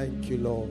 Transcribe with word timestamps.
Thank 0.00 0.30
you, 0.30 0.38
Lord. 0.38 0.70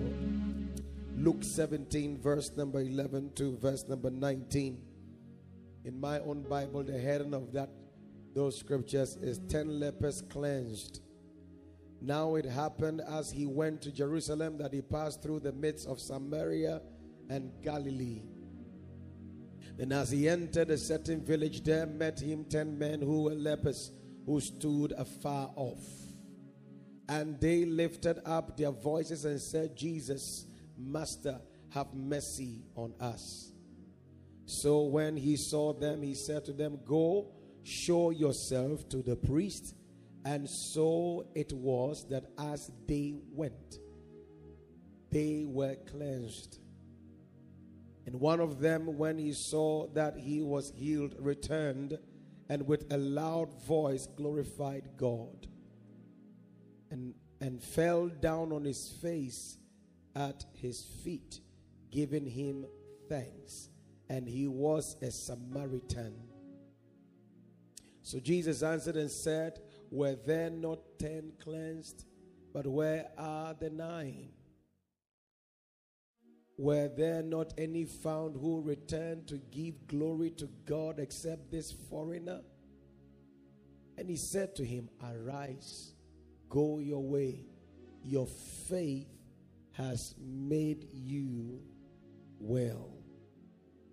Luke 1.16 1.44
17, 1.44 2.18
verse 2.18 2.52
number 2.58 2.82
11 2.82 3.34
to 3.36 3.56
verse 3.58 3.88
number 3.88 4.10
19. 4.10 4.82
In 5.86 6.02
my 6.02 6.20
own 6.22 6.42
Bible, 6.50 6.82
the 6.82 6.98
heading 6.98 7.36
of 7.36 7.54
that 7.54 7.70
those 8.34 8.58
scriptures 8.58 9.18
is 9.18 9.40
10 9.48 9.80
lepers 9.80 10.24
cleansed. 10.32 11.02
Now 12.02 12.34
it 12.38 12.46
happened 12.46 13.02
as 13.08 13.30
he 13.30 13.46
went 13.46 13.84
to 13.84 13.92
Jerusalem 13.92 14.58
that 14.58 14.74
he 14.74 14.82
passed 14.82 15.22
through 15.22 15.42
the 15.42 15.52
midst 15.52 15.88
of 15.88 16.00
Samaria 16.00 16.82
and 17.30 17.52
Galilee. 17.62 18.24
Then, 19.78 19.92
as 19.92 20.10
he 20.10 20.28
entered 20.28 20.72
a 20.72 20.78
certain 20.80 21.24
village, 21.24 21.64
there 21.64 21.86
met 21.86 22.20
him 22.20 22.46
ten 22.46 22.80
men 22.80 23.00
who 23.00 23.26
were 23.26 23.36
lepers, 23.36 23.92
who 24.26 24.42
stood 24.42 24.94
afar 24.94 25.52
off. 25.56 26.09
And 27.10 27.42
they 27.42 27.66
lifted 27.66 28.20
up 28.24 28.56
their 28.56 28.70
voices 28.70 29.26
and 29.26 29.42
said, 29.42 29.76
Jesus, 29.76 30.46
Master, 30.78 31.42
have 31.70 31.92
mercy 31.92 32.62
on 32.76 32.94
us. 33.02 33.52
So 34.46 34.84
when 34.84 35.18
he 35.18 35.36
saw 35.36 35.74
them, 35.74 36.04
he 36.04 36.14
said 36.14 36.46
to 36.46 36.54
them, 36.54 36.80
Go, 36.86 37.32
show 37.64 38.12
yourself 38.12 38.88
to 38.90 38.98
the 39.02 39.16
priest. 39.16 39.76
And 40.24 40.48
so 40.48 41.26
it 41.34 41.52
was 41.52 42.08
that 42.10 42.26
as 42.38 42.72
they 42.88 43.16
went, 43.32 43.80
they 45.10 45.46
were 45.48 45.78
cleansed. 45.90 46.60
And 48.06 48.20
one 48.20 48.40
of 48.40 48.60
them, 48.60 49.00
when 49.00 49.18
he 49.18 49.34
saw 49.34 49.88
that 49.94 50.16
he 50.16 50.44
was 50.44 50.72
healed, 50.76 51.16
returned 51.18 51.98
and 52.50 52.68
with 52.68 52.92
a 52.94 52.98
loud 52.98 53.52
voice 53.64 54.08
glorified 54.16 54.90
God 54.96 55.49
and, 56.92 57.14
and 57.42 57.62
fell 57.62 58.08
down 58.08 58.52
on 58.52 58.66
his 58.66 58.90
face 59.02 59.58
at 60.16 60.46
his 60.54 60.82
feet, 61.04 61.40
giving 61.92 62.26
him 62.26 62.66
thanks. 63.08 63.70
And 64.10 64.28
he 64.28 64.48
was 64.48 64.96
a 65.02 65.12
Samaritan. 65.12 66.16
So 68.02 68.20
Jesus 68.20 68.64
answered 68.64 68.96
and 68.96 69.12
said, 69.12 69.60
Were 69.92 70.16
there 70.16 70.50
not 70.50 70.80
ten 70.98 71.34
cleansed? 71.40 72.06
But 72.52 72.66
where 72.66 73.08
are 73.18 73.54
the 73.54 73.70
nine? 73.70 74.30
Were 76.58 76.90
there 76.90 77.22
not 77.22 77.54
any 77.58 77.86
found 77.86 78.36
who 78.36 78.62
returned 78.62 79.28
to 79.28 79.38
give 79.38 79.88
glory 79.88 80.32
to 80.32 80.50
God 80.66 81.00
except 81.00 81.52
this 81.52 81.72
foreigner? 81.72 82.42
And 83.98 84.10
he 84.10 84.18
said 84.18 84.56
to 84.56 84.66
him, 84.66 84.90
Arise, 85.02 85.94
go 86.50 86.80
your 86.80 87.04
way. 87.04 87.46
Your 88.04 88.28
faith 88.68 89.08
has 89.74 90.16
made 90.20 90.88
you 90.92 91.62
well. 92.40 92.90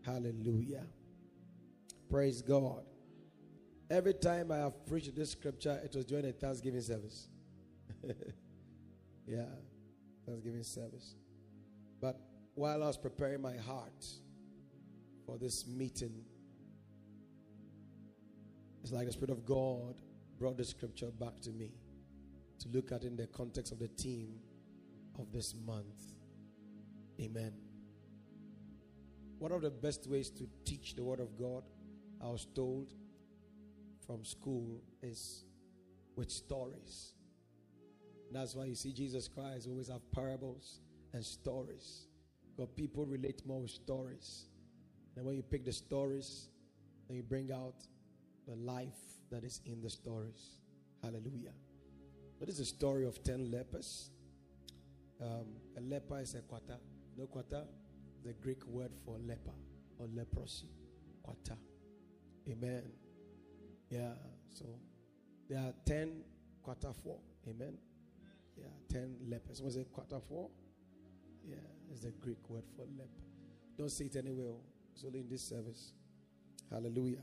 Hallelujah. 0.05 0.87
Praise 2.11 2.43
God. 2.43 2.85
Every 3.91 4.15
time 4.15 4.51
I 4.51 4.59
have 4.59 4.85
preached 4.87 5.15
this 5.15 5.31
scripture, 5.31 5.81
it 5.85 5.95
was 5.95 6.05
during 6.05 6.27
a 6.27 6.33
Thanksgiving 6.33 6.81
service. 6.81 7.29
yeah, 9.27 9.45
Thanksgiving 10.27 10.63
service. 10.63 11.15
But 12.01 12.19
while 12.55 12.83
I 12.83 12.87
was 12.87 12.97
preparing 12.97 13.43
my 13.43 13.57
heart 13.57 14.05
for 15.25 15.39
this 15.39 15.67
meeting, 15.67 16.25
it's 18.83 18.93
like 18.93 19.07
the 19.07 19.13
Spirit 19.13 19.31
of 19.31 19.45
God 19.45 19.95
brought 20.39 20.57
the 20.57 20.65
scripture 20.65 21.11
back 21.11 21.41
to 21.41 21.51
me 21.51 21.73
to 22.59 22.69
look 22.69 22.93
at 22.93 23.05
in 23.05 23.17
the 23.17 23.27
context 23.27 23.73
of 23.73 23.79
the 23.79 23.89
theme 23.89 24.35
of 25.19 25.33
this 25.33 25.55
month. 25.67 26.15
Amen. 27.21 27.53
One 29.39 29.53
of 29.53 29.63
the 29.63 29.71
best 29.71 30.07
ways 30.07 30.31
to 30.31 30.49
teach 30.65 30.97
the 30.97 31.05
Word 31.05 31.21
of 31.21 31.37
God, 31.37 31.65
I 32.23 32.29
was 32.29 32.47
told 32.55 32.93
from 34.07 34.25
school, 34.25 34.81
is 35.03 35.45
with 36.17 36.31
stories. 36.31 37.13
That's 38.33 38.55
why 38.55 38.65
you 38.65 38.75
see 38.75 38.93
Jesus 38.93 39.29
Christ 39.29 39.69
always 39.69 39.89
have 39.89 40.01
parables 40.13 40.81
and 41.13 41.25
stories. 41.25 42.07
Because 42.57 42.71
people 42.75 43.05
relate 43.05 43.43
more 43.47 43.61
with 43.61 43.71
stories. 43.71 44.47
And 45.17 45.25
when 45.25 45.37
you 45.37 45.43
pick 45.43 45.65
the 45.65 45.73
stories, 45.73 46.49
then 47.07 47.17
you 47.19 47.23
bring 47.23 47.53
out 47.53 47.87
the 48.49 48.57
life 48.57 48.97
that 49.31 49.45
is 49.45 49.61
in 49.67 49.81
the 49.83 49.91
stories. 49.91 50.61
Hallelujah. 51.03 51.53
But 52.39 52.49
this 52.49 52.57
is 52.57 52.61
a 52.61 52.75
story 52.75 53.07
of 53.07 53.23
10 53.23 53.51
lepers. 53.51 54.11
Um, 55.21 55.47
a 55.77 55.81
leper 55.81 56.21
is 56.21 56.35
a 56.35 56.41
quata. 56.43 56.79
No 57.17 57.27
quata, 57.27 57.65
the 58.25 58.35
Greek 58.35 58.65
word 58.67 58.91
for 59.05 59.17
leper 59.19 59.55
or 59.99 60.07
leprosy. 60.15 60.69
Quata. 61.23 61.57
Amen. 62.51 62.83
Yeah. 63.91 64.13
So 64.55 64.67
there 65.49 65.59
are 65.61 65.73
10 65.87 66.23
quata 66.63 66.93
four. 67.03 67.19
Amen. 67.49 67.79
Yeah, 68.57 68.67
10 68.91 69.17
lepers. 69.29 69.63
Was 69.63 69.77
it 69.77 69.93
quata 69.93 70.21
four? 70.29 70.51
Yeah, 71.45 71.57
it's 71.91 72.01
the 72.01 72.11
Greek 72.11 72.49
word 72.49 72.65
for 72.77 72.83
leper. 72.83 73.11
Don't 73.79 73.91
say 73.91 74.07
it 74.07 74.17
anywhere. 74.17 74.55
It's 74.95 75.05
only 75.05 75.21
in 75.21 75.29
this 75.29 75.43
service. 75.43 75.93
Hallelujah. 76.71 77.23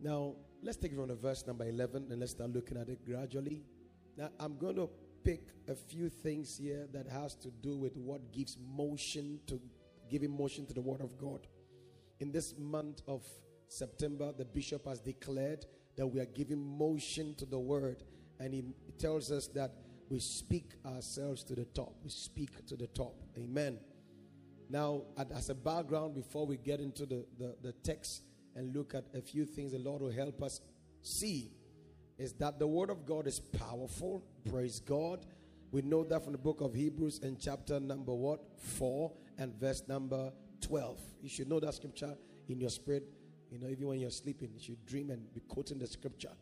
Now, 0.00 0.34
let's 0.62 0.76
take 0.76 0.92
it 0.92 0.96
from 0.96 1.08
the 1.08 1.14
verse 1.14 1.46
number 1.46 1.64
11 1.64 2.08
and 2.10 2.20
let's 2.20 2.32
start 2.32 2.50
looking 2.50 2.76
at 2.76 2.88
it 2.88 3.04
gradually. 3.04 3.62
Now, 4.16 4.30
I'm 4.40 4.56
going 4.56 4.76
to 4.76 4.90
pick 5.24 5.48
a 5.68 5.74
few 5.74 6.08
things 6.08 6.58
here 6.58 6.88
that 6.92 7.06
has 7.08 7.34
to 7.36 7.50
do 7.50 7.76
with 7.76 7.96
what 7.96 8.32
gives 8.32 8.56
motion 8.74 9.40
to 9.46 9.60
giving 10.10 10.36
motion 10.36 10.66
to 10.66 10.74
the 10.74 10.80
word 10.80 11.00
of 11.00 11.18
God. 11.18 11.46
In 12.20 12.32
this 12.32 12.54
month 12.58 13.02
of 13.06 13.22
September, 13.68 14.32
the 14.36 14.44
bishop 14.44 14.86
has 14.86 15.00
declared 15.00 15.66
that 15.96 16.06
we 16.06 16.20
are 16.20 16.26
giving 16.26 16.58
motion 16.58 17.34
to 17.36 17.44
the 17.44 17.58
word, 17.58 18.02
and 18.40 18.54
he 18.54 18.64
tells 18.98 19.30
us 19.30 19.48
that 19.48 19.72
we 20.08 20.18
speak 20.18 20.72
ourselves 20.86 21.44
to 21.44 21.54
the 21.54 21.66
top. 21.66 21.94
We 22.02 22.10
speak 22.10 22.66
to 22.66 22.76
the 22.76 22.86
top. 22.86 23.14
Amen. 23.36 23.78
Now, 24.70 25.02
as 25.34 25.50
a 25.50 25.54
background, 25.54 26.14
before 26.14 26.46
we 26.46 26.56
get 26.56 26.80
into 26.80 27.06
the, 27.06 27.26
the, 27.38 27.56
the 27.62 27.72
text 27.72 28.22
and 28.58 28.74
look 28.74 28.92
at 28.94 29.04
a 29.14 29.22
few 29.22 29.46
things 29.46 29.70
the 29.72 29.78
Lord 29.78 30.02
will 30.02 30.10
help 30.10 30.42
us 30.42 30.60
see, 31.00 31.52
is 32.18 32.32
that 32.34 32.58
the 32.58 32.66
Word 32.66 32.90
of 32.90 33.06
God 33.06 33.28
is 33.28 33.38
powerful. 33.38 34.24
Praise 34.50 34.80
God. 34.80 35.24
We 35.70 35.82
know 35.82 36.02
that 36.04 36.24
from 36.24 36.32
the 36.32 36.38
book 36.38 36.60
of 36.60 36.74
Hebrews 36.74 37.20
in 37.20 37.36
chapter 37.38 37.78
number 37.78 38.12
what? 38.12 38.40
4 38.58 39.12
and 39.38 39.54
verse 39.54 39.84
number 39.86 40.32
12. 40.62 40.98
You 41.22 41.28
should 41.28 41.48
know 41.48 41.60
that 41.60 41.74
scripture 41.74 42.16
in 42.48 42.58
your 42.58 42.70
spirit. 42.70 43.04
You 43.50 43.60
know, 43.60 43.68
even 43.68 43.86
when 43.86 44.00
you're 44.00 44.10
sleeping, 44.10 44.50
you 44.52 44.60
should 44.60 44.84
dream 44.86 45.10
and 45.10 45.32
be 45.32 45.40
quoting 45.40 45.78
the 45.78 45.86
scripture. 45.86 46.32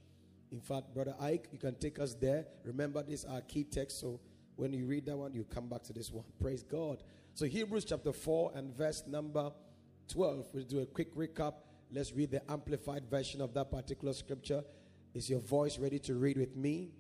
In 0.51 0.61
fact, 0.61 0.95
Brother 0.95 1.15
Ike, 1.21 1.49
you 1.53 1.59
can 1.59 1.75
take 1.75 1.99
us 1.99 2.15
there. 2.15 2.47
Remember, 2.65 3.03
this 3.03 3.27
our 3.27 3.43
key 3.43 3.65
text. 3.65 4.01
So 4.01 4.21
when 4.55 4.73
you 4.73 4.87
read 4.87 5.05
that 5.07 5.17
one, 5.17 5.35
you 5.35 5.45
come 5.45 5.69
back 5.69 5.83
to 5.85 5.93
this 5.93 6.11
one. 6.11 6.25
Praise 6.41 6.63
God. 6.63 7.03
So 7.35 7.45
Hebrews 7.45 7.85
chapter 7.85 8.13
4 8.13 8.53
and 8.55 8.75
verse 8.75 9.03
number 9.07 9.53
12. 10.09 10.47
We'll 10.55 10.65
do 10.65 10.81
a 10.81 10.87
quick 10.87 11.15
recap. 11.15 11.55
Let's 11.93 12.13
read 12.13 12.31
the 12.31 12.51
amplified 12.51 13.05
version 13.11 13.41
of 13.41 13.55
that 13.55 13.71
particular 13.71 14.13
scripture. 14.13 14.65
Is 15.15 15.31
your 15.31 15.41
voice 15.41 15.79
ready 15.79 15.99
to 16.01 16.15
read 16.15 16.37
with 16.37 16.57
me? 16.57 16.91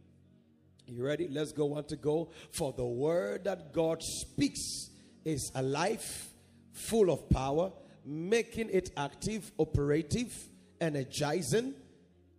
You 0.86 1.04
ready? 1.04 1.28
Let's 1.28 1.52
go. 1.52 1.66
Want 1.66 1.88
to 1.88 1.96
go? 1.96 2.30
For 2.52 2.72
the 2.72 2.84
word 2.84 3.44
that 3.44 3.72
God 3.72 4.02
speaks 4.02 4.90
is 5.24 5.50
alive, 5.54 6.28
full 6.72 7.10
of 7.10 7.28
power, 7.28 7.72
making 8.04 8.70
it 8.70 8.90
active, 8.96 9.50
operative, 9.58 10.32
energizing, 10.80 11.74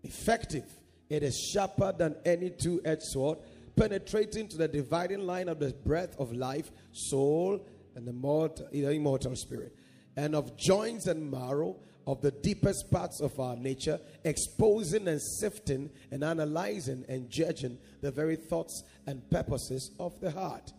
effective 0.04 0.64
it 1.10 1.24
is 1.24 1.40
sharper 1.40 1.94
than 1.98 2.16
any 2.26 2.50
two 2.50 2.82
edged 2.84 3.04
sword, 3.04 3.40
penetrating 3.76 4.48
to 4.50 4.58
the 4.58 4.68
dividing 4.68 5.22
line 5.22 5.48
of 5.48 5.60
the 5.60 5.74
breath 5.86 6.16
of 6.20 6.34
life, 6.34 6.72
soul, 6.92 7.66
and 7.96 8.08
the 8.08 8.14
mortal, 8.14 8.68
immortal 8.72 9.36
spirit, 9.36 9.76
and 10.16 10.36
of 10.36 10.58
joints 10.58 11.08
and 11.08 11.32
marrow, 11.32 11.78
of 12.08 12.22
the 12.22 12.32
deepest 12.32 12.90
parts 12.90 13.20
of 13.20 13.38
our 13.38 13.58
nature, 13.58 14.00
exposing 14.24 15.10
and 15.10 15.22
sifting 15.22 15.90
and 16.10 16.24
analyzing 16.24 17.04
and 17.10 17.30
judging 17.30 17.78
the 18.02 18.10
very 18.10 18.38
thoughts 18.38 18.84
and 19.06 19.30
purposes 19.30 19.92
of 20.00 20.18
the 20.22 20.32
heart. 20.32 20.72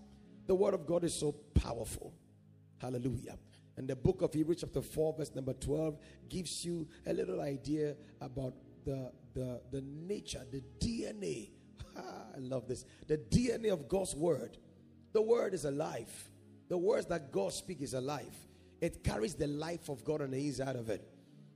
The 0.46 0.54
word 0.54 0.72
of 0.72 0.86
God 0.86 1.04
is 1.04 1.14
so 1.14 1.32
powerful. 1.54 2.14
Hallelujah. 2.78 3.36
And 3.76 3.86
the 3.86 3.94
book 3.94 4.22
of 4.22 4.32
Hebrews, 4.32 4.62
chapter 4.62 4.80
4, 4.80 5.16
verse 5.18 5.34
number 5.34 5.52
12, 5.52 5.98
gives 6.30 6.64
you 6.64 6.88
a 7.06 7.12
little 7.12 7.42
idea 7.42 7.94
about 8.22 8.54
the, 8.86 9.12
the, 9.34 9.60
the 9.70 9.82
nature, 9.82 10.40
the 10.50 10.62
DNA. 10.80 11.50
I 11.96 12.38
love 12.38 12.66
this. 12.66 12.86
The 13.06 13.18
DNA 13.18 13.70
of 13.70 13.86
God's 13.86 14.14
word. 14.14 14.56
The 15.12 15.20
word 15.20 15.52
is 15.52 15.66
alive. 15.66 16.10
The 16.70 16.78
words 16.78 17.06
that 17.06 17.32
God 17.32 17.52
speaks 17.52 17.82
is 17.82 17.94
alive. 17.94 18.34
It 18.80 19.04
carries 19.04 19.34
the 19.34 19.46
life 19.46 19.90
of 19.90 20.04
God 20.04 20.22
on 20.22 20.30
the 20.30 20.38
inside 20.38 20.76
of 20.76 20.88
it. 20.88 21.06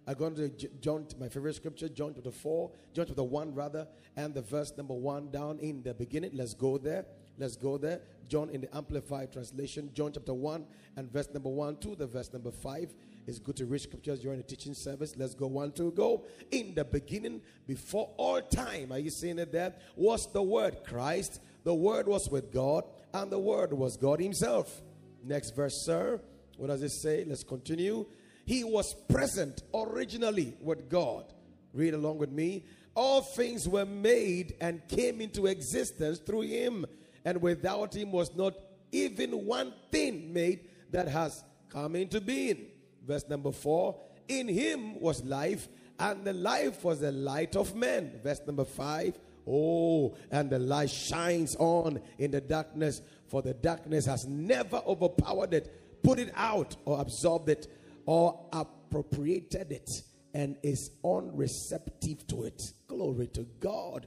I 0.07 0.15
go 0.15 0.31
to 0.31 0.49
John, 0.81 1.07
my 1.19 1.29
favorite 1.29 1.55
scripture, 1.55 1.89
John 1.89 2.13
chapter 2.15 2.31
4, 2.31 2.71
John 2.93 3.07
chapter 3.07 3.23
1 3.23 3.55
rather, 3.55 3.87
and 4.17 4.35
the 4.35 4.43
verse 4.43 4.73
number 4.77 4.95
1 4.95 5.31
down 5.31 5.59
in 5.61 5.83
the 5.83 5.95
beginning. 5.95 6.33
Let's 6.35 6.55
go 6.55 6.77
there. 6.79 7.07
Let's 7.39 7.57
go 7.57 7.79
there. 7.79 8.01
John 8.29 8.51
in 8.51 8.63
the 8.63 8.77
Amplified 8.77 9.33
Translation, 9.33 9.91
John 9.95 10.13
chapter 10.13 10.35
1 10.35 10.65
and 10.97 11.11
verse 11.13 11.29
number 11.33 11.49
1 11.49 11.77
to 11.79 11.95
the 11.95 12.07
verse 12.07 12.33
number 12.33 12.51
5. 12.51 12.95
It's 13.27 13.39
good 13.39 13.57
to 13.57 13.67
read 13.67 13.81
scriptures 13.81 14.21
during 14.21 14.39
the 14.39 14.45
teaching 14.45 14.75
service. 14.75 15.15
Let's 15.17 15.35
go 15.35 15.47
one, 15.47 15.71
two, 15.73 15.93
go. 15.93 16.25
In 16.51 16.75
the 16.75 16.85
beginning, 16.85 17.41
before 17.67 18.11
all 18.17 18.43
time, 18.43 18.91
are 18.91 18.99
you 18.99 19.11
seeing 19.11 19.39
it 19.39 19.53
there? 19.53 19.75
Was 19.95 20.31
the 20.33 20.43
Word 20.43 20.79
Christ. 20.85 21.41
The 21.63 21.75
Word 21.75 22.09
was 22.09 22.29
with 22.29 22.53
God, 22.53 22.85
and 23.15 23.31
the 23.31 23.39
Word 23.39 23.73
was 23.73 23.97
God 23.97 24.21
Himself. 24.21 24.83
Next 25.23 25.55
verse, 25.55 25.81
sir. 25.81 26.21
What 26.57 26.67
does 26.67 26.83
it 26.83 26.91
say? 26.91 27.25
Let's 27.25 27.45
continue. 27.45 28.07
He 28.45 28.65
was 28.65 28.95
present 29.09 29.63
originally 29.75 30.55
with 30.61 30.89
God. 30.89 31.33
Read 31.73 31.95
along 31.95 32.19
with 32.19 32.31
me. 32.31 32.65
All 32.95 33.23
things 33.23 33.69
were 33.69 33.87
made 33.87 34.55
and 34.61 34.87
came 34.89 35.21
into 35.21 35.47
existence 35.47 36.19
through 36.19 36.43
Him, 36.43 36.85
and 37.25 37.41
without 37.41 37.95
Him 37.95 38.13
was 38.13 38.35
not 38.35 38.55
even 38.93 39.47
one 39.47 39.73
thing 39.91 40.33
made 40.33 40.69
that 40.91 41.09
has 41.09 41.43
come 41.71 41.97
into 41.97 42.21
being. 42.21 42.67
Verse 43.07 43.25
number 43.29 43.51
four 43.51 43.99
In 44.29 44.47
him 44.47 45.01
was 45.01 45.25
life, 45.25 45.69
and 45.99 46.25
the 46.25 46.35
life 46.35 46.85
was 46.85 47.01
the 47.01 47.11
light 47.11 47.57
of 47.57 47.75
men. 47.75 48.21
Verse 48.23 48.41
number 48.47 48.65
five 48.65 49.19
Oh, 49.45 50.15
and 50.31 50.51
the 50.51 50.59
light 50.61 50.91
shines 50.91 51.57
on 51.59 52.01
in 52.19 52.31
the 52.31 52.41
darkness, 52.41 53.03
for 53.27 53.43
the 53.43 53.55
darkness 53.55 54.07
has 54.07 54.25
never 54.25 54.81
overpowered 54.87 55.53
it, 55.53 56.01
put 56.05 56.21
it 56.21 56.33
out, 56.37 56.77
or 56.85 57.01
absorbed 57.01 57.49
it, 57.49 57.67
or 58.07 58.49
appropriated 58.53 59.73
it, 59.73 59.91
and 60.35 60.57
is 60.63 60.91
unreceptive 61.05 62.27
to 62.29 62.45
it. 62.45 62.73
Glory 62.87 63.29
to 63.29 63.43
God. 63.61 64.07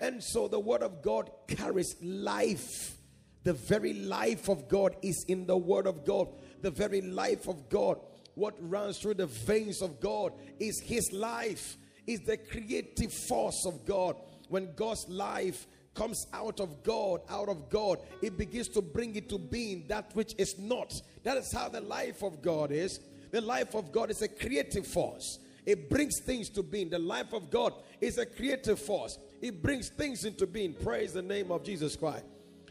And 0.00 0.22
so 0.22 0.48
the 0.48 0.60
word 0.60 0.82
of 0.82 1.02
God 1.02 1.30
carries 1.46 1.96
life. 2.02 2.96
The 3.44 3.52
very 3.52 3.92
life 3.94 4.48
of 4.48 4.68
God 4.68 4.96
is 5.02 5.24
in 5.24 5.46
the 5.46 5.56
word 5.56 5.86
of 5.86 6.04
God. 6.04 6.28
The 6.62 6.70
very 6.70 7.00
life 7.00 7.48
of 7.48 7.68
God 7.68 7.98
what 8.34 8.54
runs 8.60 8.98
through 8.98 9.14
the 9.14 9.26
veins 9.26 9.82
of 9.82 10.00
God 10.00 10.32
is 10.58 10.80
His 10.80 11.12
life, 11.12 11.76
is 12.06 12.20
the 12.20 12.36
creative 12.36 13.12
force 13.12 13.66
of 13.66 13.84
God. 13.84 14.16
When 14.48 14.74
God's 14.74 15.08
life 15.08 15.66
comes 15.94 16.26
out 16.32 16.60
of 16.60 16.82
God, 16.82 17.20
out 17.28 17.48
of 17.48 17.68
God, 17.68 17.98
it 18.22 18.38
begins 18.38 18.68
to 18.68 18.82
bring 18.82 19.14
it 19.16 19.28
to 19.28 19.38
being 19.38 19.86
that 19.88 20.14
which 20.14 20.34
is 20.38 20.58
not. 20.58 21.00
That 21.22 21.36
is 21.36 21.52
how 21.52 21.68
the 21.68 21.80
life 21.80 22.22
of 22.22 22.42
God 22.42 22.72
is. 22.72 23.00
The 23.32 23.40
life 23.40 23.74
of 23.74 23.90
God 23.90 24.10
is 24.10 24.22
a 24.22 24.28
creative 24.28 24.86
force. 24.86 25.40
It 25.66 25.90
brings 25.90 26.20
things 26.20 26.48
to 26.50 26.62
being. 26.62 26.90
The 26.90 26.98
life 26.98 27.32
of 27.32 27.50
God 27.50 27.72
is 28.00 28.18
a 28.18 28.26
creative 28.26 28.78
force. 28.78 29.18
It 29.40 29.62
brings 29.62 29.88
things 29.88 30.24
into 30.24 30.46
being. 30.46 30.74
Praise 30.74 31.12
the 31.12 31.22
name 31.22 31.50
of 31.50 31.64
Jesus 31.64 31.96
Christ. 31.96 32.24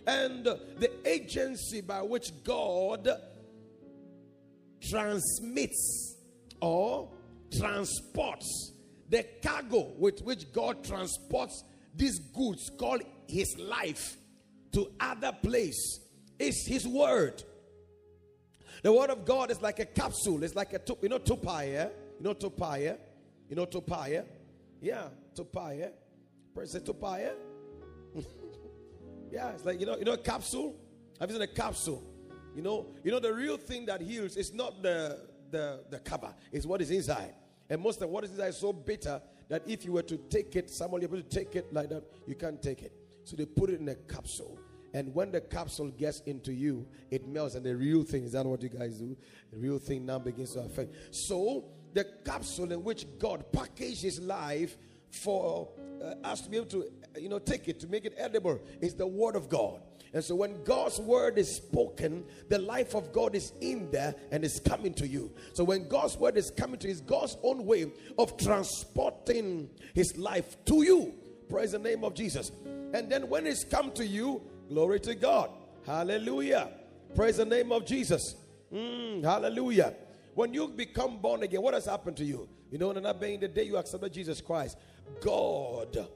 And 0.08 0.46
the 0.46 0.92
agency 1.06 1.82
by 1.82 2.02
which 2.02 2.32
God 2.44 3.10
transmits 4.90 6.16
or 6.62 7.12
transports 7.58 8.74
the 9.12 9.26
cargo 9.44 9.92
with 9.98 10.22
which 10.22 10.52
God 10.54 10.84
transports 10.86 11.64
these 11.94 12.18
goods 12.20 12.72
called 12.80 13.02
his 13.28 13.58
life 13.60 14.16
to 14.72 14.90
other 15.00 15.34
place 15.44 16.00
is 16.40 16.66
his 16.66 16.88
word. 16.88 17.44
The 18.82 18.92
word 18.92 19.10
of 19.10 19.26
God 19.26 19.52
is 19.52 19.62
like 19.62 19.80
a 19.80 19.86
capsule. 19.86 20.44
It's 20.44 20.56
like 20.56 20.74
a 20.74 20.82
you 21.02 21.10
know 21.10 21.20
tupaya. 21.20 21.92
You 22.20 22.24
know 22.24 22.34
tupaya. 22.34 22.98
You 23.50 23.56
know 23.56 23.66
tupaya. 23.66 24.26
Yeah, 24.82 25.08
tupaya. 25.36 25.92
Praise 26.54 26.76
it 26.76 26.86
tupaya. 26.86 27.34
yeah, 29.32 29.50
it's 29.52 29.66
like 29.66 29.80
you 29.80 29.86
know 29.86 29.98
you 29.98 30.06
know 30.06 30.14
a 30.14 30.18
capsule. 30.18 30.76
Have 31.20 31.30
you 31.30 31.36
seen 31.36 31.44
a 31.44 31.48
capsule? 31.48 32.04
You 32.56 32.62
know, 32.62 32.88
you 33.04 33.12
know 33.12 33.20
the 33.20 33.34
real 33.34 33.58
thing 33.58 33.86
that 33.86 34.02
heals 34.02 34.36
is 34.36 34.54
not 34.54 34.82
the 34.82 35.32
the, 35.52 35.84
the 35.90 36.00
cover, 36.00 36.34
it's 36.52 36.66
what 36.66 36.82
is 36.82 36.90
inside. 36.92 37.34
And 37.70 37.82
most 37.82 38.02
of 38.02 38.10
what 38.10 38.24
is 38.24 38.32
inside 38.32 38.48
is 38.48 38.58
so 38.58 38.74
bitter 38.74 39.22
that 39.50 39.64
if 39.68 39.86
you 39.86 39.92
were 39.94 40.04
to 40.04 40.18
take 40.18 40.56
it, 40.56 40.70
someone 40.70 41.04
able 41.04 41.18
to 41.18 41.24
take 41.24 41.56
it 41.56 41.72
like 41.74 41.90
that, 41.90 42.04
you 42.26 42.36
can't 42.36 42.62
take 42.62 42.82
it. 42.82 42.94
So 43.24 43.36
they 43.36 43.46
put 43.46 43.70
it 43.70 43.80
in 43.80 43.90
a 43.90 43.96
capsule. 43.96 44.58
And 44.94 45.14
when 45.14 45.32
the 45.32 45.42
capsule 45.42 45.90
gets 45.90 46.20
into 46.22 46.54
you, 46.54 46.86
it 47.10 47.28
melts. 47.28 47.56
And 47.56 47.66
the 47.66 47.76
real 47.76 48.04
thing 48.04 48.24
is 48.24 48.34
that 48.34 48.46
what 48.46 48.62
you 48.62 48.70
guys 48.70 48.98
do? 48.98 49.16
The 49.52 49.58
real 49.58 49.80
thing 49.80 50.06
now 50.06 50.20
begins 50.20 50.54
to 50.54 50.60
affect. 50.60 50.94
So 51.12 51.66
the 51.94 52.06
capsule 52.26 52.72
in 52.72 52.84
which 52.84 53.06
God 53.20 53.46
packages 53.52 54.20
life 54.20 54.78
for 55.10 55.70
uh, 56.02 56.16
us 56.26 56.42
to 56.42 56.50
be 56.50 56.58
able 56.58 56.68
to, 56.68 56.92
you 57.18 57.30
know, 57.30 57.40
take 57.40 57.68
it, 57.68 57.80
to 57.82 57.88
make 57.88 58.06
it 58.06 58.14
edible, 58.18 58.60
is 58.82 58.96
the 58.96 59.08
word 59.08 59.36
of 59.36 59.50
God. 59.50 59.82
And 60.14 60.24
so 60.24 60.36
when 60.36 60.64
God's 60.64 61.00
word 61.00 61.38
is 61.38 61.56
spoken, 61.56 62.26
the 62.50 62.60
life 62.60 62.96
of 62.96 63.14
God 63.14 63.34
is 63.34 63.54
in 63.62 63.90
there 63.92 64.14
and 64.32 64.44
is 64.44 64.60
coming 64.60 64.94
to 64.96 65.08
you. 65.08 65.32
So 65.54 65.64
when 65.64 65.88
God's 65.88 66.18
word 66.18 66.36
is 66.36 66.52
coming 66.52 66.80
to 66.80 66.88
you, 66.88 66.92
it's 66.92 67.02
God's 67.02 67.38
own 67.44 67.66
way 67.66 67.92
of 68.18 68.36
transporting 68.38 69.70
his 69.94 70.18
life 70.18 70.58
to 70.66 70.84
you. 70.84 71.14
Praise 71.50 71.72
the 71.72 71.80
name 71.80 72.04
of 72.04 72.14
Jesus. 72.14 72.52
And 72.94 73.10
then 73.10 73.30
when 73.30 73.48
it's 73.48 73.64
come 73.64 73.92
to 73.94 74.06
you, 74.06 74.42
glory 74.72 75.02
to 75.02 75.14
God. 75.14 75.50
Hallelujah. 75.86 76.70
Praise 77.14 77.38
the 77.38 77.46
name 77.46 77.74
of 77.74 77.86
Jesus. 77.86 78.36
Mm, 78.74 79.22
hallelujah. 79.22 79.94
When 80.34 80.54
you 80.54 80.70
become 80.70 81.18
born 81.18 81.44
again, 81.44 81.62
what 81.62 81.74
has 81.74 81.86
happened 81.86 82.16
to 82.18 82.24
you? 82.24 82.48
You 82.72 82.78
know, 82.78 82.94
not 82.94 83.20
being 83.20 83.42
the 83.42 83.50
day 83.50 83.64
you 83.64 83.76
accepted 83.76 84.14
Jesus 84.14 84.40
Christ, 84.40 84.78
God 85.20 86.08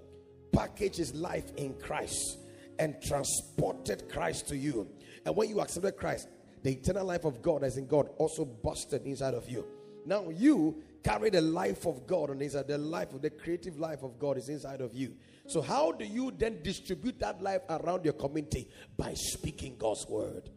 packages 0.53 1.13
life 1.13 1.51
in 1.57 1.73
Christ 1.73 2.37
and 2.79 2.95
transported 3.01 4.07
Christ 4.09 4.47
to 4.47 4.55
you. 4.55 4.87
And 5.25 5.35
when 5.35 5.49
you 5.49 5.59
accepted 5.59 5.97
Christ, 5.97 6.29
the 6.63 6.71
eternal 6.71 7.05
life 7.05 7.25
of 7.25 7.41
God 7.41 7.61
as 7.61 7.75
in 7.75 7.87
God 7.87 8.09
also 8.17 8.45
busted 8.45 9.05
inside 9.05 9.33
of 9.33 9.49
you. 9.49 9.65
Now 10.05 10.29
you 10.29 10.81
carry 11.05 11.29
the 11.29 11.41
life 11.41 11.85
of 11.85 12.07
God 12.07 12.31
on 12.31 12.41
inside. 12.41 12.67
The 12.67 12.79
life 12.79 13.13
of 13.13 13.21
the 13.21 13.29
creative 13.29 13.77
life 13.77 14.01
of 14.01 14.17
God 14.17 14.37
is 14.37 14.49
inside 14.49 14.81
of 14.81 14.93
you. 14.95 15.13
So 15.47 15.61
how 15.61 15.91
do 15.91 16.03
you 16.03 16.31
then 16.35 16.63
distribute 16.63 17.19
that 17.19 17.41
life 17.41 17.61
around 17.69 18.03
your 18.03 18.15
community? 18.15 18.67
By 18.97 19.13
speaking 19.13 19.77
God's 19.77 20.07
word. 20.07 20.49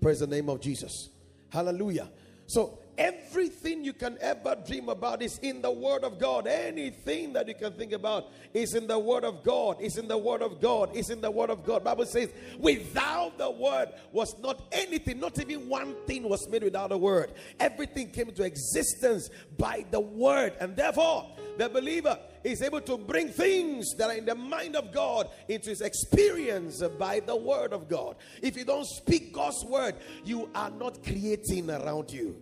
Praise 0.00 0.18
the 0.18 0.26
name 0.26 0.48
of 0.48 0.60
Jesus. 0.60 1.10
Hallelujah. 1.50 2.10
So 2.46 2.80
Everything 2.96 3.84
you 3.84 3.92
can 3.92 4.16
ever 4.20 4.56
dream 4.66 4.88
about 4.88 5.22
is 5.22 5.38
in 5.38 5.60
the 5.62 5.70
Word 5.70 6.04
of 6.04 6.18
God. 6.18 6.46
Anything 6.46 7.32
that 7.32 7.48
you 7.48 7.54
can 7.54 7.72
think 7.72 7.92
about 7.92 8.30
is 8.52 8.74
in 8.74 8.86
the 8.86 8.98
Word 8.98 9.24
of 9.24 9.42
God. 9.42 9.80
Is 9.80 9.98
in 9.98 10.06
the 10.06 10.18
Word 10.18 10.42
of 10.42 10.60
God. 10.60 10.94
Is 10.94 11.10
in 11.10 11.20
the 11.20 11.30
Word 11.30 11.50
of 11.50 11.64
God. 11.64 11.84
Bible 11.84 12.06
says, 12.06 12.30
without 12.58 13.36
the 13.38 13.50
Word 13.50 13.88
was 14.12 14.38
not 14.40 14.62
anything, 14.72 15.18
not 15.20 15.38
even 15.40 15.68
one 15.68 15.94
thing 16.06 16.28
was 16.28 16.48
made 16.48 16.62
without 16.62 16.90
the 16.90 16.98
Word. 16.98 17.32
Everything 17.58 18.10
came 18.10 18.28
into 18.28 18.44
existence 18.44 19.30
by 19.58 19.84
the 19.90 20.00
Word, 20.00 20.54
and 20.60 20.76
therefore 20.76 21.30
the 21.58 21.68
believer 21.68 22.18
is 22.44 22.62
able 22.62 22.80
to 22.82 22.96
bring 22.96 23.28
things 23.28 23.94
that 23.94 24.10
are 24.10 24.16
in 24.16 24.26
the 24.26 24.34
mind 24.34 24.76
of 24.76 24.92
God 24.92 25.28
into 25.48 25.70
his 25.70 25.80
experience 25.80 26.82
by 26.98 27.20
the 27.20 27.34
Word 27.34 27.72
of 27.72 27.88
God. 27.88 28.16
If 28.42 28.56
you 28.56 28.64
don't 28.64 28.86
speak 28.86 29.32
God's 29.32 29.64
Word, 29.64 29.96
you 30.24 30.48
are 30.54 30.70
not 30.70 31.02
creating 31.02 31.70
around 31.70 32.12
you. 32.12 32.36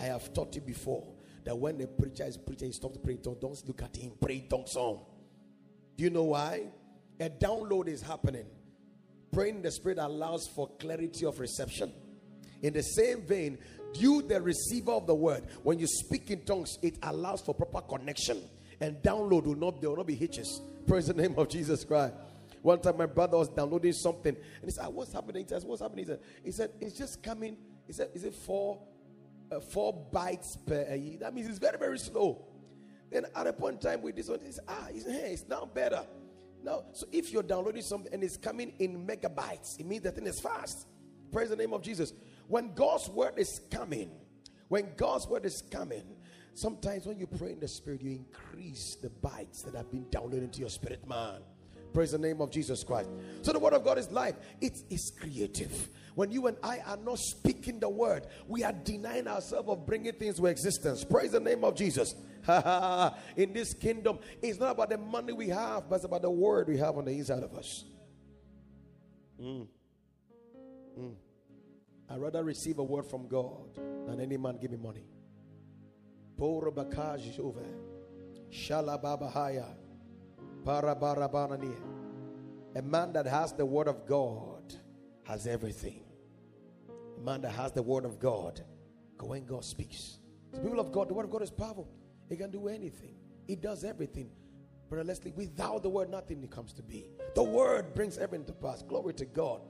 I 0.00 0.04
have 0.04 0.32
taught 0.32 0.54
you 0.54 0.60
before 0.60 1.04
that 1.44 1.56
when 1.56 1.78
the 1.78 1.86
preacher 1.86 2.24
is 2.24 2.36
preaching, 2.36 2.68
he 2.68 2.72
stops 2.72 2.98
praying 3.02 3.22
tongues. 3.22 3.38
Don't 3.40 3.68
look 3.68 3.82
at 3.82 3.96
him, 3.96 4.12
pray 4.20 4.40
tongues 4.48 4.76
on. 4.76 5.00
Do 5.96 6.04
you 6.04 6.10
know 6.10 6.24
why? 6.24 6.64
A 7.18 7.30
download 7.30 7.88
is 7.88 8.02
happening. 8.02 8.46
Praying 9.32 9.56
in 9.56 9.62
the 9.62 9.70
spirit 9.70 9.98
allows 9.98 10.46
for 10.54 10.68
clarity 10.78 11.24
of 11.26 11.40
reception. 11.40 11.92
In 12.62 12.72
the 12.72 12.82
same 12.82 13.22
vein, 13.22 13.58
you, 13.94 14.22
the 14.22 14.40
receiver 14.40 14.92
of 14.92 15.06
the 15.06 15.14
word, 15.14 15.44
when 15.62 15.78
you 15.78 15.86
speak 15.86 16.30
in 16.30 16.44
tongues, 16.44 16.78
it 16.82 16.98
allows 17.02 17.40
for 17.40 17.54
proper 17.54 17.80
connection. 17.80 18.42
And 18.80 18.96
download 19.02 19.44
will 19.44 19.56
not, 19.56 19.80
there 19.80 19.90
will 19.90 19.96
not 19.96 20.06
be 20.06 20.14
hitches. 20.14 20.60
Praise 20.86 21.06
the 21.06 21.14
name 21.14 21.34
of 21.36 21.48
Jesus 21.48 21.84
Christ. 21.84 22.14
One 22.62 22.80
time 22.80 22.96
my 22.96 23.06
brother 23.06 23.38
was 23.38 23.48
downloading 23.48 23.92
something 23.92 24.34
and 24.34 24.64
he 24.64 24.70
said, 24.70 24.86
What's 24.88 25.12
happening? 25.12 25.44
He 25.44 25.48
said, 25.48 25.62
What's 25.64 25.82
happening? 25.82 26.04
He 26.04 26.10
said, 26.10 26.20
he 26.44 26.50
said 26.50 26.70
It's 26.80 26.96
just 26.96 27.22
coming. 27.22 27.56
He 27.86 27.92
said, 27.92 28.10
Is 28.14 28.24
it 28.24 28.34
four 28.34 28.80
uh, 29.50 29.60
four 29.60 30.06
bytes 30.12 30.56
per 30.66 30.94
year? 30.94 31.18
That 31.20 31.34
means 31.34 31.48
it's 31.48 31.58
very, 31.58 31.78
very 31.78 31.98
slow. 31.98 32.44
Then 33.10 33.26
at 33.34 33.46
a 33.46 33.52
point 33.52 33.76
in 33.76 33.80
time 33.80 34.02
with 34.02 34.16
this 34.16 34.28
one, 34.28 34.40
he 34.44 34.52
said, 34.52 34.64
Ah, 34.68 34.88
it's, 34.90 35.06
hey, 35.06 35.32
it's 35.32 35.44
now 35.48 35.68
better. 35.72 36.04
Now, 36.62 36.84
so 36.92 37.06
if 37.12 37.32
you're 37.32 37.44
downloading 37.44 37.82
something 37.82 38.12
and 38.12 38.24
it's 38.24 38.36
coming 38.36 38.72
in 38.78 39.06
megabytes, 39.06 39.78
it 39.78 39.86
means 39.86 40.02
the 40.02 40.10
thing 40.10 40.26
is 40.26 40.40
fast. 40.40 40.86
Praise 41.30 41.50
the 41.50 41.56
name 41.56 41.72
of 41.72 41.82
Jesus. 41.82 42.12
When 42.48 42.74
God's 42.74 43.08
word 43.08 43.34
is 43.36 43.60
coming, 43.70 44.10
when 44.68 44.88
God's 44.96 45.28
word 45.28 45.44
is 45.44 45.62
coming, 45.62 46.02
sometimes 46.54 47.06
when 47.06 47.18
you 47.18 47.26
pray 47.26 47.52
in 47.52 47.60
the 47.60 47.68
spirit, 47.68 48.02
you 48.02 48.10
increase 48.10 48.96
the 49.00 49.08
bytes 49.08 49.64
that 49.64 49.74
have 49.74 49.90
been 49.90 50.06
downloaded 50.06 50.44
into 50.44 50.60
your 50.60 50.68
spirit 50.68 51.06
man. 51.08 51.40
Praise 51.96 52.12
the 52.12 52.18
name 52.18 52.42
of 52.42 52.50
Jesus 52.50 52.84
Christ. 52.84 53.08
So 53.40 53.54
the 53.54 53.58
word 53.58 53.72
of 53.72 53.82
God 53.82 53.96
is 53.96 54.10
life. 54.10 54.34
It 54.60 54.82
is 54.90 55.10
creative. 55.18 55.88
When 56.14 56.30
you 56.30 56.46
and 56.46 56.58
I 56.62 56.80
are 56.80 56.98
not 56.98 57.18
speaking 57.18 57.80
the 57.80 57.88
word, 57.88 58.26
we 58.46 58.62
are 58.64 58.72
denying 58.74 59.26
ourselves 59.26 59.66
of 59.66 59.86
bringing 59.86 60.12
things 60.12 60.36
to 60.36 60.44
existence. 60.44 61.04
Praise 61.04 61.32
the 61.32 61.40
name 61.40 61.64
of 61.64 61.74
Jesus. 61.74 62.14
in 63.38 63.54
this 63.54 63.72
kingdom, 63.72 64.18
it's 64.42 64.60
not 64.60 64.72
about 64.72 64.90
the 64.90 64.98
money 64.98 65.32
we 65.32 65.48
have, 65.48 65.88
but 65.88 65.96
it's 65.96 66.04
about 66.04 66.20
the 66.20 66.30
word 66.30 66.68
we 66.68 66.76
have 66.76 66.98
on 66.98 67.06
the 67.06 67.12
inside 67.12 67.42
of 67.42 67.54
us. 67.54 67.86
Mm. 69.40 69.66
Mm. 71.00 71.14
I'd 72.10 72.20
rather 72.20 72.44
receive 72.44 72.78
a 72.78 72.84
word 72.84 73.06
from 73.06 73.26
God 73.26 73.74
than 74.06 74.20
any 74.20 74.36
man 74.36 74.58
give 74.60 74.70
me 74.70 74.76
money. 74.76 75.06
A 80.66 80.96
man 82.82 83.12
that 83.12 83.26
has 83.26 83.52
the 83.52 83.64
word 83.64 83.86
of 83.86 84.06
God 84.06 84.74
has 85.24 85.46
everything. 85.46 86.02
A 87.16 87.20
man 87.20 87.42
that 87.42 87.52
has 87.52 87.72
the 87.72 87.82
word 87.82 88.04
of 88.04 88.18
God, 88.18 88.60
go 89.16 89.28
when 89.28 89.46
God 89.46 89.64
speaks. 89.64 90.18
The 90.52 90.58
people 90.58 90.80
of 90.80 90.90
God, 90.90 91.08
the 91.08 91.14
word 91.14 91.26
of 91.26 91.30
God 91.30 91.42
is 91.42 91.50
powerful. 91.50 91.88
It 92.28 92.38
can 92.38 92.50
do 92.50 92.68
anything. 92.68 93.14
It 93.46 93.62
does 93.62 93.84
everything. 93.84 94.30
Brother 94.88 95.04
Leslie, 95.04 95.32
without 95.36 95.82
the 95.82 95.88
word, 95.88 96.10
nothing 96.10 96.46
comes 96.48 96.72
to 96.74 96.82
be. 96.82 97.06
The 97.34 97.42
word 97.42 97.94
brings 97.94 98.18
everything 98.18 98.46
to 98.46 98.52
pass. 98.52 98.82
Glory 98.82 99.14
to 99.14 99.24
God. 99.24 99.60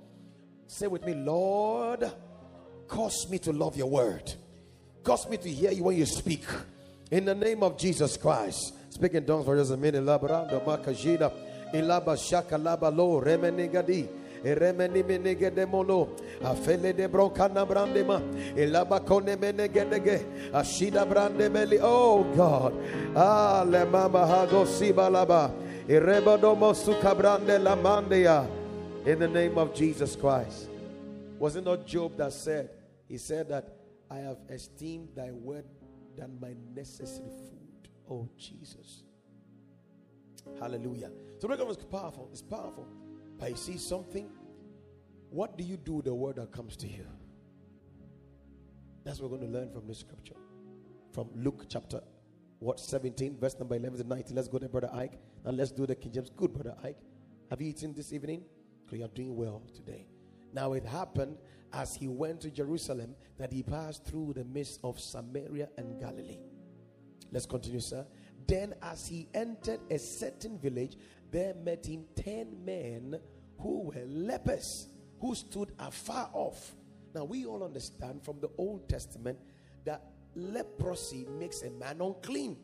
Say 0.66 0.86
with 0.86 1.04
me, 1.04 1.14
Lord, 1.14 2.10
cause 2.88 3.28
me 3.28 3.38
to 3.40 3.52
love 3.52 3.76
your 3.76 3.90
word. 3.90 4.32
Cause 5.02 5.28
me 5.28 5.36
to 5.36 5.50
hear 5.50 5.72
you 5.72 5.84
when 5.84 5.96
you 5.96 6.06
speak. 6.06 6.44
In 7.10 7.24
the 7.24 7.34
name 7.34 7.62
of 7.62 7.78
Jesus 7.78 8.16
Christ. 8.16 8.74
Speak 8.96 9.12
in 9.12 9.26
tongues 9.26 9.44
for 9.44 9.54
just 9.54 9.72
a 9.72 9.76
minute. 9.76 10.02
Labranda 10.02 10.58
makajida. 10.64 11.30
Ilaba 11.74 12.16
shaka 12.16 12.56
laba 12.56 12.90
lo 12.90 13.20
remenigadi. 13.20 14.08
Eremeni 14.42 15.04
menege 15.04 15.68
mono. 15.68 16.16
Afele 16.40 16.96
de 16.96 17.06
brokana 17.06 17.68
brandema. 17.68 18.22
Ilaba 18.56 19.04
kone 19.04 19.36
menegedege. 19.36 20.50
Ashida 20.50 21.06
brande 21.06 21.52
meli. 21.52 21.78
Oh 21.78 22.24
God. 22.34 22.72
Ah 23.14 23.66
le 23.68 23.84
mama 23.84 24.20
hago 24.20 24.64
sibalaba. 24.64 25.52
Irebadomo 25.86 26.72
sukabrande 26.72 27.58
lamandia. 27.62 28.48
In 29.04 29.18
the 29.18 29.28
name 29.28 29.58
of 29.58 29.74
Jesus 29.74 30.16
Christ. 30.16 30.70
Was 31.38 31.56
it 31.56 31.64
not 31.64 31.86
Job 31.86 32.16
that 32.16 32.32
said, 32.32 32.70
He 33.06 33.18
said 33.18 33.50
that 33.50 33.76
I 34.10 34.16
have 34.20 34.38
esteemed 34.48 35.10
thy 35.14 35.32
word 35.32 35.66
than 36.16 36.40
my 36.40 36.54
necessary 36.74 37.28
food. 37.28 37.55
Oh, 38.10 38.28
Jesus. 38.38 39.02
Hallelujah. 40.60 41.10
So, 41.38 41.48
the 41.48 41.66
is 41.66 41.76
powerful. 41.76 42.28
It's 42.32 42.42
powerful. 42.42 42.86
But 43.38 43.50
you 43.50 43.56
see 43.56 43.78
something? 43.78 44.30
What 45.30 45.58
do 45.58 45.64
you 45.64 45.76
do 45.76 45.94
with 45.94 46.04
the 46.04 46.14
word 46.14 46.36
that 46.36 46.52
comes 46.52 46.76
to 46.78 46.88
you? 46.88 47.06
That's 49.04 49.20
what 49.20 49.30
we're 49.30 49.38
going 49.38 49.52
to 49.52 49.58
learn 49.58 49.70
from 49.70 49.86
this 49.86 49.98
scripture. 49.98 50.36
From 51.12 51.28
Luke 51.34 51.66
chapter 51.68 52.00
what 52.58 52.80
17, 52.80 53.36
verse 53.38 53.58
number 53.58 53.74
11 53.74 53.98
to 53.98 54.04
19. 54.04 54.34
Let's 54.34 54.48
go 54.48 54.58
there, 54.58 54.68
Brother 54.68 54.90
Ike. 54.92 55.18
And 55.44 55.56
let's 55.56 55.70
do 55.70 55.86
the 55.86 55.94
King 55.94 56.12
James. 56.12 56.30
Good, 56.30 56.52
Brother 56.52 56.74
Ike. 56.82 56.98
Have 57.50 57.60
you 57.60 57.68
eaten 57.68 57.92
this 57.92 58.12
evening? 58.12 58.44
Because 58.84 58.98
You 58.98 59.04
are 59.04 59.08
doing 59.08 59.36
well 59.36 59.62
today. 59.74 60.06
Now 60.52 60.72
it 60.72 60.84
happened 60.84 61.36
as 61.72 61.94
he 61.94 62.08
went 62.08 62.40
to 62.40 62.50
Jerusalem 62.50 63.14
that 63.38 63.52
he 63.52 63.62
passed 63.62 64.04
through 64.04 64.32
the 64.34 64.44
midst 64.44 64.80
of 64.82 64.98
Samaria 64.98 65.68
and 65.76 66.00
Galilee. 66.00 66.38
Let's 67.32 67.46
continue, 67.46 67.80
sir. 67.80 68.06
Then, 68.46 68.74
as 68.82 69.06
he 69.06 69.28
entered 69.34 69.80
a 69.90 69.98
certain 69.98 70.58
village, 70.58 70.96
there 71.30 71.54
met 71.54 71.86
him 71.86 72.04
ten 72.14 72.64
men 72.64 73.18
who 73.58 73.82
were 73.82 74.04
lepers, 74.06 74.88
who 75.20 75.34
stood 75.34 75.72
afar 75.78 76.30
off. 76.32 76.74
Now, 77.14 77.24
we 77.24 77.46
all 77.46 77.64
understand 77.64 78.22
from 78.22 78.40
the 78.40 78.50
Old 78.58 78.88
Testament 78.88 79.38
that 79.84 80.02
leprosy 80.34 81.26
makes 81.38 81.62
a 81.62 81.70
man 81.70 82.00
unclean. 82.00 82.56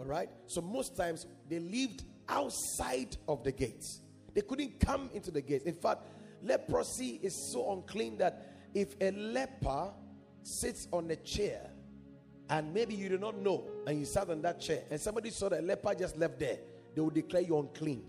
All 0.00 0.06
right? 0.06 0.30
So, 0.46 0.60
most 0.60 0.96
times 0.96 1.26
they 1.48 1.60
lived 1.60 2.04
outside 2.28 3.16
of 3.28 3.44
the 3.44 3.52
gates, 3.52 4.00
they 4.34 4.40
couldn't 4.40 4.80
come 4.80 5.10
into 5.12 5.30
the 5.30 5.42
gates. 5.42 5.64
In 5.64 5.74
fact, 5.74 6.06
leprosy 6.42 7.20
is 7.22 7.52
so 7.52 7.72
unclean 7.72 8.18
that 8.18 8.48
if 8.74 8.96
a 9.00 9.10
leper 9.10 9.92
sits 10.42 10.88
on 10.90 11.10
a 11.10 11.16
chair 11.16 11.70
and 12.48 12.72
maybe 12.74 12.94
you 12.94 13.08
do 13.08 13.18
not 13.18 13.38
know 13.38 13.68
and 13.86 13.98
you 13.98 14.04
sat 14.04 14.28
on 14.28 14.42
that 14.42 14.60
chair 14.60 14.82
and 14.90 15.00
somebody 15.00 15.30
saw 15.30 15.48
that 15.48 15.64
leper 15.64 15.94
just 15.94 16.16
left 16.16 16.38
there, 16.38 16.58
they 16.94 17.00
will 17.00 17.10
declare 17.10 17.42
you 17.42 17.58
unclean. 17.58 18.04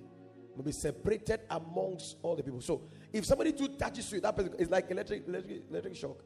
Will 0.56 0.63
be 0.63 0.72
separated 0.72 1.42
amongst 1.50 2.18
all 2.22 2.36
the 2.36 2.44
people. 2.44 2.62
So 2.62 2.84
if 3.12 3.25
somebody 3.25 3.54
too 3.54 3.70
touches 3.70 4.12
you, 4.12 4.22
that 4.22 4.36
person 4.36 4.54
is 4.60 4.70
like 4.70 4.92
electric, 4.92 5.28
electric, 5.28 5.63
electric 5.70 5.96
shock. 5.96 6.24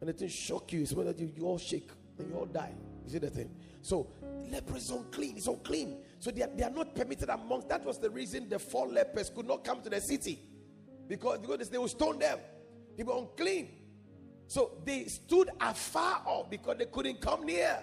And 0.00 0.08
it 0.10 0.30
shock 0.30 0.72
you, 0.72 0.82
it's 0.82 0.92
when 0.92 1.06
you, 1.18 1.32
you 1.34 1.44
all 1.44 1.58
shake 1.58 1.90
and 2.18 2.28
you 2.28 2.36
all 2.36 2.46
die. 2.46 2.72
You 3.04 3.10
see 3.10 3.18
the 3.18 3.30
thing? 3.30 3.50
So 3.82 4.08
leper 4.50 4.76
is 4.76 4.90
unclean, 4.90 5.36
it's 5.36 5.48
unclean. 5.48 5.98
So 6.20 6.30
they 6.30 6.42
are, 6.42 6.50
they 6.54 6.62
are 6.62 6.70
not 6.70 6.94
permitted 6.94 7.28
amongst 7.28 7.68
that 7.70 7.84
was 7.84 7.98
the 7.98 8.10
reason 8.10 8.48
the 8.48 8.58
four 8.58 8.86
lepers 8.86 9.30
could 9.30 9.46
not 9.46 9.64
come 9.64 9.82
to 9.82 9.90
the 9.90 10.00
city. 10.00 10.38
Because, 11.08 11.38
because 11.38 11.68
they 11.68 11.78
will 11.78 11.88
stone 11.88 12.18
them. 12.18 12.38
They 12.96 13.02
were 13.02 13.18
unclean. 13.18 13.68
So 14.46 14.72
they 14.84 15.04
stood 15.04 15.50
afar 15.60 16.22
off 16.26 16.50
because 16.50 16.78
they 16.78 16.86
couldn't 16.86 17.20
come 17.20 17.44
near. 17.44 17.78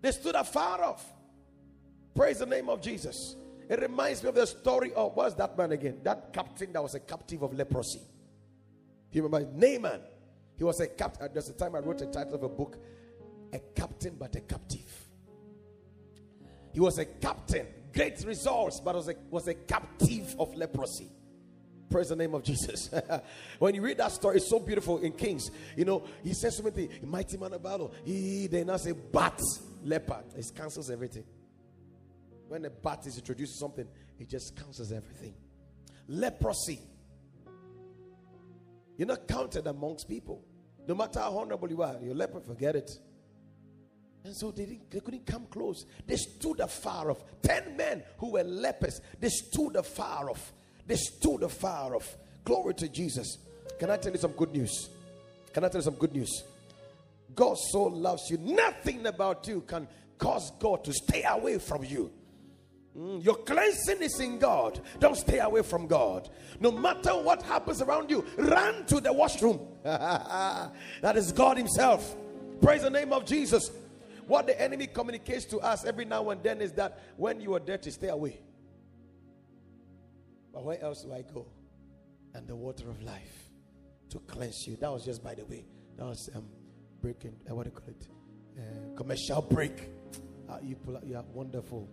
They 0.00 0.12
stood 0.12 0.34
afar 0.34 0.82
off. 0.82 1.04
Praise 2.14 2.38
the 2.38 2.46
name 2.46 2.68
of 2.68 2.80
Jesus. 2.80 3.36
It 3.68 3.80
reminds 3.80 4.22
me 4.22 4.30
of 4.30 4.34
the 4.34 4.46
story 4.46 4.92
of 4.94 5.14
what's 5.14 5.34
that 5.34 5.56
man 5.56 5.72
again? 5.72 6.00
That 6.02 6.32
captain 6.32 6.72
that 6.72 6.82
was 6.82 6.94
a 6.94 7.00
captive 7.00 7.42
of 7.42 7.54
leprosy. 7.54 8.00
Do 9.12 9.16
you 9.16 9.22
remember 9.22 9.48
Naaman? 9.54 10.00
He 10.56 10.64
was 10.64 10.80
a 10.80 10.88
captain. 10.88 11.24
Uh, 11.24 11.28
there's 11.32 11.48
a 11.48 11.54
time 11.54 11.74
I 11.74 11.78
wrote 11.78 12.00
a 12.02 12.06
title 12.06 12.34
of 12.34 12.42
a 12.42 12.48
book, 12.48 12.76
A 13.52 13.58
Captain 13.58 14.16
but 14.18 14.34
a 14.36 14.40
Captive. 14.40 15.06
He 16.72 16.80
was 16.80 16.98
a 16.98 17.04
captain, 17.04 17.66
great 17.92 18.22
results, 18.24 18.80
but 18.80 18.94
was 18.94 19.08
a, 19.08 19.14
was 19.30 19.48
a 19.48 19.54
captive 19.54 20.36
of 20.38 20.54
leprosy. 20.54 21.08
Praise 21.90 22.08
the 22.08 22.16
name 22.16 22.34
of 22.34 22.44
Jesus. 22.44 22.88
when 23.58 23.74
you 23.74 23.82
read 23.82 23.98
that 23.98 24.12
story, 24.12 24.36
it's 24.36 24.48
so 24.48 24.60
beautiful 24.60 24.98
in 24.98 25.12
Kings. 25.12 25.50
You 25.76 25.84
know, 25.84 26.04
he 26.22 26.32
says 26.32 26.56
so 26.56 26.62
many 26.62 26.86
things. 26.86 27.04
Mighty 27.04 27.36
man 27.36 27.52
of 27.52 27.62
battle. 27.62 27.92
He 28.04 28.46
they 28.46 28.62
now 28.62 28.76
say 28.76 28.92
bat 28.92 29.40
leopard. 29.82 30.24
It 30.36 30.46
cancels 30.56 30.88
everything. 30.88 31.24
When 32.46 32.64
a 32.64 32.70
bat 32.70 33.06
is 33.06 33.18
introduced 33.18 33.54
to 33.54 33.58
something, 33.58 33.88
it 34.20 34.28
just 34.28 34.56
cancels 34.56 34.92
everything. 34.92 35.34
Leprosy. 36.06 36.78
You're 38.96 39.08
not 39.08 39.26
counted 39.26 39.66
amongst 39.66 40.08
people. 40.08 40.44
No 40.86 40.94
matter 40.94 41.20
how 41.20 41.38
honorable 41.38 41.70
you 41.70 41.82
are, 41.82 41.96
you're 42.02 42.14
leper, 42.14 42.40
forget 42.40 42.76
it. 42.76 42.90
And 44.24 44.36
so 44.36 44.50
they, 44.50 44.66
didn't, 44.66 44.90
they 44.90 45.00
couldn't 45.00 45.26
come 45.26 45.46
close. 45.46 45.86
They 46.06 46.16
stood 46.16 46.60
afar 46.60 47.10
off. 47.10 47.24
Ten 47.42 47.76
men 47.76 48.02
who 48.18 48.32
were 48.32 48.44
lepers, 48.44 49.00
they 49.18 49.28
stood 49.28 49.76
afar 49.76 50.30
off. 50.30 50.52
They 50.86 50.96
stood 50.96 51.42
afar 51.42 51.94
off. 51.96 52.16
Glory 52.44 52.74
to 52.74 52.88
Jesus. 52.88 53.38
Can 53.78 53.90
I 53.90 53.96
tell 53.96 54.12
you 54.12 54.18
some 54.18 54.32
good 54.32 54.52
news? 54.52 54.90
Can 55.52 55.64
I 55.64 55.68
tell 55.68 55.80
you 55.80 55.84
some 55.84 55.94
good 55.94 56.12
news? 56.12 56.44
God 57.34 57.56
so 57.58 57.84
loves 57.84 58.30
you. 58.30 58.38
Nothing 58.38 59.06
about 59.06 59.46
you 59.46 59.62
can 59.62 59.86
cause 60.18 60.52
God 60.58 60.84
to 60.84 60.92
stay 60.92 61.24
away 61.28 61.58
from 61.58 61.84
you. 61.84 62.12
Mm, 62.98 63.24
your 63.24 63.36
cleansing 63.36 64.02
is 64.02 64.18
in 64.20 64.38
God. 64.38 64.80
Don't 64.98 65.16
stay 65.16 65.38
away 65.38 65.62
from 65.62 65.86
God. 65.86 66.28
No 66.58 66.72
matter 66.72 67.10
what 67.10 67.42
happens 67.42 67.80
around 67.80 68.10
you, 68.10 68.24
run 68.36 68.84
to 68.86 69.00
the 69.00 69.12
washroom. 69.12 69.60
that 69.82 71.16
is 71.16 71.32
God 71.32 71.56
Himself. 71.56 72.16
Praise 72.60 72.82
the 72.82 72.90
name 72.90 73.12
of 73.12 73.24
Jesus. 73.24 73.70
What 74.26 74.46
the 74.46 74.60
enemy 74.60 74.86
communicates 74.86 75.44
to 75.46 75.58
us 75.58 75.84
every 75.84 76.04
now 76.04 76.30
and 76.30 76.42
then 76.42 76.60
is 76.60 76.72
that 76.72 77.00
when 77.16 77.40
you 77.40 77.54
are 77.54 77.60
dirty, 77.60 77.90
stay 77.90 78.08
away. 78.08 78.40
But 80.52 80.64
where 80.64 80.82
else 80.82 81.02
do 81.04 81.12
I 81.12 81.22
go? 81.22 81.46
And 82.34 82.46
the 82.46 82.56
water 82.56 82.88
of 82.88 83.02
life 83.02 83.50
to 84.10 84.18
cleanse 84.20 84.66
you. 84.66 84.76
That 84.76 84.90
was 84.92 85.04
just 85.04 85.22
by 85.22 85.34
the 85.34 85.44
way. 85.44 85.64
That 85.96 86.06
was 86.06 86.30
um 86.34 86.46
breaking 87.00 87.36
uh, 87.50 87.54
what 87.54 87.64
do 87.64 87.70
you 87.74 87.80
call 87.80 87.88
it? 87.88 88.08
Uh, 88.58 88.96
commercial 88.96 89.42
break. 89.42 89.90
Uh, 90.48 90.58
you 90.62 90.76
pull 90.76 90.96
out, 90.96 91.06
you 91.06 91.16
are 91.16 91.24
wonderful. 91.32 91.88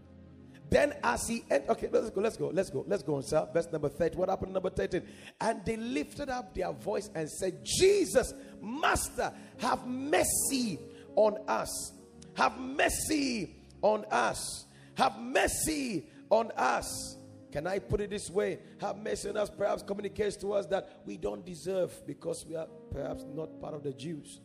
Then 0.69 0.93
as 1.03 1.27
he 1.27 1.43
entered, 1.49 1.69
okay, 1.69 1.89
let's 1.91 2.09
go, 2.09 2.21
let's 2.21 2.37
go, 2.37 2.51
let's 2.53 2.69
go, 2.69 2.85
let's 2.87 3.03
go 3.03 3.15
on, 3.15 3.23
sir. 3.23 3.47
Verse 3.53 3.67
number 3.71 3.87
30. 3.87 4.17
What 4.17 4.29
happened 4.29 4.53
number 4.53 4.69
13? 4.69 5.01
And 5.39 5.63
they 5.63 5.77
lifted 5.77 6.29
up 6.29 6.53
their 6.53 6.73
voice 6.73 7.09
and 7.15 7.29
said, 7.29 7.63
Jesus, 7.63 8.33
Master, 8.61 9.31
have 9.59 9.87
mercy 9.87 10.79
on 11.15 11.37
us. 11.47 11.93
Have 12.35 12.59
mercy 12.59 13.55
on 13.81 14.05
us. 14.11 14.65
Have 14.95 15.17
mercy 15.19 16.07
on 16.29 16.51
us. 16.57 17.16
Can 17.51 17.65
I 17.65 17.79
put 17.79 18.01
it 18.01 18.09
this 18.09 18.29
way? 18.29 18.59
Have 18.81 18.97
mercy 18.97 19.29
on 19.29 19.37
us 19.37 19.49
perhaps 19.49 19.81
communicates 19.81 20.35
to 20.37 20.53
us 20.53 20.65
that 20.67 21.01
we 21.05 21.17
don't 21.17 21.45
deserve 21.45 22.05
because 22.05 22.45
we 22.45 22.55
are 22.55 22.67
perhaps 22.91 23.25
not 23.33 23.59
part 23.61 23.73
of 23.73 23.83
the 23.83 23.93
Jews. 23.93 24.41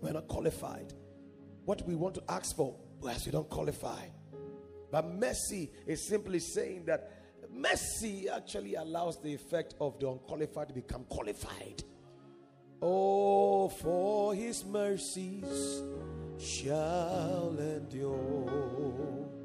We're 0.00 0.12
not 0.12 0.28
qualified. 0.28 0.92
What 1.64 1.86
we 1.86 1.94
want 1.94 2.16
to 2.16 2.22
ask 2.28 2.54
for, 2.56 2.76
perhaps 3.00 3.24
we 3.24 3.32
don't 3.32 3.48
qualify. 3.48 4.04
But 4.90 5.08
mercy 5.08 5.70
is 5.86 6.06
simply 6.06 6.40
saying 6.40 6.84
that 6.86 7.10
mercy 7.50 8.28
actually 8.28 8.74
allows 8.74 9.20
the 9.22 9.32
effect 9.32 9.74
of 9.80 9.98
the 9.98 10.08
unqualified 10.08 10.68
to 10.68 10.74
become 10.74 11.04
qualified. 11.04 11.82
Oh, 12.82 13.68
for 13.68 14.34
his 14.34 14.64
mercies 14.64 15.82
shall 16.38 17.56
endure. 17.58 19.41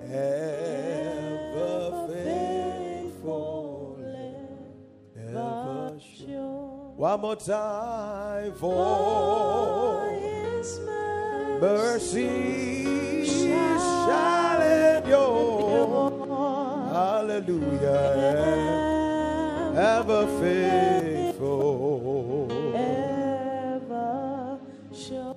Ever 0.00 2.06
faithful, 2.08 3.98
ever 5.16 5.98
sure. 6.00 6.92
One 6.96 7.20
more 7.20 7.36
time 7.36 8.52
for 8.54 10.10
His 10.20 10.80
mercy 11.60 13.24
shall 13.26 14.62
endure. 14.96 16.10
Hallelujah. 16.92 17.98
Ever 19.76 20.26
faithful. 20.40 22.48
ever 22.74 24.58
sure. 24.94 25.31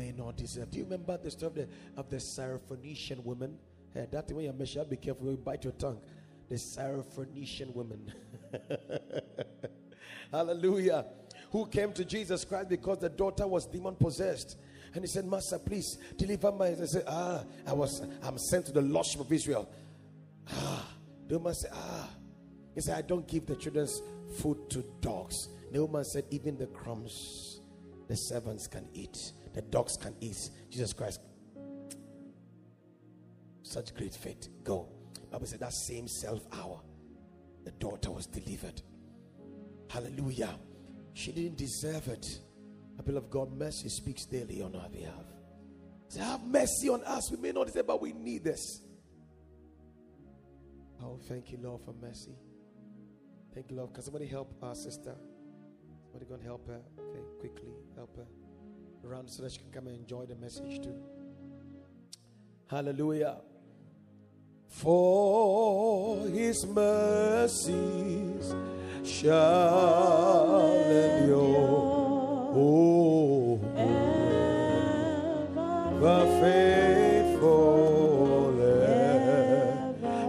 May 0.00 0.12
not 0.12 0.34
deserve. 0.34 0.70
Do 0.70 0.78
you 0.78 0.84
remember 0.84 1.18
the 1.18 1.30
story 1.30 1.48
of 1.48 1.54
the, 1.54 1.68
of 1.98 2.08
the 2.08 2.16
Syrophoenician 2.16 3.22
woman? 3.22 3.58
Hey, 3.92 4.06
that 4.10 4.32
when 4.32 4.46
you 4.46 4.52
measure, 4.52 4.82
be 4.82 4.96
careful, 4.96 5.30
you 5.30 5.36
bite 5.36 5.64
your 5.64 5.74
tongue. 5.74 6.00
The 6.48 6.54
Syrophoenician 6.54 7.74
woman. 7.74 8.10
Hallelujah. 10.32 11.04
Who 11.52 11.66
came 11.66 11.92
to 11.92 12.04
Jesus 12.04 12.46
Christ 12.46 12.70
because 12.70 12.98
the 13.00 13.10
daughter 13.10 13.46
was 13.46 13.66
demon 13.66 13.94
possessed. 13.94 14.56
And 14.94 15.04
he 15.04 15.06
said, 15.06 15.26
Master, 15.26 15.58
please 15.58 15.98
deliver 16.16 16.50
my. 16.50 16.68
I 16.68 16.86
said, 16.86 17.04
Ah, 17.06 17.44
I 17.66 17.72
was 17.74 18.02
I'm 18.22 18.38
sent 18.38 18.66
to 18.66 18.72
the 18.72 18.80
Lordship 18.80 19.20
of 19.20 19.30
Israel. 19.30 19.68
Ah, 20.50 20.88
the 21.28 21.36
woman 21.38 21.54
said, 21.54 21.72
Ah. 21.74 22.08
He 22.74 22.80
said, 22.80 22.96
I 22.96 23.02
don't 23.02 23.28
give 23.28 23.46
the 23.46 23.56
children's 23.56 24.00
food 24.38 24.70
to 24.70 24.84
dogs. 25.00 25.48
The 25.72 25.84
woman 25.84 26.04
said, 26.04 26.24
Even 26.30 26.56
the 26.56 26.68
crumbs 26.68 27.60
the 28.10 28.16
servants 28.16 28.66
can 28.66 28.88
eat, 28.92 29.30
the 29.52 29.62
dogs 29.62 29.96
can 29.96 30.14
eat. 30.20 30.50
Jesus 30.70 30.92
Christ. 30.92 31.20
Such 33.62 33.94
great 33.94 34.14
faith. 34.14 34.48
Go. 34.64 34.88
Bible 35.30 35.46
said 35.46 35.60
that 35.60 35.72
same 35.72 36.08
self 36.08 36.42
hour, 36.52 36.80
the 37.64 37.70
daughter 37.72 38.10
was 38.10 38.26
delivered. 38.26 38.82
Hallelujah. 39.88 40.58
She 41.14 41.32
didn't 41.32 41.56
deserve 41.56 42.08
it. 42.08 42.40
A 42.98 43.02
bill 43.02 43.16
of 43.16 43.30
God, 43.30 43.52
mercy 43.52 43.88
speaks 43.88 44.24
daily 44.26 44.60
on 44.62 44.74
our 44.76 44.88
behalf. 44.88 45.24
Say, 46.08 46.20
have 46.20 46.44
mercy 46.44 46.88
on 46.88 47.02
us. 47.04 47.30
We 47.30 47.36
may 47.36 47.52
not 47.52 47.66
deserve, 47.66 47.86
but 47.86 48.00
we 48.02 48.12
need 48.12 48.44
this. 48.44 48.82
Oh, 51.02 51.18
thank 51.28 51.50
you, 51.50 51.58
Lord, 51.62 51.80
for 51.84 51.94
mercy. 51.94 52.34
Thank 53.54 53.70
you, 53.70 53.76
Lord. 53.76 53.94
Can 53.94 54.02
somebody 54.02 54.26
help 54.26 54.52
our 54.62 54.74
sister? 54.74 55.14
Somebody 56.04 56.26
go 56.26 56.34
and 56.34 56.42
help 56.44 56.66
her. 56.66 56.80
Okay, 56.98 57.20
quickly 57.40 57.72
help 57.96 58.16
her 58.16 58.26
around 59.04 59.28
so 59.28 59.42
that 59.42 59.52
she 59.52 59.58
can 59.58 59.70
come 59.72 59.86
and 59.86 59.96
enjoy 59.96 60.24
the 60.26 60.34
message 60.36 60.82
too. 60.82 60.94
Hallelujah. 62.68 63.40
For 64.68 66.26
his 66.28 66.64
mercies 66.66 68.54
shall 69.04 70.72
endure. 70.72 72.00
Oh, 72.52 73.60
the 76.00 76.26
faithful. 76.40 77.80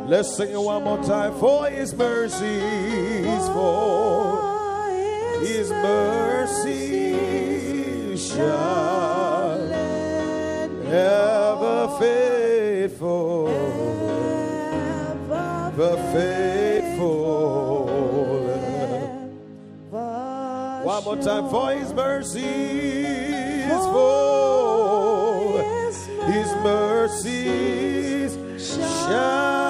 Let's 0.08 0.36
sing 0.36 0.50
it 0.52 0.60
one 0.60 0.84
more 0.84 1.02
time. 1.04 1.34
For 1.40 1.68
his 1.68 1.94
mercies, 1.94 3.48
for 3.48 4.42
his 5.40 5.70
mercy 5.70 6.91
shall 8.36 9.74
ever 10.88 11.80
faithful, 12.00 13.48
the 15.76 15.92
faithful. 16.14 17.42
One 20.84 21.04
more 21.04 21.18
time 21.18 21.50
for 21.50 21.72
his 21.72 21.94
mercies, 21.94 22.44
for 23.96 25.62
his 26.32 26.50
mercies 26.64 28.38
shall 28.58 29.61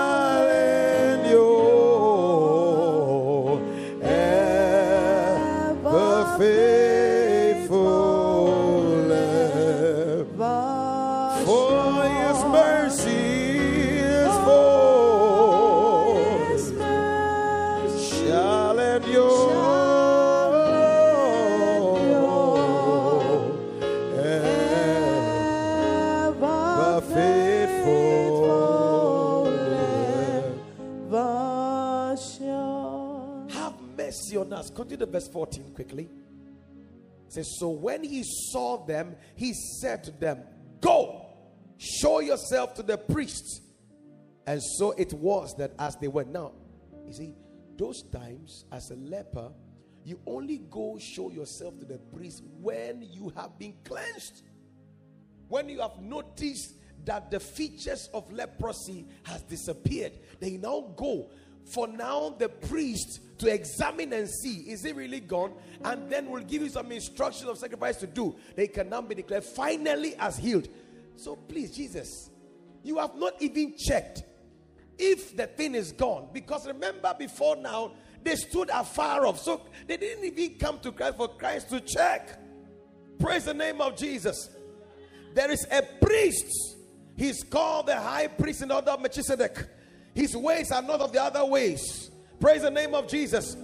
Continue 34.91 35.05
to 35.05 35.11
verse 35.19 35.27
14 35.29 35.73
quickly. 35.73 36.09
It 37.27 37.31
says, 37.33 37.55
So 37.57 37.69
when 37.69 38.03
he 38.03 38.23
saw 38.25 38.85
them, 38.85 39.15
he 39.37 39.53
said 39.53 40.03
to 40.03 40.11
them, 40.11 40.41
Go, 40.81 41.27
show 41.77 42.19
yourself 42.19 42.73
to 42.75 42.83
the 42.83 42.97
priests. 42.97 43.61
And 44.45 44.61
so 44.61 44.91
it 44.91 45.13
was 45.13 45.55
that 45.59 45.71
as 45.79 45.95
they 45.95 46.09
went. 46.09 46.33
Now, 46.33 46.51
you 47.07 47.13
see, 47.13 47.33
those 47.77 48.03
times 48.11 48.65
as 48.73 48.91
a 48.91 48.95
leper, 48.95 49.53
you 50.03 50.19
only 50.27 50.57
go 50.57 50.97
show 50.99 51.31
yourself 51.31 51.79
to 51.79 51.85
the 51.85 51.99
priest 52.13 52.43
when 52.59 53.07
you 53.13 53.31
have 53.37 53.57
been 53.57 53.75
cleansed. 53.85 54.43
When 55.47 55.69
you 55.69 55.79
have 55.79 56.01
noticed 56.01 56.73
that 57.05 57.31
the 57.31 57.39
features 57.39 58.09
of 58.13 58.29
leprosy 58.33 59.07
has 59.23 59.41
disappeared, 59.43 60.19
they 60.41 60.57
now 60.57 60.93
go 60.97 61.29
for 61.65 61.87
now 61.87 62.35
the 62.37 62.49
priest 62.49 63.21
to 63.39 63.51
examine 63.51 64.13
and 64.13 64.29
see 64.29 64.69
is 64.69 64.85
it 64.85 64.95
really 64.95 65.19
gone? 65.19 65.53
And 65.83 66.09
then 66.09 66.29
will 66.29 66.43
give 66.43 66.61
you 66.61 66.69
some 66.69 66.91
instructions 66.91 67.49
of 67.49 67.57
sacrifice 67.57 67.97
to 67.97 68.07
do. 68.07 68.35
They 68.55 68.67
can 68.67 68.89
now 68.89 69.01
be 69.01 69.15
declared 69.15 69.43
finally 69.43 70.15
as 70.15 70.37
healed. 70.37 70.67
So 71.15 71.35
please 71.35 71.71
jesus 71.71 72.29
you 72.83 72.97
have 72.97 73.15
not 73.15 73.33
even 73.41 73.75
checked 73.77 74.23
if 74.97 75.35
the 75.35 75.47
thing 75.47 75.75
is 75.75 75.91
gone. 75.91 76.29
Because 76.33 76.67
remember 76.67 77.13
before 77.17 77.55
now 77.55 77.93
they 78.23 78.35
stood 78.35 78.69
afar 78.71 79.25
off. 79.25 79.39
So 79.39 79.61
they 79.87 79.97
didn't 79.97 80.25
even 80.25 80.57
come 80.57 80.79
to 80.79 80.91
christ 80.91 81.17
for 81.17 81.27
christ 81.29 81.69
to 81.69 81.79
check. 81.81 82.39
Praise 83.19 83.45
the 83.45 83.53
name 83.53 83.81
of 83.81 83.97
jesus. 83.97 84.49
There 85.33 85.49
is 85.51 85.65
a 85.71 85.81
priest. 86.03 86.77
He's 87.15 87.43
called 87.43 87.87
the 87.87 87.95
high 87.95 88.27
priest 88.27 88.61
in 88.61 88.71
order 88.71 88.91
of 88.91 88.99
melchizedek 88.99 89.67
his 90.13 90.35
ways 90.35 90.71
are 90.71 90.81
not 90.81 91.01
of 91.01 91.11
the 91.11 91.21
other 91.21 91.45
ways 91.45 92.11
praise 92.39 92.61
the 92.61 92.71
name 92.71 92.93
of 92.93 93.07
jesus 93.07 93.55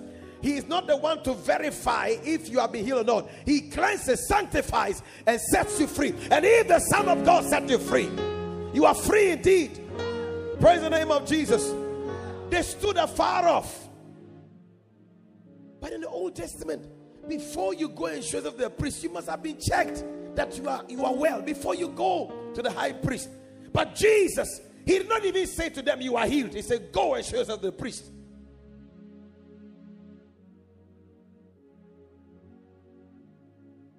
he 0.42 0.56
is 0.58 0.68
not 0.68 0.88
the 0.88 0.96
one 0.96 1.24
to 1.24 1.34
verify 1.34 2.16
if 2.24 2.50
you 2.50 2.60
have 2.60 2.72
been 2.72 2.86
healed 2.86 3.10
or 3.10 3.22
not. 3.22 3.30
He 3.46 3.62
cleanses, 3.70 4.28
sanctifies, 4.28 5.02
and 5.26 5.42
sets 5.42 5.80
you 5.80 5.88
free. 5.88 6.14
And 6.32 6.46
if 6.46 6.68
the 6.68 6.80
Son 6.80 7.10
of 7.10 7.26
God 7.26 7.46
set 7.46 7.68
you 7.70 7.80
free, 7.80 8.10
you 8.74 8.86
are 8.86 8.94
free 8.94 9.32
indeed. 9.32 9.82
Praise 10.60 10.82
the 10.82 10.90
name 10.90 11.12
of 11.12 11.28
Jesus. 11.28 11.74
They 12.50 12.62
stood 12.62 12.98
afar 12.98 13.48
off. 13.48 13.90
But 15.80 15.92
in 15.94 16.02
the 16.02 16.10
Old 16.10 16.36
Testament, 16.36 16.88
before 17.28 17.74
you 17.74 17.90
go 17.90 18.06
and 18.06 18.24
show 18.24 18.42
to 18.42 18.52
the 18.52 18.70
priest, 18.70 19.04
you 19.04 19.10
must 19.10 19.30
have 19.30 19.44
been 19.44 19.60
checked 19.60 20.04
that 20.36 20.56
you 20.58 20.68
are 20.70 20.84
you 20.88 21.04
are 21.04 21.14
well 21.14 21.42
before 21.42 21.76
you 21.76 21.90
go 21.90 22.32
to 22.54 22.62
the 22.62 22.72
high 22.72 22.94
priest. 22.94 23.30
But 23.74 23.96
Jesus, 23.96 24.62
he 24.88 25.00
did 25.00 25.10
not 25.10 25.26
even 25.26 25.46
say 25.46 25.68
to 25.68 25.82
them, 25.82 26.02
You 26.02 26.16
are 26.16 26.26
healed. 26.26 26.54
He 26.54 26.62
said, 26.62 26.94
Go 26.94 27.16
and 27.16 27.26
show 27.26 27.36
yourself 27.36 27.60
to 27.60 27.66
the 27.66 27.72
priest. 27.74 28.06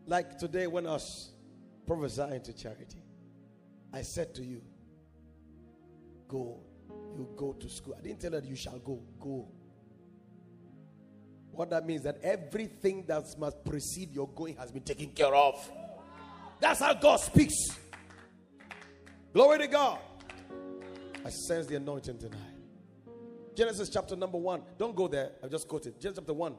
Like 0.06 0.38
today, 0.38 0.66
when 0.66 0.86
I 0.86 0.92
was 0.92 1.30
prophesying 1.86 2.40
to 2.40 2.54
charity, 2.54 3.02
I 3.92 4.00
said 4.00 4.34
to 4.36 4.42
you, 4.42 4.62
Go, 6.26 6.60
you 7.14 7.28
go 7.36 7.52
to 7.52 7.68
school. 7.68 7.94
I 7.98 8.00
didn't 8.00 8.20
tell 8.20 8.32
her 8.32 8.40
you 8.42 8.56
shall 8.56 8.78
go, 8.78 9.02
go. 9.20 9.46
What 11.50 11.68
that 11.68 11.84
means 11.84 12.04
that 12.04 12.18
everything 12.22 13.04
that 13.08 13.24
must 13.38 13.62
precede 13.62 14.14
your 14.14 14.28
going 14.28 14.56
has 14.56 14.70
been 14.70 14.84
taken 14.84 15.10
care 15.10 15.34
of. 15.34 15.70
That's 16.60 16.80
how 16.80 16.94
God 16.94 17.16
speaks. 17.16 17.78
Glory 19.34 19.58
to 19.58 19.66
God. 19.66 19.98
I 21.24 21.30
sense 21.30 21.66
the 21.66 21.76
anointing 21.76 22.18
tonight. 22.18 22.38
Genesis 23.54 23.88
chapter 23.88 24.14
number 24.16 24.38
one. 24.38 24.62
Don't 24.78 24.94
go 24.94 25.08
there. 25.08 25.32
I've 25.42 25.50
just 25.50 25.66
quoted. 25.66 26.00
Genesis 26.00 26.20
chapter 26.20 26.34
one. 26.34 26.54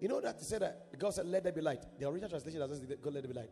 You 0.00 0.08
know 0.08 0.20
that 0.20 0.36
he 0.38 0.44
said 0.44 0.62
that 0.62 0.98
God 0.98 1.14
said, 1.14 1.26
Let 1.26 1.42
there 1.42 1.52
be 1.52 1.60
light. 1.60 1.84
The 1.98 2.08
original 2.08 2.28
translation 2.30 2.60
doesn't 2.60 2.88
say 2.88 2.96
God 3.02 3.14
let 3.14 3.22
there 3.22 3.32
be 3.32 3.38
light. 3.38 3.50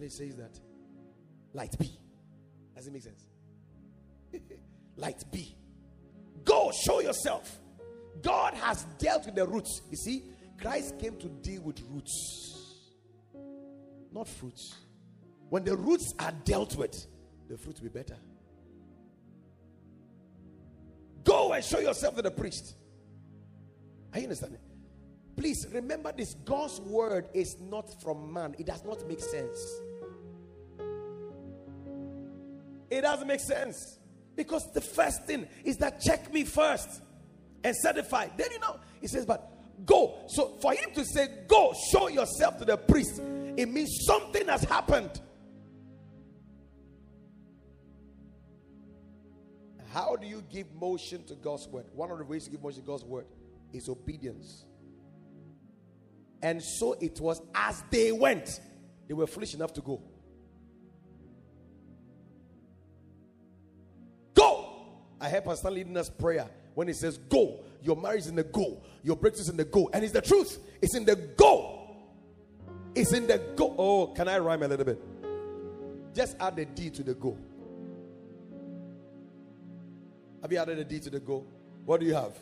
It 0.00 0.12
says 0.12 0.36
that. 0.36 0.58
Light 1.52 1.76
be. 1.78 1.98
Does 2.74 2.86
it 2.86 2.92
make 2.92 3.02
sense? 3.02 3.26
Light 4.96 5.22
be. 5.30 5.56
Go 6.44 6.70
show 6.86 7.00
yourself. 7.00 7.58
God 8.22 8.54
has 8.54 8.84
dealt 8.98 9.26
with 9.26 9.34
the 9.34 9.46
roots. 9.46 9.82
You 9.90 9.96
see, 9.96 10.22
Christ 10.60 10.98
came 10.98 11.16
to 11.18 11.28
deal 11.28 11.62
with 11.62 11.80
roots, 11.90 12.90
not 14.12 14.28
fruits. 14.28 14.76
When 15.48 15.64
the 15.64 15.76
roots 15.76 16.14
are 16.18 16.32
dealt 16.44 16.76
with, 16.76 17.06
the 17.48 17.58
fruit 17.58 17.76
will 17.76 17.90
be 17.90 18.00
better. 18.00 18.16
And 21.52 21.64
show 21.64 21.80
yourself 21.80 22.16
to 22.16 22.22
the 22.22 22.30
priest. 22.30 22.74
Are 24.12 24.18
you 24.18 24.24
understanding? 24.24 24.60
Please 25.36 25.66
remember 25.72 26.12
this 26.12 26.34
God's 26.44 26.80
word 26.80 27.28
is 27.34 27.56
not 27.60 28.00
from 28.02 28.32
man, 28.32 28.54
it 28.58 28.66
does 28.66 28.84
not 28.84 29.06
make 29.08 29.20
sense. 29.20 29.80
It 32.90 33.00
doesn't 33.00 33.26
make 33.26 33.40
sense 33.40 33.98
because 34.36 34.70
the 34.72 34.82
first 34.82 35.24
thing 35.24 35.48
is 35.64 35.78
that 35.78 36.00
check 36.00 36.32
me 36.32 36.44
first 36.44 37.00
and 37.64 37.74
certify. 37.76 38.28
Then 38.36 38.52
you 38.52 38.58
know, 38.60 38.78
he 39.00 39.06
says, 39.06 39.24
but 39.24 39.50
go. 39.86 40.18
So 40.28 40.58
for 40.60 40.74
him 40.74 40.90
to 40.94 41.04
say, 41.04 41.28
go, 41.48 41.74
show 41.90 42.08
yourself 42.08 42.58
to 42.58 42.66
the 42.66 42.76
priest, 42.76 43.20
it 43.56 43.68
means 43.68 44.04
something 44.06 44.46
has 44.48 44.64
happened. 44.64 45.20
How 49.92 50.16
do 50.16 50.26
you 50.26 50.42
give 50.50 50.72
motion 50.74 51.22
to 51.24 51.34
God's 51.34 51.68
word? 51.68 51.84
One 51.94 52.10
of 52.10 52.18
the 52.18 52.24
ways 52.24 52.44
to 52.44 52.50
give 52.50 52.62
motion 52.62 52.80
to 52.80 52.86
God's 52.86 53.04
word 53.04 53.26
is 53.72 53.88
obedience. 53.88 54.64
And 56.42 56.62
so 56.62 56.94
it 56.94 57.20
was 57.20 57.42
as 57.54 57.84
they 57.90 58.10
went, 58.10 58.60
they 59.06 59.14
were 59.14 59.26
foolish 59.26 59.54
enough 59.54 59.72
to 59.74 59.82
go. 59.82 60.02
Go! 64.34 64.70
I 65.20 65.28
heard 65.28 65.44
Pastor 65.44 65.70
leading 65.70 65.96
us 65.96 66.08
prayer 66.08 66.48
when 66.74 66.88
he 66.88 66.94
says, 66.94 67.18
Go. 67.18 67.60
Your 67.82 67.96
marriage 67.96 68.20
is 68.20 68.26
in 68.28 68.36
the 68.36 68.44
go, 68.44 68.80
your 69.02 69.16
breakthrough 69.16 69.42
is 69.42 69.48
in 69.48 69.56
the 69.56 69.64
go. 69.64 69.90
And 69.92 70.04
it's 70.04 70.12
the 70.12 70.22
truth, 70.22 70.58
it's 70.80 70.94
in 70.94 71.04
the 71.04 71.16
go. 71.16 71.96
It's 72.94 73.12
in 73.12 73.26
the 73.26 73.38
go. 73.56 73.74
Oh, 73.76 74.06
can 74.06 74.28
I 74.28 74.38
rhyme 74.38 74.62
a 74.62 74.68
little 74.68 74.86
bit? 74.86 75.02
Just 76.14 76.36
add 76.38 76.56
the 76.56 76.64
D 76.64 76.90
to 76.90 77.02
the 77.02 77.14
go. 77.14 77.36
Have 80.42 80.52
you 80.52 80.58
added 80.58 80.78
a 80.78 80.84
D 80.84 80.98
to 81.00 81.10
the 81.10 81.20
go? 81.20 81.46
What 81.84 82.00
do 82.00 82.06
you 82.06 82.14
have? 82.14 82.36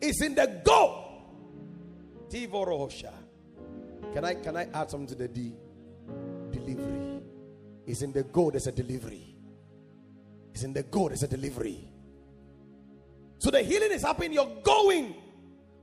It's 0.00 0.22
in 0.22 0.34
the 0.34 0.60
go. 0.64 1.04
Tivorohosha. 2.28 3.12
Can 4.14 4.24
I 4.24 4.34
can 4.34 4.56
I 4.56 4.68
add 4.72 4.90
something 4.90 5.08
to 5.08 5.14
the 5.14 5.28
D? 5.28 5.52
Delivery. 6.52 7.20
It's 7.86 8.02
in 8.02 8.12
the 8.12 8.22
go, 8.22 8.50
there's 8.50 8.66
a 8.66 8.72
delivery. 8.72 9.34
It's 10.52 10.62
in 10.62 10.74
the 10.74 10.82
go, 10.82 11.08
there's 11.08 11.22
a 11.22 11.28
delivery. 11.28 11.88
So 13.38 13.50
the 13.50 13.62
healing 13.62 13.92
is 13.92 14.02
happening, 14.02 14.34
you're 14.34 14.60
going. 14.62 15.14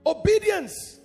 Obedience. 0.05 0.99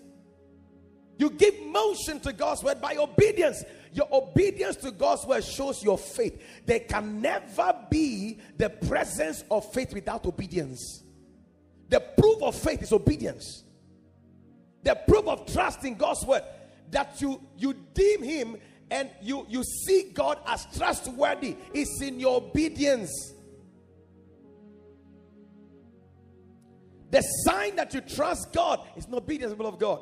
You 1.16 1.30
give 1.30 1.58
motion 1.62 2.20
to 2.20 2.34
God's 2.34 2.62
word 2.62 2.82
by 2.82 2.96
obedience. 2.96 3.64
Your 3.92 4.09
obedience 4.12 4.76
to 4.76 4.90
God's 4.92 5.26
word 5.26 5.44
shows 5.44 5.83
your 5.83 5.98
faith. 5.98 6.40
There 6.64 6.81
can 6.81 7.20
never 7.20 7.74
be 7.90 8.38
the 8.57 8.70
presence 8.70 9.44
of 9.50 9.70
faith 9.72 9.92
without 9.92 10.26
obedience. 10.26 11.03
The 11.88 12.00
proof 12.00 12.42
of 12.42 12.55
faith 12.55 12.83
is 12.83 12.92
obedience. 12.92 13.64
The 14.83 14.94
proof 14.94 15.26
of 15.26 15.53
trust 15.53 15.85
in 15.85 15.96
God's 15.96 16.24
word 16.24 16.42
that 16.90 17.20
you 17.20 17.40
you 17.57 17.74
deem 17.94 18.22
him 18.22 18.57
and 18.90 19.11
you 19.20 19.46
you 19.48 19.62
see 19.62 20.11
God 20.14 20.38
as 20.46 20.66
trustworthy 20.76 21.57
is 21.74 22.00
in 22.00 22.20
your 22.20 22.37
obedience. 22.37 23.35
The 27.11 27.22
sign 27.22 27.76
that 27.76 27.92
you 27.92 28.00
trust 28.03 28.53
God 28.53 28.81
is 28.96 29.09
not 29.09 29.18
obedience, 29.18 29.53
people 29.53 29.66
of 29.66 29.79
God. 29.79 30.00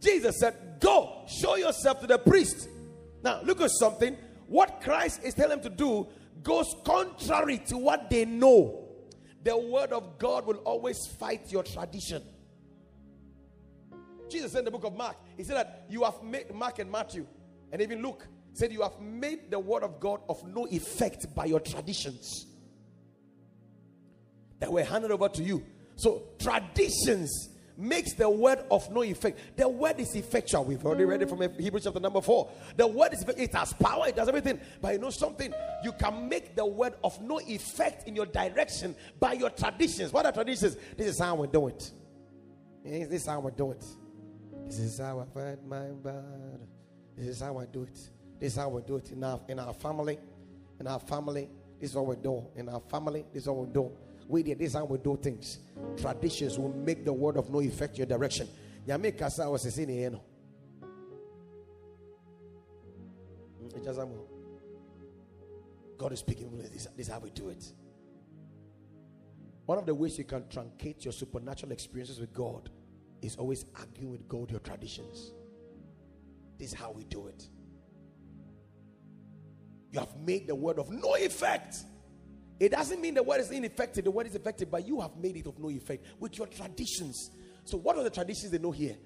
Jesus 0.00 0.38
said, 0.38 0.54
Go, 0.78 1.24
show 1.26 1.56
yourself 1.56 2.00
to 2.00 2.06
the 2.06 2.18
priest. 2.18 2.68
Now, 3.22 3.40
look 3.42 3.60
at 3.60 3.70
something. 3.70 4.16
What 4.46 4.80
Christ 4.80 5.22
is 5.22 5.34
telling 5.34 5.60
them 5.60 5.70
to 5.70 5.76
do 5.76 6.08
goes 6.42 6.74
contrary 6.84 7.58
to 7.66 7.76
what 7.76 8.10
they 8.10 8.24
know. 8.24 8.88
The 9.42 9.56
word 9.56 9.92
of 9.92 10.18
God 10.18 10.46
will 10.46 10.56
always 10.58 11.06
fight 11.18 11.50
your 11.50 11.62
tradition. 11.62 12.22
Jesus 14.28 14.52
said 14.52 14.60
in 14.60 14.64
the 14.66 14.70
book 14.70 14.84
of 14.84 14.96
Mark, 14.96 15.16
He 15.36 15.44
said 15.44 15.56
that 15.56 15.86
you 15.88 16.04
have 16.04 16.22
made 16.22 16.54
Mark 16.54 16.78
and 16.78 16.90
Matthew, 16.90 17.26
and 17.72 17.82
even 17.82 18.02
Luke 18.02 18.26
said 18.52 18.72
you 18.72 18.82
have 18.82 18.98
made 19.00 19.50
the 19.50 19.58
word 19.58 19.82
of 19.82 20.00
God 20.00 20.20
of 20.28 20.46
no 20.46 20.66
effect 20.66 21.34
by 21.34 21.46
your 21.46 21.60
traditions 21.60 22.46
that 24.58 24.70
were 24.72 24.84
handed 24.84 25.10
over 25.10 25.28
to 25.28 25.42
you. 25.42 25.64
So 25.96 26.22
traditions 26.38 27.49
makes 27.80 28.12
the 28.12 28.28
word 28.28 28.60
of 28.70 28.90
no 28.90 29.02
effect. 29.02 29.56
The 29.56 29.68
word 29.68 29.98
is 29.98 30.14
effectual. 30.14 30.64
We've 30.64 30.84
already 30.84 31.04
read 31.04 31.22
it 31.22 31.28
from 31.28 31.40
Hebrews 31.40 31.84
chapter 31.84 32.00
number 32.00 32.20
four. 32.20 32.50
The 32.76 32.86
word 32.86 33.14
is 33.14 33.22
it 33.22 33.54
has 33.54 33.72
power, 33.72 34.08
it 34.08 34.16
does 34.16 34.28
everything. 34.28 34.60
But 34.80 34.92
you 34.92 34.98
know 34.98 35.10
something? 35.10 35.52
You 35.82 35.92
can 35.92 36.28
make 36.28 36.54
the 36.54 36.66
word 36.66 36.94
of 37.02 37.20
no 37.22 37.40
effect 37.40 38.06
in 38.06 38.14
your 38.14 38.26
direction 38.26 38.94
by 39.18 39.32
your 39.32 39.50
traditions. 39.50 40.12
What 40.12 40.26
are 40.26 40.32
traditions? 40.32 40.76
This 40.96 41.08
is 41.08 41.18
how 41.18 41.34
we 41.34 41.48
do 41.48 41.68
it. 41.68 41.90
Eh, 42.84 43.06
this 43.06 43.22
is 43.22 43.26
how 43.26 43.40
we 43.40 43.50
do 43.52 43.72
it. 43.72 43.84
This 44.66 44.78
is 44.78 44.98
how 44.98 45.20
I 45.20 45.24
fight 45.34 45.66
my 45.66 45.88
battle. 45.88 46.60
This 47.16 47.28
is 47.28 47.40
how 47.40 47.58
I 47.58 47.66
do 47.66 47.82
it. 47.82 47.98
This 48.38 48.52
is 48.52 48.56
how 48.56 48.68
we 48.68 48.82
do 48.82 48.96
it 48.96 49.10
in 49.10 49.24
our 49.24 49.40
in 49.48 49.58
our 49.58 49.74
family. 49.74 50.18
In 50.78 50.86
our 50.86 51.00
family, 51.00 51.48
this 51.78 51.90
is 51.90 51.96
what 51.96 52.06
we 52.06 52.16
do. 52.16 52.46
In 52.56 52.68
our 52.68 52.80
family, 52.80 53.26
this 53.32 53.42
is 53.42 53.48
what 53.48 53.66
we 53.66 53.72
do. 53.72 53.90
We 54.30 54.44
did 54.44 54.60
this 54.60 54.74
how 54.74 54.84
we 54.84 54.98
do 54.98 55.18
things. 55.20 55.58
Traditions 55.96 56.56
will 56.56 56.72
make 56.72 57.04
the 57.04 57.12
word 57.12 57.36
of 57.36 57.50
no 57.50 57.60
effect 57.60 57.98
your 57.98 58.06
direction. 58.06 58.48
Nyame 58.86 59.18
kasa 59.18 59.50
was 59.50 59.62
saying 59.62 59.88
here. 59.88 60.12
God 65.98 66.12
is 66.12 66.20
speaking. 66.20 66.56
This, 66.58 66.86
this 66.96 67.08
is 67.08 67.12
how 67.12 67.18
we 67.18 67.30
do 67.30 67.48
it. 67.48 67.72
One 69.66 69.78
of 69.78 69.86
the 69.86 69.94
ways 69.94 70.16
you 70.16 70.24
can 70.24 70.42
truncate 70.44 71.04
your 71.04 71.12
supernatural 71.12 71.72
experiences 71.72 72.20
with 72.20 72.32
God 72.32 72.70
is 73.22 73.36
always 73.36 73.64
arguing 73.74 74.12
with 74.12 74.28
God 74.28 74.50
your 74.50 74.60
traditions. 74.60 75.32
This 76.56 76.72
is 76.72 76.78
how 76.78 76.92
we 76.92 77.02
do 77.04 77.26
it. 77.26 77.48
You 79.92 79.98
have 79.98 80.16
made 80.16 80.46
the 80.46 80.54
word 80.54 80.78
of 80.78 80.88
no 80.90 81.16
effect. 81.16 81.78
It 82.60 82.72
doesn't 82.72 83.00
mean 83.00 83.14
the 83.14 83.22
word 83.22 83.40
is 83.40 83.50
ineffective, 83.50 84.04
the 84.04 84.10
word 84.10 84.26
is 84.26 84.34
effective, 84.34 84.70
but 84.70 84.86
you 84.86 85.00
have 85.00 85.16
made 85.16 85.34
it 85.34 85.46
of 85.46 85.58
no 85.58 85.70
effect 85.70 86.04
with 86.20 86.36
your 86.36 86.46
traditions. 86.46 87.30
So, 87.64 87.78
what 87.78 87.96
are 87.96 88.04
the 88.04 88.10
traditions 88.10 88.52
they 88.52 88.58
know 88.58 88.70
here? 88.70 88.96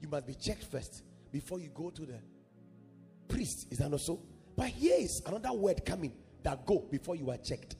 You 0.00 0.08
must 0.08 0.28
be 0.28 0.34
checked 0.34 0.62
first 0.62 1.02
before 1.32 1.58
you 1.58 1.70
go 1.74 1.90
to 1.90 2.06
the 2.06 2.20
priest. 3.26 3.66
Is 3.72 3.78
that 3.78 3.90
not 3.90 4.00
so? 4.00 4.22
But 4.56 4.68
here 4.68 4.94
is 4.96 5.22
another 5.26 5.52
word 5.52 5.84
coming 5.84 6.12
that 6.44 6.64
go 6.64 6.86
before 6.88 7.16
you 7.16 7.30
are 7.30 7.36
checked. 7.36 7.74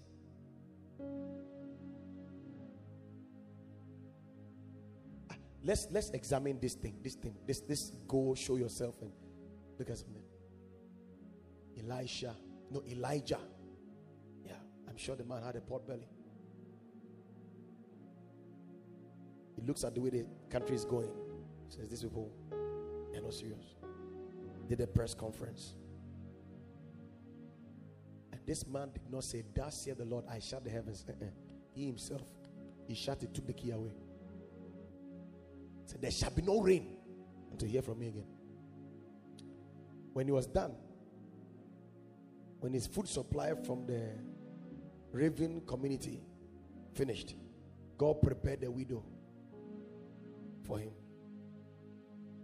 Ah, 5.30 5.36
let's 5.62 5.86
let's 5.92 6.10
examine 6.10 6.58
this 6.60 6.74
thing, 6.74 6.96
this 7.04 7.14
thing, 7.14 7.36
this 7.46 7.60
this 7.60 7.92
go 8.08 8.34
show 8.34 8.56
yourself 8.56 8.96
and 9.00 9.12
look 9.78 9.90
at 9.90 9.96
something. 9.96 10.24
Elisha, 11.78 12.34
no 12.72 12.82
Elijah 12.90 13.38
sure 15.00 15.16
the 15.16 15.24
man 15.24 15.42
had 15.42 15.56
a 15.56 15.60
pot 15.60 15.86
belly. 15.86 16.06
He 19.56 19.62
looks 19.66 19.82
at 19.84 19.94
the 19.94 20.00
way 20.00 20.10
the 20.10 20.26
country 20.50 20.76
is 20.76 20.84
going. 20.84 21.08
He 21.68 21.76
says, 21.76 21.88
These 21.88 22.02
people, 22.02 22.30
they're 23.12 23.22
not 23.22 23.34
serious. 23.34 23.76
Did 24.68 24.80
a 24.82 24.86
press 24.86 25.14
conference. 25.14 25.74
And 28.30 28.40
this 28.46 28.66
man 28.66 28.90
did 28.92 29.10
not 29.10 29.24
say, 29.24 29.42
Thus 29.54 29.82
saith 29.82 29.98
the 29.98 30.04
Lord, 30.04 30.24
I 30.30 30.38
shut 30.38 30.64
the 30.64 30.70
heavens. 30.70 31.04
Uh-uh. 31.08 31.28
He 31.72 31.86
himself, 31.86 32.22
he 32.86 32.94
shut 32.94 33.22
it, 33.22 33.34
took 33.34 33.46
the 33.46 33.52
key 33.52 33.70
away. 33.70 33.92
Said, 35.86 36.02
There 36.02 36.10
shall 36.10 36.30
be 36.30 36.42
no 36.42 36.60
rain 36.60 36.96
until 37.50 37.68
you 37.68 37.72
hear 37.72 37.82
from 37.82 37.98
me 37.98 38.08
again. 38.08 38.26
When 40.12 40.26
he 40.26 40.32
was 40.32 40.46
done, 40.46 40.72
when 42.60 42.74
his 42.74 42.86
food 42.86 43.08
supply 43.08 43.54
from 43.64 43.86
the 43.86 44.10
Raven 45.12 45.62
community 45.66 46.20
finished. 46.94 47.34
God 47.98 48.22
prepared 48.22 48.60
the 48.60 48.70
widow 48.70 49.04
for 50.66 50.78
him. 50.78 50.92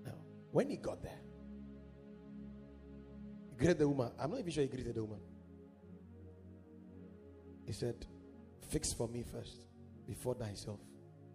Now, 0.05 0.15
when 0.51 0.71
he 0.71 0.77
got 0.77 1.03
there, 1.03 1.21
he 3.51 3.57
greeted 3.57 3.79
the 3.79 3.89
woman. 3.89 4.11
I'm 4.19 4.31
not 4.31 4.41
even 4.41 4.53
sure 4.53 4.63
he 4.63 4.69
greeted 4.69 4.95
the 4.95 5.05
woman. 5.05 5.21
He 7.65 7.73
said, 7.73 8.07
Fix 8.69 8.93
for 8.93 9.09
me 9.09 9.23
first 9.23 9.67
before 10.07 10.35
thyself. 10.35 10.81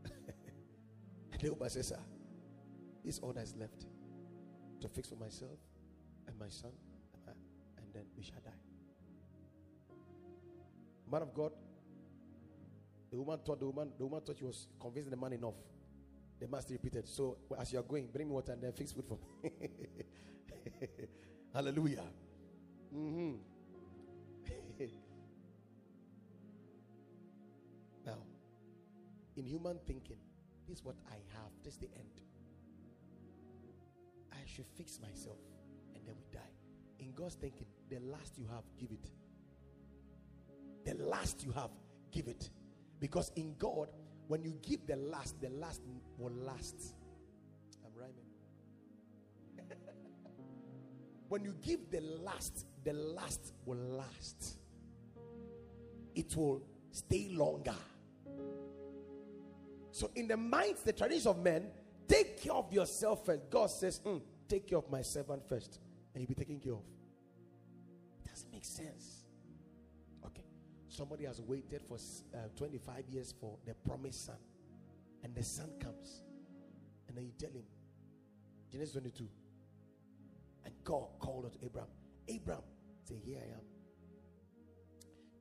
the 1.40 1.50
woman 1.50 1.70
says, 1.70 1.88
Sir, 1.90 2.00
this 3.04 3.20
that 3.20 3.38
is 3.38 3.56
left 3.56 3.86
to 4.82 4.88
fix 4.90 5.10
for 5.10 5.16
myself. 5.16 5.58
and 6.28 6.38
my 6.40 6.50
son, 6.50 6.72
and 7.78 7.86
then 7.94 8.04
we 8.16 8.24
shall 8.24 8.40
die. 8.44 8.61
Man 11.12 11.24
of 11.24 11.34
God, 11.34 11.52
the 13.12 13.18
woman 13.20 13.40
thought 13.46 13.60
the 13.60 13.66
woman 13.66 13.92
the 13.98 14.06
woman 14.06 14.22
thought 14.26 14.38
she 14.38 14.46
was 14.46 14.68
convincing 14.80 15.12
the 15.12 15.18
man 15.18 15.34
enough. 15.34 15.56
The 16.40 16.48
master 16.48 16.74
repeated, 16.74 17.08
So 17.08 17.38
as 17.60 17.74
you 17.74 17.80
are 17.80 17.84
going, 17.84 18.08
bring 18.08 18.30
me 18.30 18.34
water 18.34 18.54
and 18.54 18.64
then 18.64 18.72
fix 18.72 18.94
food 18.94 19.06
for 19.06 19.20
me. 19.44 19.52
Hallelujah. 21.54 22.06
Mm-hmm. 22.96 23.36
now, 28.06 28.18
in 29.36 29.46
human 29.46 29.78
thinking, 29.86 30.18
this 30.68 30.80
is 30.80 30.86
what 30.86 30.96
I 31.10 31.16
have, 31.36 31.52
this 31.64 31.74
is 31.74 31.80
the 31.80 31.90
end. 31.96 32.22
I 34.32 34.38
should 34.46 34.66
fix 34.76 35.00
myself 35.00 35.38
and 35.94 36.04
then 36.08 36.16
we 36.18 36.24
die. 36.32 36.40
In 37.00 37.12
God's 37.12 37.36
thinking, 37.36 37.68
the 37.90 38.00
last 38.00 38.40
you 38.40 38.48
have, 38.48 38.64
give 38.80 38.92
it. 38.92 39.12
The 40.86 40.96
last 40.96 41.44
you 41.44 41.52
have, 41.52 41.70
give 42.12 42.28
it. 42.28 42.50
Because 43.00 43.32
in 43.36 43.56
God, 43.58 43.90
when 44.28 44.44
you 44.44 44.58
give 44.62 44.86
the 44.88 44.96
last, 44.96 45.42
the 45.42 45.50
last 45.50 45.82
will 46.18 46.32
last. 46.32 46.96
I'm 47.86 47.92
rhyming. 48.00 48.26
when 51.30 51.44
you 51.44 51.54
give 51.62 51.90
the 51.92 52.02
last, 52.02 52.66
the 52.84 52.94
last 52.94 53.54
will 53.66 53.78
last. 53.78 54.58
It 56.16 56.36
will 56.36 56.62
stay 56.92 57.30
longer. 57.32 57.76
So, 59.92 60.10
in 60.16 60.28
the 60.28 60.38
minds, 60.38 60.84
the 60.84 60.94
tradition 60.94 61.28
of 61.28 61.40
men, 61.40 61.68
take 62.08 62.42
care 62.42 62.54
of 62.54 62.72
yourself 62.72 63.26
first. 63.26 63.50
God 63.50 63.70
says, 63.70 64.00
mm, 64.06 64.22
take 64.48 64.68
care 64.68 64.78
of 64.78 64.90
my 64.90 65.02
servant 65.02 65.48
first, 65.48 65.80
and 66.14 66.22
you'll 66.22 66.30
be 66.30 66.36
taken 66.36 66.60
care 66.60 66.74
of. 66.74 66.84
It 68.24 68.30
doesn't 68.30 68.52
make 68.52 68.66
sense. 68.66 69.21
Somebody 70.92 71.24
has 71.24 71.40
waited 71.40 71.82
for 71.88 71.96
uh, 71.96 72.50
25 72.58 73.06
years 73.08 73.34
for 73.40 73.58
the 73.66 73.74
promised 73.74 74.26
son, 74.26 74.36
and 75.24 75.34
the 75.34 75.42
son 75.42 75.70
comes, 75.80 76.24
and 77.08 77.16
then 77.16 77.24
you 77.24 77.32
tell 77.40 77.50
him, 77.50 77.64
Genesis 78.70 78.96
22, 78.96 79.26
and 80.66 80.74
God 80.84 81.08
called 81.18 81.46
unto 81.46 81.58
Abraham, 81.66 81.90
Abraham, 82.28 82.64
say, 83.06 83.16
Here 83.24 83.38
I 83.40 83.54
am. 83.54 83.62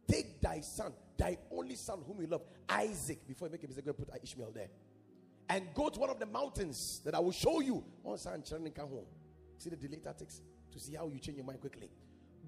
Take 0.07 0.41
thy 0.41 0.61
son, 0.61 0.93
thy 1.19 1.37
only 1.51 1.75
son 1.75 1.99
whom 2.07 2.21
you 2.21 2.29
love, 2.29 2.43
Isaac, 2.69 3.27
before 3.27 3.49
you 3.49 3.53
make 3.53 3.65
a 3.65 3.67
mistake, 3.67 3.87
go 3.87 3.95
and 3.99 4.07
put 4.07 4.23
Ishmael 4.23 4.53
there. 4.53 4.69
And 5.49 5.65
go 5.75 5.89
to 5.89 5.99
one 5.99 6.11
of 6.11 6.21
the 6.21 6.27
mountains 6.27 7.01
that 7.05 7.17
I 7.17 7.19
will 7.19 7.33
show 7.33 7.59
you. 7.59 7.83
Once 8.05 8.25
I'm 8.25 8.35
On 8.35 8.45
San 8.45 8.61
home. 8.79 9.05
See 9.59 9.69
the 9.69 9.75
delay 9.75 9.99
tactics 9.99 10.43
to 10.71 10.79
see 10.79 10.95
how 10.95 11.09
you 11.09 11.19
change 11.19 11.39
your 11.39 11.45
mind 11.45 11.61
quickly. 11.61 11.91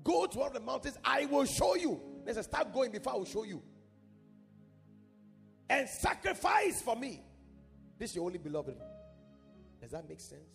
Go 0.04 0.26
to 0.26 0.38
one 0.38 0.48
of 0.48 0.54
the 0.54 0.60
mountains, 0.60 0.98
I 1.04 1.26
will 1.26 1.44
show 1.44 1.76
you. 1.76 2.00
They 2.24 2.32
said, 2.32 2.44
start 2.44 2.72
going 2.72 2.90
before 2.90 3.12
I 3.12 3.16
will 3.16 3.24
show 3.24 3.44
you. 3.44 3.62
And 5.68 5.88
sacrifice 5.88 6.82
for 6.82 6.96
me. 6.96 7.22
This 7.98 8.10
is 8.10 8.16
your 8.16 8.26
only 8.26 8.38
beloved. 8.38 8.76
Does 9.80 9.90
that 9.92 10.08
make 10.08 10.20
sense? 10.20 10.50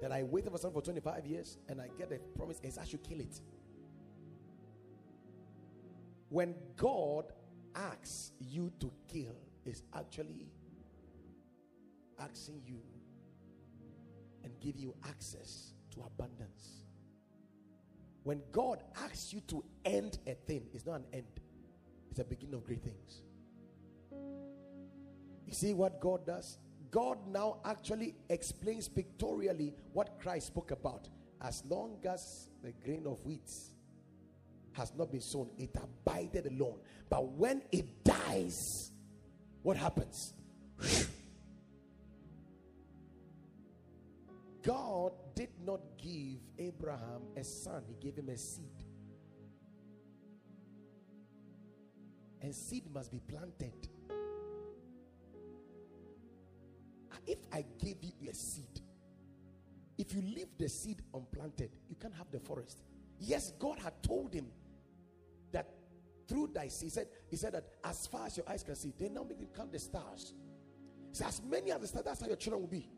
That 0.00 0.12
I 0.12 0.22
waited 0.22 0.52
for 0.52 0.58
something 0.58 0.80
for 0.80 0.84
25 0.84 1.26
years 1.26 1.58
and 1.68 1.80
I 1.80 1.88
get 1.98 2.08
the 2.08 2.18
promise 2.36 2.60
is 2.62 2.78
I 2.78 2.84
should 2.84 3.02
kill 3.02 3.20
it. 3.20 3.40
When 6.28 6.54
God 6.76 7.32
asks 7.74 8.32
you 8.38 8.72
to 8.80 8.90
kill, 9.08 9.36
is 9.64 9.82
actually 9.94 10.46
asking 12.18 12.62
you 12.66 12.80
and 14.44 14.52
give 14.60 14.76
you 14.78 14.94
access 15.08 15.74
to 15.94 16.02
abundance. 16.02 16.84
When 18.30 18.42
God 18.52 18.84
asks 19.02 19.32
you 19.32 19.40
to 19.48 19.64
end 19.84 20.20
a 20.24 20.34
thing, 20.34 20.68
it's 20.72 20.86
not 20.86 21.00
an 21.00 21.06
end, 21.12 21.40
it's 22.12 22.20
a 22.20 22.24
beginning 22.24 22.54
of 22.54 22.64
great 22.64 22.80
things. 22.80 23.22
You 25.48 25.52
see 25.52 25.74
what 25.74 25.98
God 25.98 26.24
does? 26.24 26.58
God 26.92 27.18
now 27.26 27.56
actually 27.64 28.14
explains 28.28 28.88
pictorially 28.88 29.74
what 29.92 30.20
Christ 30.20 30.46
spoke 30.46 30.70
about. 30.70 31.08
As 31.40 31.64
long 31.68 31.98
as 32.08 32.50
the 32.62 32.70
grain 32.84 33.04
of 33.08 33.18
wheat 33.26 33.50
has 34.74 34.92
not 34.96 35.10
been 35.10 35.22
sown, 35.22 35.50
it 35.58 35.74
abided 35.74 36.46
alone. 36.46 36.78
But 37.08 37.32
when 37.32 37.62
it 37.72 38.04
dies, 38.04 38.92
what 39.64 39.76
happens? 39.76 40.34
God 44.70 45.14
did 45.34 45.48
not 45.66 45.80
give 45.98 46.38
Abraham 46.56 47.22
a 47.36 47.42
son, 47.42 47.82
he 47.88 47.94
gave 47.94 48.16
him 48.16 48.28
a 48.28 48.36
seed. 48.36 48.84
And 52.40 52.54
seed 52.54 52.84
must 52.94 53.10
be 53.10 53.18
planted. 53.18 53.88
If 57.26 57.38
I 57.52 57.64
gave 57.82 57.96
you 58.00 58.30
a 58.30 58.34
seed, 58.34 58.80
if 59.98 60.14
you 60.14 60.22
leave 60.22 60.46
the 60.56 60.68
seed 60.68 61.02
unplanted, 61.12 61.70
you 61.88 61.96
can't 61.96 62.14
have 62.14 62.30
the 62.30 62.38
forest. 62.38 62.84
Yes, 63.18 63.52
God 63.58 63.80
had 63.80 64.00
told 64.04 64.32
him 64.32 64.46
that 65.50 65.68
through 66.28 66.50
thy 66.54 66.68
seed, 66.68 66.86
he 66.86 66.90
said, 66.90 67.08
he 67.28 67.36
said 67.36 67.54
that 67.54 67.64
as 67.82 68.06
far 68.06 68.26
as 68.26 68.36
your 68.36 68.48
eyes 68.48 68.62
can 68.62 68.76
see, 68.76 68.92
they 68.96 69.08
now 69.08 69.24
make 69.24 69.40
him 69.40 69.48
count 69.52 69.72
the 69.72 69.80
stars. 69.80 70.32
So 71.10 71.26
as 71.26 71.42
many 71.42 71.72
as 71.72 71.80
the 71.80 71.88
stars, 71.88 72.04
that's 72.04 72.20
how 72.20 72.28
your 72.28 72.36
children 72.36 72.62
will 72.62 72.68
be. 72.68 72.88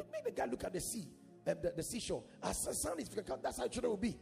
It 0.00 0.06
made 0.10 0.24
the 0.24 0.30
guy 0.30 0.46
look 0.46 0.64
at 0.64 0.72
the 0.72 0.80
sea, 0.80 1.06
uh, 1.46 1.54
the, 1.62 1.74
the 1.76 1.82
seashore. 1.82 2.24
As 2.42 2.56
the 2.64 2.72
sun 2.72 2.98
is, 3.00 3.08
that's 3.42 3.58
how 3.58 3.68
children 3.68 3.90
will 3.90 3.96
be. 3.98 4.16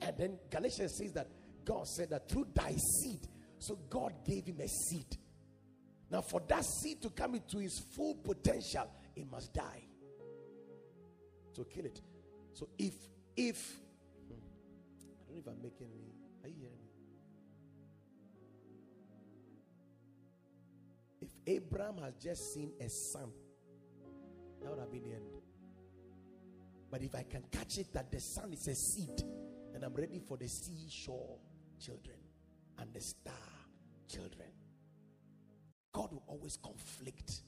And 0.00 0.18
then 0.18 0.38
Galatians 0.50 0.96
says 0.98 1.12
that 1.12 1.28
God 1.64 1.86
said 1.86 2.10
that 2.10 2.28
through 2.28 2.48
thy 2.52 2.72
seed, 2.72 3.28
so 3.58 3.78
God 3.88 4.12
gave 4.26 4.46
him 4.46 4.60
a 4.60 4.68
seed. 4.68 5.16
Now, 6.10 6.20
for 6.20 6.42
that 6.48 6.64
seed 6.64 7.00
to 7.02 7.10
come 7.10 7.36
into 7.36 7.60
its 7.60 7.80
full 7.96 8.16
potential, 8.16 8.90
it 9.14 9.30
must 9.30 9.54
die. 9.54 9.86
So 11.52 11.64
kill 11.64 11.86
it. 11.86 12.00
So 12.52 12.68
if 12.76 12.94
if 13.36 13.56
hmm, 14.28 14.34
I 14.34 15.32
don't 15.32 15.34
know 15.34 15.40
if 15.40 15.46
I'm 15.46 15.62
making 15.62 15.86
any. 15.92 16.14
Are 16.42 16.48
you 16.48 16.56
hearing 16.58 16.78
me? 16.78 16.88
If 21.22 21.28
Abraham 21.46 21.98
has 21.98 22.14
just 22.16 22.52
seen 22.52 22.72
a 22.80 22.88
son 22.88 23.30
that 24.64 24.70
would 24.70 24.80
have 24.80 24.90
been 24.90 25.02
the 25.02 25.14
end. 25.14 25.24
But 26.90 27.02
if 27.02 27.14
I 27.14 27.22
can 27.22 27.44
catch 27.52 27.78
it 27.78 27.92
that 27.92 28.10
the 28.10 28.20
sun 28.20 28.52
is 28.52 28.66
a 28.66 28.74
seed, 28.74 29.22
and 29.74 29.84
I'm 29.84 29.94
ready 29.94 30.20
for 30.20 30.36
the 30.36 30.48
seashore 30.48 31.38
children 31.78 32.16
and 32.78 32.92
the 32.94 33.00
star 33.00 33.34
children, 34.08 34.48
God 35.92 36.12
will 36.12 36.22
always 36.26 36.56
conflict 36.56 37.42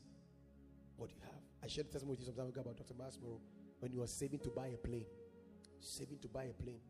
what 0.97 1.11
you 1.11 1.17
have. 1.23 1.41
I 1.65 1.69
shared 1.69 1.87
a 1.87 1.91
testimony 1.91 2.19
with 2.19 2.21
you 2.21 2.27
some 2.27 2.35
time 2.35 2.49
ago 2.49 2.61
about 2.61 2.77
Dr. 2.77 2.95
Masborough 2.95 3.41
when 3.81 3.93
he 3.93 3.99
was 3.99 4.13
saving 4.13 4.41
to 4.41 4.51
buy 4.51 4.69
a 4.69 4.77
plane. 4.77 5.07
Saving 5.81 6.19
to 6.21 6.29
buy 6.29 6.45
a 6.45 6.53
plane. 6.53 6.81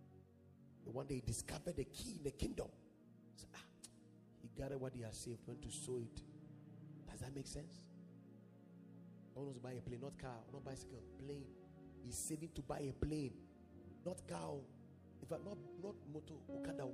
And 0.85 0.95
one 0.95 1.07
day 1.07 1.17
he 1.17 1.21
discovered 1.21 1.77
the 1.77 1.85
key 1.85 2.17
in 2.19 2.25
the 2.25 2.31
kingdom. 2.31 2.69
Ah, 3.55 3.59
he 4.43 4.51
gathered 4.57 4.81
what 4.81 4.93
he 4.95 5.03
had 5.03 5.15
saved, 5.15 5.41
went 5.47 5.63
to 5.63 5.71
sow 5.71 5.99
it. 5.99 6.21
Does 7.11 7.21
that 7.21 7.35
make 7.35 7.47
sense? 7.47 7.86
God 9.37 9.45
wants 9.45 9.59
to 9.59 9.63
buy 9.63 9.73
a 9.73 9.83
plane, 9.83 10.01
not 10.01 10.19
car, 10.19 10.41
not 10.51 10.65
bicycle, 10.65 11.03
plane. 11.19 11.45
He's 12.03 12.17
saving 12.17 12.49
to 12.55 12.63
buy 12.63 12.79
a 12.79 12.93
plane, 12.93 13.35
not 14.05 14.27
car. 14.27 14.55
In 15.21 15.29
fact, 15.29 15.45
not 15.45 15.59
not 15.83 15.95
motor, 16.11 16.35
okada, 16.51 16.87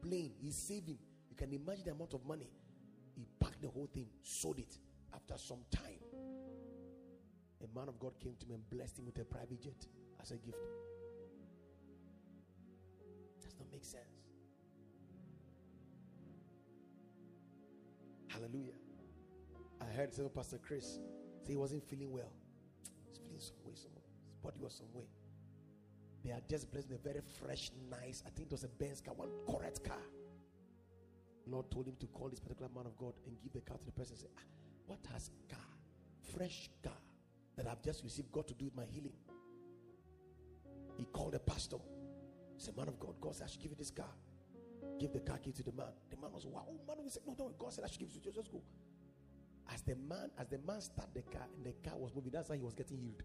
plane. 0.00 0.32
He's 0.40 0.56
saving. 0.56 0.98
You 1.28 1.36
can 1.36 1.52
imagine 1.52 1.84
the 1.84 1.90
amount 1.90 2.14
of 2.14 2.24
money. 2.24 2.48
He 3.14 3.26
packed 3.38 3.60
the 3.60 3.68
whole 3.68 3.88
thing, 3.92 4.06
sold 4.22 4.60
it. 4.60 4.78
After 5.14 5.34
some 5.36 5.58
time, 5.70 6.00
a 7.62 7.78
man 7.78 7.88
of 7.88 8.00
God 8.00 8.18
came 8.18 8.34
to 8.40 8.46
me 8.46 8.54
and 8.54 8.70
blessed 8.70 8.98
him 8.98 9.04
with 9.04 9.18
a 9.18 9.24
private 9.24 9.60
jet 9.60 9.86
as 10.22 10.30
a 10.30 10.36
gift. 10.36 10.56
Does 13.42 13.54
not 13.58 13.70
make 13.70 13.84
sense. 13.84 14.04
Hallelujah. 18.28 18.72
I 19.80 19.84
heard 19.94 20.14
say, 20.14 20.22
Pastor 20.34 20.58
Chris 20.58 20.98
so 21.44 21.50
he 21.50 21.56
wasn't 21.56 21.84
feeling 21.84 22.10
well. 22.10 22.32
He's 23.06 23.18
feeling 23.18 23.40
some 23.40 23.56
way, 23.64 23.74
some 23.76 23.92
his 24.26 24.36
body 24.42 24.58
was 24.60 24.74
some 24.74 24.92
way. 24.94 25.04
They 26.24 26.30
had 26.30 26.48
just 26.48 26.72
blessed 26.72 26.90
a 26.90 26.96
very 26.96 27.20
fresh, 27.38 27.70
nice, 27.90 28.22
I 28.26 28.30
think 28.30 28.48
it 28.48 28.52
was 28.52 28.64
a 28.64 28.68
Benz 28.68 29.02
car, 29.02 29.12
one 29.14 29.28
correct 29.46 29.84
car. 29.84 30.00
Lord 31.46 31.70
told 31.70 31.86
him 31.86 31.96
to 32.00 32.06
call 32.06 32.30
this 32.30 32.40
particular 32.40 32.70
man 32.74 32.86
of 32.86 32.96
God 32.96 33.12
and 33.26 33.36
give 33.42 33.52
the 33.52 33.60
car 33.60 33.76
to 33.76 33.84
the 33.84 33.92
person. 33.92 34.16
Say, 34.16 34.28
ah, 34.38 34.42
what 34.86 35.00
has 35.12 35.30
car, 35.50 35.58
fresh 36.34 36.70
car 36.82 36.96
that 37.56 37.66
I've 37.66 37.82
just 37.82 38.02
received, 38.02 38.32
got 38.32 38.48
to 38.48 38.54
do 38.54 38.64
with 38.64 38.76
my 38.76 38.86
healing? 38.86 39.12
He 40.96 41.04
called 41.04 41.32
the 41.32 41.40
pastor. 41.40 41.76
He 42.56 42.62
said, 42.62 42.76
Man 42.76 42.88
of 42.88 42.98
God, 42.98 43.20
God 43.20 43.34
said 43.34 43.46
I 43.46 43.50
should 43.50 43.60
give 43.60 43.72
you 43.72 43.76
this 43.76 43.90
car. 43.90 44.08
Give 44.98 45.12
the 45.12 45.20
car 45.20 45.38
key 45.38 45.52
to 45.52 45.62
the 45.62 45.72
man. 45.72 45.92
The 46.08 46.16
man 46.16 46.32
was, 46.32 46.46
wow, 46.46 46.64
man, 46.86 46.96
he 47.02 47.10
said, 47.10 47.22
No, 47.26 47.34
no, 47.38 47.50
God 47.58 47.72
said 47.72 47.84
I 47.84 47.88
should 47.88 48.00
give 48.00 48.10
you. 48.12 48.32
Just 48.32 48.50
go. 48.50 48.62
As 49.72 49.82
the 49.82 49.96
man, 49.96 50.30
as 50.38 50.48
the 50.48 50.58
man 50.66 50.80
started 50.80 51.14
the 51.14 51.22
car 51.22 51.46
and 51.56 51.64
the 51.64 51.88
car 51.88 51.98
was 51.98 52.14
moving, 52.14 52.32
that's 52.32 52.48
how 52.48 52.54
he 52.54 52.60
was 52.60 52.74
getting 52.74 52.98
healed. 52.98 53.22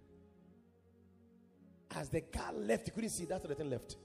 As 1.96 2.10
the 2.10 2.22
car 2.22 2.54
left, 2.54 2.86
he 2.86 2.92
couldn't 2.92 3.10
see 3.10 3.26
that's 3.26 3.46
the 3.46 3.56
thing 3.56 3.70
left. 3.70 3.98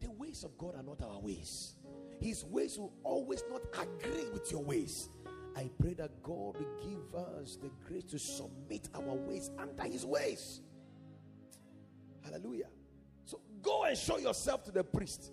The 0.00 0.10
ways 0.10 0.44
of 0.44 0.56
God 0.56 0.74
are 0.76 0.82
not 0.82 1.02
our 1.02 1.20
ways. 1.20 1.74
His 2.20 2.44
ways 2.44 2.78
will 2.78 2.92
always 3.04 3.44
not 3.50 3.62
agree 3.74 4.30
with 4.32 4.50
your 4.50 4.62
ways. 4.62 5.08
I 5.56 5.70
pray 5.78 5.94
that 5.94 6.22
God 6.22 6.56
will 6.56 6.78
give 6.82 7.14
us 7.14 7.56
the 7.56 7.70
grace 7.86 8.04
to 8.04 8.18
submit 8.18 8.88
our 8.94 9.14
ways 9.14 9.50
under 9.58 9.82
His 9.84 10.06
ways. 10.06 10.60
Hallelujah. 12.24 12.68
So 13.24 13.40
go 13.60 13.84
and 13.84 13.96
show 13.96 14.18
yourself 14.18 14.64
to 14.64 14.70
the 14.70 14.84
priest. 14.84 15.32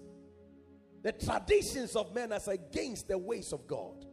The 1.02 1.14
traditions 1.14 1.96
of 1.96 2.14
men 2.14 2.32
as 2.34 2.48
against 2.48 3.08
the 3.08 3.18
ways 3.18 3.54
of 3.54 3.66
God. 3.68 4.06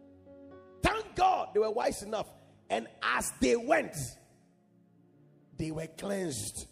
God 1.16 1.48
they 1.52 1.61
were 1.61 1.70
wise 1.70 2.02
enough. 2.02 2.29
And 2.70 2.87
as 3.02 3.33
they 3.40 3.57
went, 3.57 3.96
they 5.57 5.70
were 5.70 5.87
cleansed. 5.87 6.66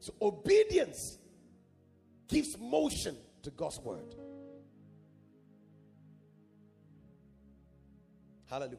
So 0.00 0.14
obedience 0.22 1.18
gives 2.28 2.56
motion 2.58 3.16
to 3.42 3.50
God's 3.50 3.80
word. 3.80 4.14
Hallelujah. 8.48 8.78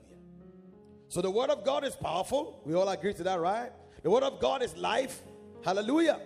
So 1.10 1.22
the 1.22 1.32
word 1.32 1.50
of 1.50 1.64
God 1.66 1.84
is 1.84 1.96
powerful. 1.96 2.62
We 2.66 2.74
all 2.74 2.88
agree 2.90 3.14
to 3.14 3.24
that, 3.24 3.40
right? 3.40 3.72
The 4.04 4.10
word 4.10 4.24
of 4.24 4.40
God 4.40 4.62
is 4.62 4.76
life. 4.78 5.22
Hallelujah. 5.64 6.20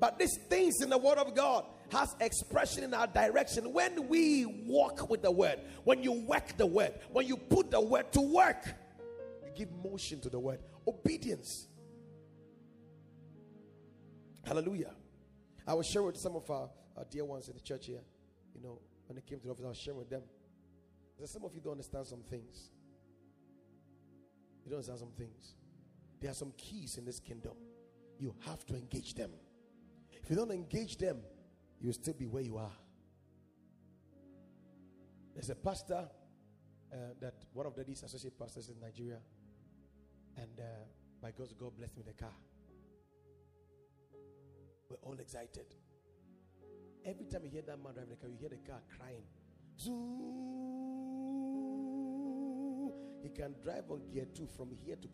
But 0.00 0.18
these 0.18 0.36
things 0.48 0.76
in 0.82 0.90
the 0.90 0.98
word 0.98 1.18
of 1.18 1.34
God 1.34 1.64
has 1.90 2.14
expression 2.20 2.84
in 2.84 2.94
our 2.94 3.06
direction 3.06 3.72
when 3.72 4.08
we 4.08 4.44
walk 4.46 5.08
with 5.08 5.22
the 5.22 5.30
word, 5.30 5.60
when 5.84 6.02
you 6.02 6.12
work 6.12 6.56
the 6.56 6.66
word, 6.66 6.94
when 7.10 7.26
you 7.26 7.36
put 7.36 7.70
the 7.70 7.80
word 7.80 8.10
to 8.12 8.20
work, 8.20 8.64
you 9.44 9.50
give 9.56 9.68
motion 9.84 10.20
to 10.20 10.28
the 10.28 10.38
word. 10.38 10.60
Obedience. 10.86 11.66
Hallelujah. 14.44 14.92
I 15.66 15.74
was 15.74 15.86
sharing 15.86 16.06
with 16.06 16.16
some 16.16 16.36
of 16.36 16.50
our, 16.50 16.70
our 16.96 17.04
dear 17.10 17.24
ones 17.24 17.48
in 17.48 17.54
the 17.54 17.60
church 17.60 17.86
here. 17.86 18.00
You 18.54 18.62
know, 18.62 18.80
when 19.06 19.16
they 19.16 19.22
came 19.22 19.38
to 19.40 19.46
the 19.46 19.52
office, 19.52 19.64
I 19.64 19.68
was 19.68 19.78
sharing 19.78 19.98
with 19.98 20.10
them. 20.10 20.22
Some 21.24 21.44
of 21.44 21.54
you 21.54 21.60
don't 21.60 21.72
understand 21.72 22.06
some 22.06 22.22
things. 22.22 22.70
You 24.64 24.70
don't 24.70 24.78
understand 24.78 25.00
some 25.00 25.12
things. 25.16 25.54
There 26.20 26.30
are 26.30 26.34
some 26.34 26.52
keys 26.56 26.96
in 26.96 27.04
this 27.04 27.20
kingdom. 27.20 27.52
You 28.18 28.34
have 28.46 28.64
to 28.66 28.74
engage 28.74 29.14
them. 29.14 29.30
If 30.22 30.30
you 30.30 30.36
don't 30.36 30.50
engage 30.50 30.96
them, 30.96 31.18
you'll 31.80 31.92
still 31.92 32.14
be 32.14 32.26
where 32.26 32.42
you 32.42 32.56
are. 32.56 32.72
There's 35.34 35.50
a 35.50 35.54
pastor 35.54 36.08
uh, 36.92 36.96
that 37.20 37.34
one 37.52 37.66
of 37.66 37.74
the 37.76 37.84
these 37.84 38.02
associate 38.02 38.38
pastors 38.38 38.68
in 38.70 38.80
Nigeria, 38.80 39.18
and 40.36 40.58
uh, 40.58 40.64
by 41.22 41.30
God's 41.30 41.52
God 41.52 41.76
blessed 41.76 41.96
me 41.96 42.02
a 42.08 42.12
car. 42.12 42.34
We're 44.88 44.96
all 45.02 45.18
excited. 45.20 45.66
Every 47.04 47.26
time 47.26 47.44
you 47.44 47.50
hear 47.50 47.62
that 47.62 47.78
man 47.82 47.92
driving 47.94 48.10
the 48.10 48.16
car, 48.16 48.28
you 48.28 48.36
hear 48.38 48.48
the 48.48 48.56
car 48.68 48.80
crying. 48.96 49.22
Zoom. 49.78 50.38
He 53.22 53.28
can 53.28 53.54
drive 53.62 53.90
on 53.90 54.00
gear 54.12 54.26
two 54.34 54.46
from 54.56 54.70
here 54.84 54.96
to. 54.96 55.08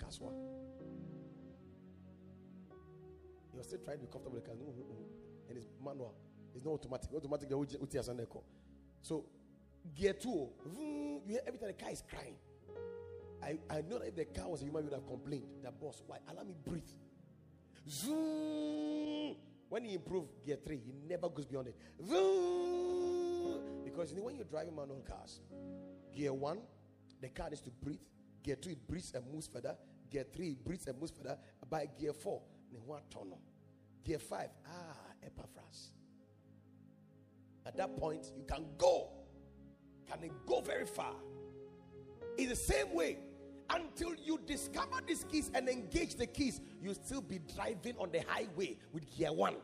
He 3.51 3.57
was 3.57 3.67
still 3.67 3.81
trying 3.85 3.99
to 3.99 4.05
be 4.05 4.11
comfortable 4.11 4.37
with 4.37 4.45
the 4.45 4.51
car. 4.51 4.59
And 5.49 5.59
it's 5.59 5.67
manual. 5.85 6.15
It's 6.55 6.65
not 6.65 6.73
automatic. 6.73 7.11
Automatic, 7.15 7.49
the 7.49 8.29
So, 9.03 9.25
gear 9.95 10.13
two, 10.13 10.49
you 10.79 11.21
hear 11.27 11.41
every 11.47 11.59
time 11.59 11.69
the 11.69 11.75
car 11.75 11.91
is 11.91 12.03
crying. 12.09 12.37
I, 13.43 13.59
I 13.69 13.83
know 13.83 13.99
that 13.99 14.09
if 14.09 14.17
the 14.17 14.25
car 14.25 14.49
was 14.49 14.63
a 14.63 14.65
human, 14.65 14.85
you 14.85 14.91
would 14.91 14.97
have 14.97 15.07
complained. 15.07 15.45
The 15.63 15.71
boss, 15.71 16.03
why? 16.07 16.19
Allow 16.31 16.45
me 16.45 16.55
breathe. 16.65 16.89
Zoom. 17.89 19.37
When 19.69 19.85
he 19.85 19.95
improved 19.95 20.29
gear 20.47 20.59
three, 20.65 20.79
he 20.79 20.93
never 21.09 21.29
goes 21.29 21.45
beyond 21.45 21.69
it. 21.69 21.77
Because 23.85 24.11
you 24.13 24.17
know, 24.19 24.25
when 24.25 24.37
you're 24.37 24.45
driving 24.45 24.75
manual 24.75 25.03
cars, 25.07 25.41
gear 26.15 26.33
one, 26.33 26.61
the 27.21 27.29
car 27.29 27.51
needs 27.51 27.61
to 27.63 27.71
breathe. 27.71 27.99
Gear 28.43 28.57
two, 28.57 28.71
it 28.71 28.87
breathes 28.87 29.13
and 29.15 29.25
moves 29.33 29.49
further. 29.49 29.77
Gear 30.11 30.25
three, 30.33 30.51
it 30.51 30.65
breathes 30.65 30.87
and 30.87 30.99
moves 30.99 31.13
further. 31.13 31.37
By 31.69 31.87
gear 31.99 32.13
four, 32.13 32.43
gear 34.05 34.19
five, 34.19 34.51
ah, 34.67 34.97
Epaphras. 35.23 35.91
At 37.67 37.77
that 37.77 37.97
point, 37.97 38.33
you 38.37 38.45
can 38.45 38.65
go. 38.79 39.11
Can 40.11 40.23
it 40.23 40.33
go 40.47 40.61
very 40.61 40.87
far? 40.87 41.15
In 42.37 42.49
the 42.49 42.57
same 42.57 42.93
way, 42.93 43.19
until 43.71 44.15
you 44.23 44.39
discover 44.47 45.01
these 45.07 45.25
keys 45.25 45.51
and 45.55 45.69
engage 45.69 46.17
the 46.17 46.27
keys, 46.27 46.61
you'll 46.83 46.95
still 46.95 47.23
be 47.23 47.41
driving 47.55 47.97
on 47.99 48.11
the 48.13 48.23
highway 48.29 48.77
with 48.93 49.11
gear 49.17 49.33
one. 49.33 49.57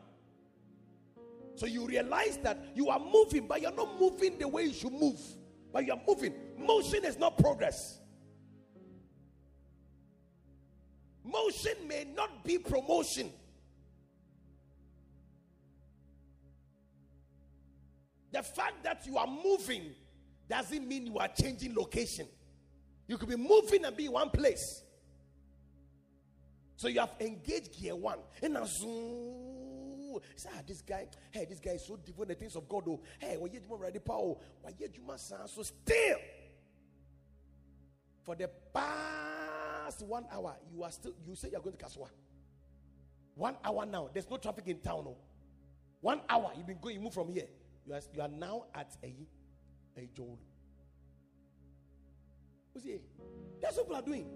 So 1.55 1.65
you 1.65 1.85
realize 1.85 2.37
that 2.43 2.57
you 2.75 2.89
are 2.89 2.99
moving, 2.99 3.47
but 3.47 3.61
you're 3.61 3.73
not 3.73 3.99
moving 3.99 4.37
the 4.37 4.47
way 4.47 4.63
you 4.63 4.73
should 4.73 4.93
move. 4.93 5.19
But 5.71 5.85
you're 5.85 6.01
moving. 6.07 6.33
Motion 6.57 7.05
is 7.05 7.19
not 7.19 7.37
progress. 7.37 7.99
Motion 11.23 11.87
may 11.87 12.07
not 12.15 12.43
be 12.43 12.57
promotion. 12.57 13.31
The 18.31 18.43
fact 18.43 18.83
that 18.83 19.05
you 19.05 19.17
are 19.17 19.27
moving 19.27 19.91
doesn't 20.49 20.87
mean 20.87 21.05
you 21.05 21.17
are 21.17 21.27
changing 21.27 21.75
location. 21.75 22.27
You 23.07 23.17
could 23.17 23.29
be 23.29 23.35
moving 23.35 23.85
and 23.85 23.95
be 23.95 24.05
in 24.05 24.11
one 24.11 24.29
place. 24.29 24.83
So 26.75 26.87
you 26.87 26.99
have 26.99 27.13
engaged 27.19 27.79
gear 27.79 27.95
one. 27.95 28.19
And 28.41 28.53
now 28.53 28.65
zoom. 28.65 30.19
Say, 30.35 30.49
ah, 30.53 30.61
this 30.67 30.81
guy, 30.81 31.07
hey, 31.31 31.45
this 31.45 31.59
guy 31.59 31.71
is 31.71 31.85
so 31.85 31.95
devoted 31.97 32.29
the 32.29 32.39
things 32.39 32.55
of 32.55 32.67
God. 32.67 32.83
Oh, 32.87 33.01
hey, 33.19 33.37
when 33.37 33.51
you 33.51 33.59
ready 33.69 33.99
power, 33.99 34.35
why 34.61 34.71
you 34.77 35.03
must 35.05 35.29
so 35.29 35.63
still 35.63 36.17
for 38.23 38.35
the 38.35 38.49
past 38.73 40.01
one 40.03 40.25
hour, 40.31 40.55
you 40.73 40.83
are 40.83 40.91
still 40.91 41.13
you 41.25 41.35
say 41.35 41.49
you're 41.51 41.61
going 41.61 41.75
to 41.75 41.85
Kasoa. 41.85 42.07
One 43.35 43.55
hour 43.63 43.85
now. 43.85 44.09
There's 44.13 44.29
no 44.29 44.37
traffic 44.37 44.67
in 44.67 44.79
town. 44.79 45.05
Oh. 45.07 45.17
One 46.01 46.21
hour. 46.29 46.51
You've 46.55 46.67
been 46.67 46.79
going, 46.79 46.95
you 46.95 47.01
move 47.01 47.13
from 47.13 47.29
here. 47.29 47.47
You 47.91 47.97
are, 47.97 48.01
you 48.13 48.21
are 48.21 48.27
now 48.29 48.65
at 48.73 48.95
a 49.03 49.13
a 49.97 50.07
Joel. 50.15 50.39
See, 52.81 53.01
that's 53.61 53.75
what 53.75 53.87
people 53.87 53.97
are 53.97 54.01
doing. 54.01 54.27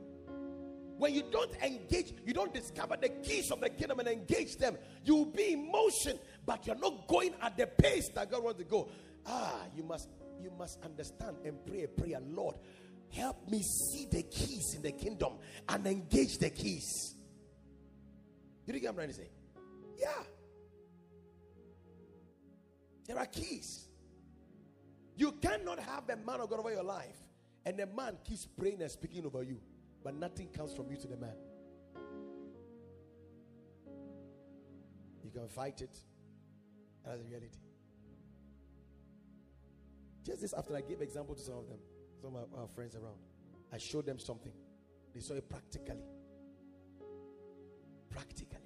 When 0.97 1.13
you 1.13 1.23
don't 1.31 1.55
engage, 1.63 2.13
you 2.25 2.33
don't 2.33 2.53
discover 2.53 2.97
the 2.97 3.07
keys 3.07 3.49
of 3.51 3.61
the 3.61 3.69
kingdom 3.69 3.99
and 3.99 4.09
engage 4.09 4.57
them. 4.57 4.77
You 5.05 5.15
will 5.15 5.25
be 5.27 5.53
in 5.53 5.71
motion, 5.71 6.19
but 6.45 6.67
you're 6.67 6.75
not 6.75 7.07
going 7.07 7.33
at 7.41 7.55
the 7.55 7.67
pace 7.67 8.09
that 8.15 8.29
God 8.29 8.43
wants 8.43 8.59
to 8.59 8.65
go. 8.65 8.89
Ah, 9.25 9.61
you 9.73 9.83
must 9.83 10.09
you 10.41 10.51
must 10.59 10.83
understand 10.83 11.37
and 11.45 11.65
pray 11.65 11.83
a 11.83 11.87
prayer, 11.87 12.19
Lord. 12.29 12.55
Help 13.09 13.49
me 13.49 13.61
see 13.61 14.05
the 14.11 14.23
keys 14.23 14.73
in 14.75 14.81
the 14.81 14.91
kingdom 14.91 15.37
and 15.69 15.87
engage 15.87 16.39
the 16.39 16.49
keys. 16.49 17.15
You 18.65 18.73
think 18.73 18.85
I'm 18.85 18.95
trying 18.95 19.07
to 19.07 19.13
say? 19.13 19.29
Yeah. 19.97 20.23
There 23.05 23.17
are 23.17 23.25
keys. 23.25 23.87
You 25.15 25.31
cannot 25.33 25.79
have 25.79 26.09
a 26.09 26.17
man 26.17 26.41
of 26.41 26.49
God 26.49 26.59
over 26.59 26.71
your 26.71 26.83
life 26.83 27.17
and 27.65 27.77
the 27.77 27.87
man 27.87 28.17
keeps 28.23 28.45
praying 28.45 28.81
and 28.81 28.91
speaking 28.91 29.25
over 29.25 29.43
you, 29.43 29.59
but 30.03 30.13
nothing 30.15 30.49
comes 30.49 30.73
from 30.73 30.89
you 30.91 30.97
to 30.97 31.07
the 31.07 31.17
man. 31.17 31.35
You 35.23 35.31
can 35.31 35.47
fight 35.47 35.81
it. 35.81 35.97
That's 37.03 37.19
the 37.19 37.25
reality. 37.25 37.57
Just 40.23 40.41
this 40.41 40.53
after 40.53 40.75
I 40.75 40.81
gave 40.81 41.01
example 41.01 41.35
to 41.35 41.41
some 41.41 41.55
of 41.55 41.67
them, 41.67 41.79
some 42.21 42.35
of 42.35 42.47
our 42.57 42.67
friends 42.67 42.95
around, 42.95 43.17
I 43.71 43.77
showed 43.77 44.05
them 44.05 44.19
something. 44.19 44.53
They 45.13 45.19
saw 45.21 45.33
it 45.35 45.49
practically. 45.49 46.03
Practically. 48.09 48.59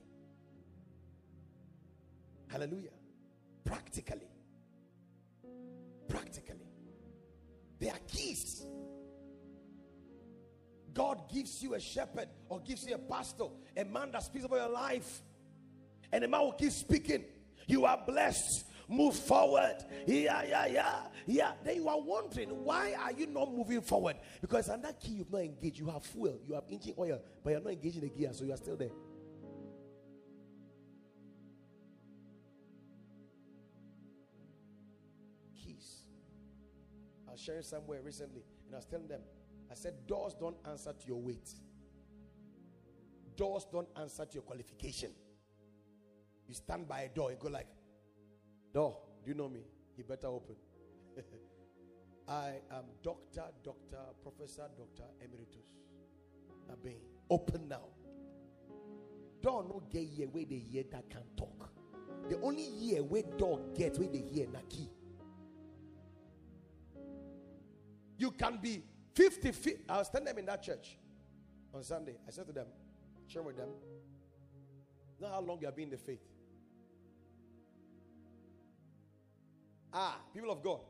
Hallelujah. 2.48 2.99
Practically. 3.70 4.28
Practically. 6.08 6.66
They 7.80 7.90
are 7.90 8.00
keys. 8.08 8.66
God 10.92 11.32
gives 11.32 11.62
you 11.62 11.76
a 11.76 11.80
shepherd 11.80 12.30
or 12.50 12.62
gives 12.62 12.88
you 12.88 12.96
a 12.96 12.98
pastor, 12.98 13.46
a 13.78 13.86
man 13.86 14.12
that 14.12 14.24
speaks 14.24 14.46
about 14.46 14.56
your 14.56 14.70
life, 14.70 15.22
and 16.12 16.24
the 16.24 16.28
man 16.28 16.42
will 16.42 16.54
keep 16.54 16.72
speaking. 16.72 17.24
You 17.68 17.86
are 17.86 18.02
blessed. 18.08 18.66
Move 18.88 19.16
forward. 19.16 19.78
Yeah, 20.08 20.42
yeah, 20.50 20.66
yeah, 20.66 20.96
yeah. 21.28 21.52
Then 21.64 21.76
you 21.76 21.90
are 21.90 22.02
wondering 22.02 22.50
why 22.64 22.96
are 23.00 23.12
you 23.12 23.28
not 23.28 23.54
moving 23.54 23.82
forward? 23.82 24.16
Because 24.42 24.66
that 24.66 25.00
key 25.00 25.12
you've 25.12 25.32
not 25.32 25.42
engaged. 25.42 25.78
You 25.78 25.92
have 25.92 26.04
fuel, 26.04 26.40
you 26.48 26.56
have 26.56 26.64
engine 26.72 26.96
oil, 26.98 27.22
but 27.44 27.52
you're 27.52 27.62
not 27.62 27.74
engaging 27.74 28.02
the 28.02 28.10
gear, 28.10 28.32
so 28.34 28.46
you 28.46 28.54
are 28.54 28.58
still 28.58 28.78
there. 28.78 28.90
Was 37.40 37.46
sharing 37.46 37.64
somewhere 37.64 38.02
recently, 38.02 38.44
and 38.66 38.76
I 38.76 38.78
was 38.78 38.86
telling 38.86 39.08
them, 39.08 39.22
I 39.72 39.76
said, 39.76 39.94
doors 40.08 40.36
don't 40.40 40.58
answer 40.70 40.94
to 40.94 41.08
your 41.08 41.22
weight. 41.22 41.50
Doors 43.36 43.68
don't 43.72 43.88
answer 44.00 44.26
to 44.26 44.34
your 44.34 44.44
qualification. 44.44 45.12
You 46.48 46.54
stand 46.54 46.88
by 46.88 47.02
a 47.02 47.10
door, 47.10 47.32
you 47.32 47.38
go 47.40 47.50
like, 47.50 47.68
door, 48.74 48.98
do 49.24 49.32
you 49.32 49.38
know 49.38 49.48
me? 49.48 49.62
He 49.96 50.04
better 50.04 50.28
open. 50.28 50.56
I 52.28 52.56
am 52.72 52.86
Doctor, 53.04 53.44
Doctor, 53.64 53.98
Professor, 54.22 54.68
Doctor 54.78 55.04
Emeritus. 55.24 55.66
Aben. 56.72 56.96
Open 57.30 57.68
now. 57.68 57.82
Door 59.42 59.66
no 59.70 59.84
get 59.92 60.04
here 60.04 60.28
where 60.28 60.46
they 60.46 60.58
hear 60.58 60.84
that 60.92 61.10
can 61.10 61.24
talk. 61.38 61.70
The 62.30 62.40
only 62.42 62.68
year 62.68 63.02
where 63.04 63.24
dog 63.38 63.76
gets 63.76 63.98
where 63.98 64.10
they 64.10 64.20
hear 64.20 64.48
na 64.52 64.60
key. 64.70 64.90
You 68.20 68.32
can 68.32 68.60
be 68.62 68.84
50 69.14 69.52
feet. 69.54 69.80
I 69.88 69.98
was 69.98 70.10
telling 70.10 70.26
them 70.26 70.38
in 70.38 70.46
that 70.46 70.62
church 70.62 70.98
on 71.74 71.82
Sunday. 71.84 72.18
I 72.28 72.32
said 72.32 72.46
to 72.48 72.52
them, 72.52 72.68
share 73.28 73.42
with 73.42 73.56
them, 73.56 73.70
know 75.22 75.30
how 75.30 75.40
long 75.40 75.58
you 75.62 75.68
have 75.68 75.76
been 75.76 75.86
in 75.86 75.92
the 75.92 75.98
faith. 75.98 76.20
Ah, 79.94 80.18
people 80.34 80.52
of 80.52 80.62
God, 80.62 80.82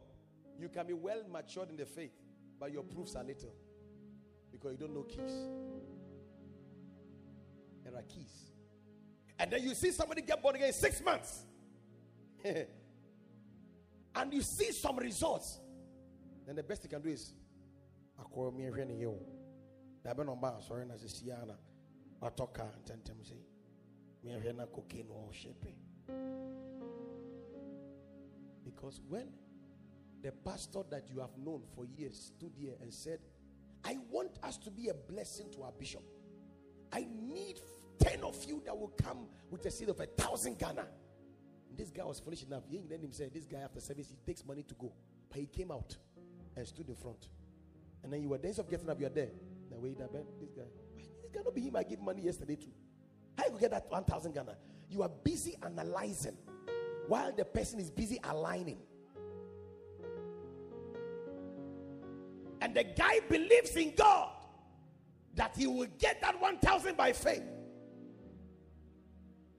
you 0.60 0.70
can 0.70 0.88
be 0.88 0.94
well 0.94 1.22
matured 1.32 1.70
in 1.70 1.78
the 1.78 1.86
faith, 1.86 2.12
but 2.60 2.74
your 2.74 2.84
proofs 2.84 3.16
are 3.16 3.24
little 3.24 3.54
because 4.52 4.72
you 4.72 4.78
don't 4.78 4.96
know 4.96 5.04
keys. 5.04 5.48
There 7.86 7.96
are 7.96 8.02
keys. 8.02 8.52
And 9.38 9.52
then 9.52 9.64
you 9.64 9.76
see 9.76 9.92
somebody 9.92 10.24
get 10.24 10.42
born 10.42 10.56
again 10.56 10.70
in 10.70 10.74
six 10.74 11.02
months. 11.02 11.44
and 12.44 14.34
you 14.34 14.42
see 14.42 14.72
some 14.72 14.98
results. 14.98 15.60
Then 16.50 16.56
the 16.56 16.64
best 16.64 16.84
you 16.84 16.90
can 16.90 17.04
do 17.04 17.10
is 17.10 17.36
akɔ 18.20 18.52
mi 18.52 18.64
nhwɛ 18.64 18.88
ne 18.88 18.96
yɛ 18.96 19.06
o 19.06 19.20
dabe 20.04 20.26
na 20.26 20.34
ɔba 20.34 20.58
asɔre 20.58 20.88
na 20.88 20.96
sisi 20.96 21.32
ana 21.32 21.56
watɔ 22.20 22.52
kaa 22.52 22.72
sɛ 22.88 23.38
mi 24.24 24.32
nhwɛ 24.32 24.56
na 24.56 24.66
cocaine 24.66 25.08
wɔ 25.10 25.30
pɛ 25.62 25.74
because 28.64 29.00
when 29.08 29.32
the 30.24 30.32
pastor 30.32 30.82
that 30.90 31.08
you 31.08 31.20
have 31.20 31.38
known 31.38 31.62
for 31.76 31.86
years 31.86 32.32
stood 32.36 32.56
here 32.56 32.74
and 32.82 32.92
said, 32.92 33.20
I 33.86 34.00
want 34.10 34.40
us 34.42 34.58
to 34.58 34.72
be 34.72 34.90
a 34.90 34.96
blessing 34.96 35.52
to 35.52 35.62
our 35.62 35.72
bishop. 35.72 36.02
I 36.92 37.08
need 37.12 37.60
10 38.00 38.24
of 38.24 38.44
you 38.46 38.64
that 38.66 38.76
will 38.76 38.94
come 38.98 39.28
with 39.52 39.66
a 39.68 39.72
seed 39.72 39.90
of 39.90 40.00
a 40.00 40.08
thousand 40.08 40.58
Ghana. 40.58 40.88
This 41.78 41.92
guy 41.92 42.04
was 42.04 42.20
foolish 42.20 42.44
enough. 42.44 42.64
He 42.68 42.80
then 42.90 43.12
say, 43.12 43.30
This 43.32 43.46
guy 43.46 43.60
after 43.60 43.80
service, 43.80 44.10
he 44.10 44.18
takes 44.26 44.44
money 44.44 44.64
to 44.64 44.74
go. 44.74 44.92
But 45.30 45.40
he 45.40 45.46
came 45.46 45.72
out 45.72 45.96
and 46.56 46.68
stood 46.68 46.90
in 46.90 46.96
front. 46.96 47.28
And 48.04 48.12
then 48.12 48.22
you 48.22 48.30
were 48.30 48.38
days 48.38 48.60
of 48.60 48.70
getting 48.70 48.90
up, 48.90 49.00
you're 49.00 49.10
there. 49.10 49.30
Now 49.70 49.78
wait 49.80 49.98
a 49.98 50.12
minute, 50.12 50.28
this 50.40 50.52
guy. 50.52 50.64
This 50.96 51.32
cannot 51.32 51.54
be 51.54 51.62
him 51.62 51.76
I 51.76 51.84
gave 51.84 52.00
money 52.00 52.22
yesterday 52.22 52.56
too. 52.56 52.72
How 53.38 53.46
you 53.46 53.60
get 53.60 53.72
that 53.72 53.90
1,000 53.90 54.34
Ghana? 54.34 54.56
You 54.90 55.04
are 55.04 55.10
busy 55.10 55.56
analyzing 55.64 56.38
while 57.08 57.32
the 57.32 57.46
person 57.46 57.80
is 57.80 57.90
busy 57.90 58.20
aligning. 58.24 58.80
And 62.62 62.76
the 62.76 62.84
guy 62.84 63.20
believes 63.30 63.76
in 63.76 63.94
God 63.96 64.30
that 65.36 65.56
he 65.56 65.68
will 65.68 65.88
get 65.98 66.22
that 66.22 66.40
1,000 66.40 66.98
by 66.98 67.14
faith. 67.14 67.44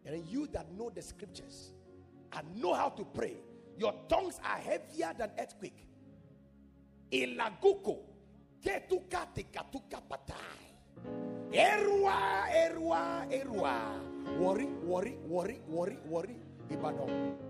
And 0.05 0.27
you 0.27 0.47
that 0.49 0.73
know 0.73 0.91
the 0.91 1.03
scriptures 1.03 1.73
and 2.33 2.57
know 2.61 2.75
how 2.75 2.89
to 2.91 3.05
pray, 3.05 3.37
your 3.79 3.95
tongues 4.09 4.39
are 4.45 4.59
heavier 4.59 5.15
than 5.17 5.31
earthquake. 5.39 5.87
Ilaguko, 7.11 8.07
patai. 9.99 10.71
Erwa, 11.51 12.47
erwa, 12.55 13.27
erwa. 13.27 13.75
Worry, 14.39 14.67
worry, 14.87 15.19
worry, 15.27 15.59
worry, 15.67 15.99
worry. 16.07 16.37
Ibadan. 16.71 17.50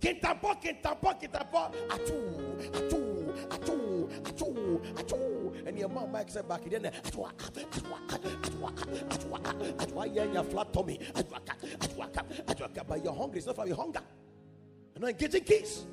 Kintampo, 0.00 0.54
kintampo, 0.60 1.14
kintampo. 1.18 1.72
Achoo, 1.88 2.56
achoo, 2.72 3.32
achoo, 3.48 4.08
achoo, 4.22 4.94
achoo. 4.94 5.66
And 5.66 5.78
your 5.78 5.88
mom 5.88 6.12
Mike 6.12 6.30
said 6.30 6.48
back 6.48 6.68
then, 6.68 6.82
achoo, 6.82 7.30
achoo, 7.32 7.64
achoo, 8.08 8.72
achoo, 9.08 9.76
achoo, 9.76 10.14
yeah, 10.14 10.24
your 10.24 10.44
flat 10.44 10.72
tummy. 10.72 10.98
Achoo, 11.14 11.40
achoo, 11.40 12.44
achoo, 12.46 12.86
but 12.86 13.04
you're 13.04 13.14
hungry. 13.14 13.38
It's 13.38 13.46
not 13.46 13.56
from 13.56 13.68
your 13.68 13.76
hunger. 13.76 14.02
You're 14.94 15.08
not 15.08 15.18
getting 15.18 15.44
keys. 15.44 15.86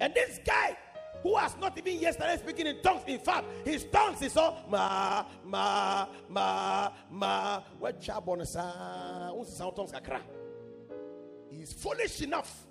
And 0.00 0.12
this 0.12 0.40
guy 0.44 0.76
who 1.22 1.36
has 1.36 1.56
not 1.56 1.76
even 1.78 1.98
yesterday 1.98 2.36
speaking 2.36 2.66
in 2.66 2.82
tongues. 2.82 3.02
In 3.06 3.18
fact, 3.18 3.46
his 3.64 3.84
tongues 3.84 4.22
is 4.22 4.36
all 4.36 4.64
ma 4.68 5.24
ma 5.44 6.06
ma 6.28 6.90
ma. 7.10 7.60
What 7.78 8.00
chabonasa? 8.00 9.30
Uh, 9.30 9.44
the 9.44 9.50
sound 9.50 9.76
tongues 9.76 9.92
kakra? 9.92 10.20
He 11.50 11.62
is 11.62 11.72
foolish 11.72 12.20
enough 12.20 12.65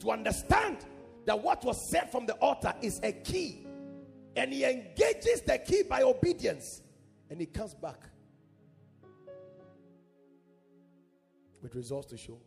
to 0.00 0.10
understand 0.10 0.78
that 1.24 1.40
what 1.40 1.64
was 1.64 1.90
said 1.90 2.10
from 2.10 2.26
the 2.26 2.34
altar 2.34 2.74
is 2.82 3.00
a 3.02 3.12
key, 3.12 3.66
and 4.36 4.52
he 4.52 4.64
engages 4.64 5.42
the 5.42 5.58
key 5.58 5.82
by 5.82 6.02
obedience, 6.02 6.82
and 7.30 7.40
he 7.40 7.46
comes 7.46 7.74
back 7.74 8.00
with 11.62 11.74
results 11.74 12.06
to 12.08 12.16
show. 12.16 12.38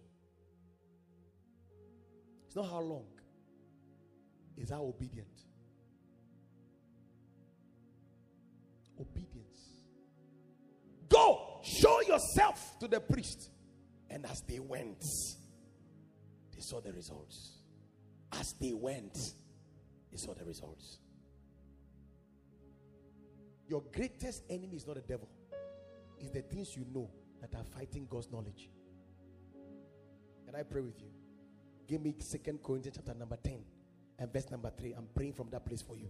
It's 2.45 2.55
not 2.55 2.69
how 2.69 2.79
long 2.79 3.05
is 4.57 4.69
how 4.69 4.83
obedient. 4.83 5.27
Obedience. 8.99 9.61
Go, 11.07 11.59
show 11.63 12.01
yourself 12.01 12.77
to 12.79 12.87
the 12.87 12.99
priest. 12.99 13.49
And 14.09 14.25
as 14.25 14.41
they 14.41 14.59
went, 14.59 15.03
they 16.59 16.65
saw 16.65 16.81
the 16.81 16.91
results. 16.91 17.51
As 18.33 18.51
they 18.59 18.73
went, 18.73 19.31
he 20.11 20.17
saw 20.17 20.33
the 20.33 20.43
results. 20.43 20.97
Your 23.69 23.81
greatest 23.95 24.43
enemy 24.49 24.75
is 24.75 24.85
not 24.85 24.97
the 24.97 25.01
devil, 25.01 25.29
it's 26.19 26.31
the 26.31 26.41
things 26.41 26.75
you 26.75 26.85
know 26.93 27.09
that 27.39 27.55
are 27.55 27.63
fighting 27.63 28.07
God's 28.09 28.29
knowledge. 28.29 28.69
Can 30.45 30.55
I 30.55 30.63
pray 30.63 30.81
with 30.81 30.99
you? 30.99 31.07
Give 31.87 32.01
me 32.01 32.13
Second 32.19 32.61
Corinthians 32.61 32.97
chapter 32.97 33.17
number 33.17 33.37
10 33.41 33.63
and 34.19 34.33
verse 34.33 34.51
number 34.51 34.69
3. 34.77 34.93
I'm 34.97 35.07
praying 35.15 35.33
from 35.33 35.49
that 35.51 35.65
place 35.65 35.81
for 35.81 35.95
you. 35.95 36.09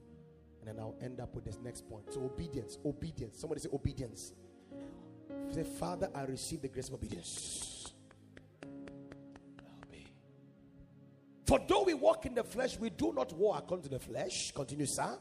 And 0.62 0.68
then 0.68 0.80
I'll 0.80 0.96
end 1.00 1.20
up 1.20 1.36
with 1.36 1.46
this 1.46 1.60
next 1.64 1.88
point. 1.88 2.12
So 2.12 2.22
obedience, 2.22 2.80
obedience. 2.84 3.40
Somebody 3.40 3.62
say 3.62 3.70
obedience. 3.72 4.34
Say, 5.52 5.64
Father, 5.64 6.10
I 6.16 6.24
receive 6.24 6.62
the 6.64 6.70
grace 6.70 6.88
of 6.88 6.96
obedience. 6.96 7.79
For 11.50 11.60
though 11.68 11.82
we 11.82 11.96
walk 11.96 12.28
in 12.28 12.36
the 12.36 12.44
flesh, 12.44 12.78
we 12.78 12.92
do 12.92 13.12
not 13.12 13.34
war 13.34 13.56
according 13.58 13.86
to 13.86 13.90
the 13.90 13.98
flesh. 13.98 14.52
Continue, 14.54 14.86
sir. 14.86 15.18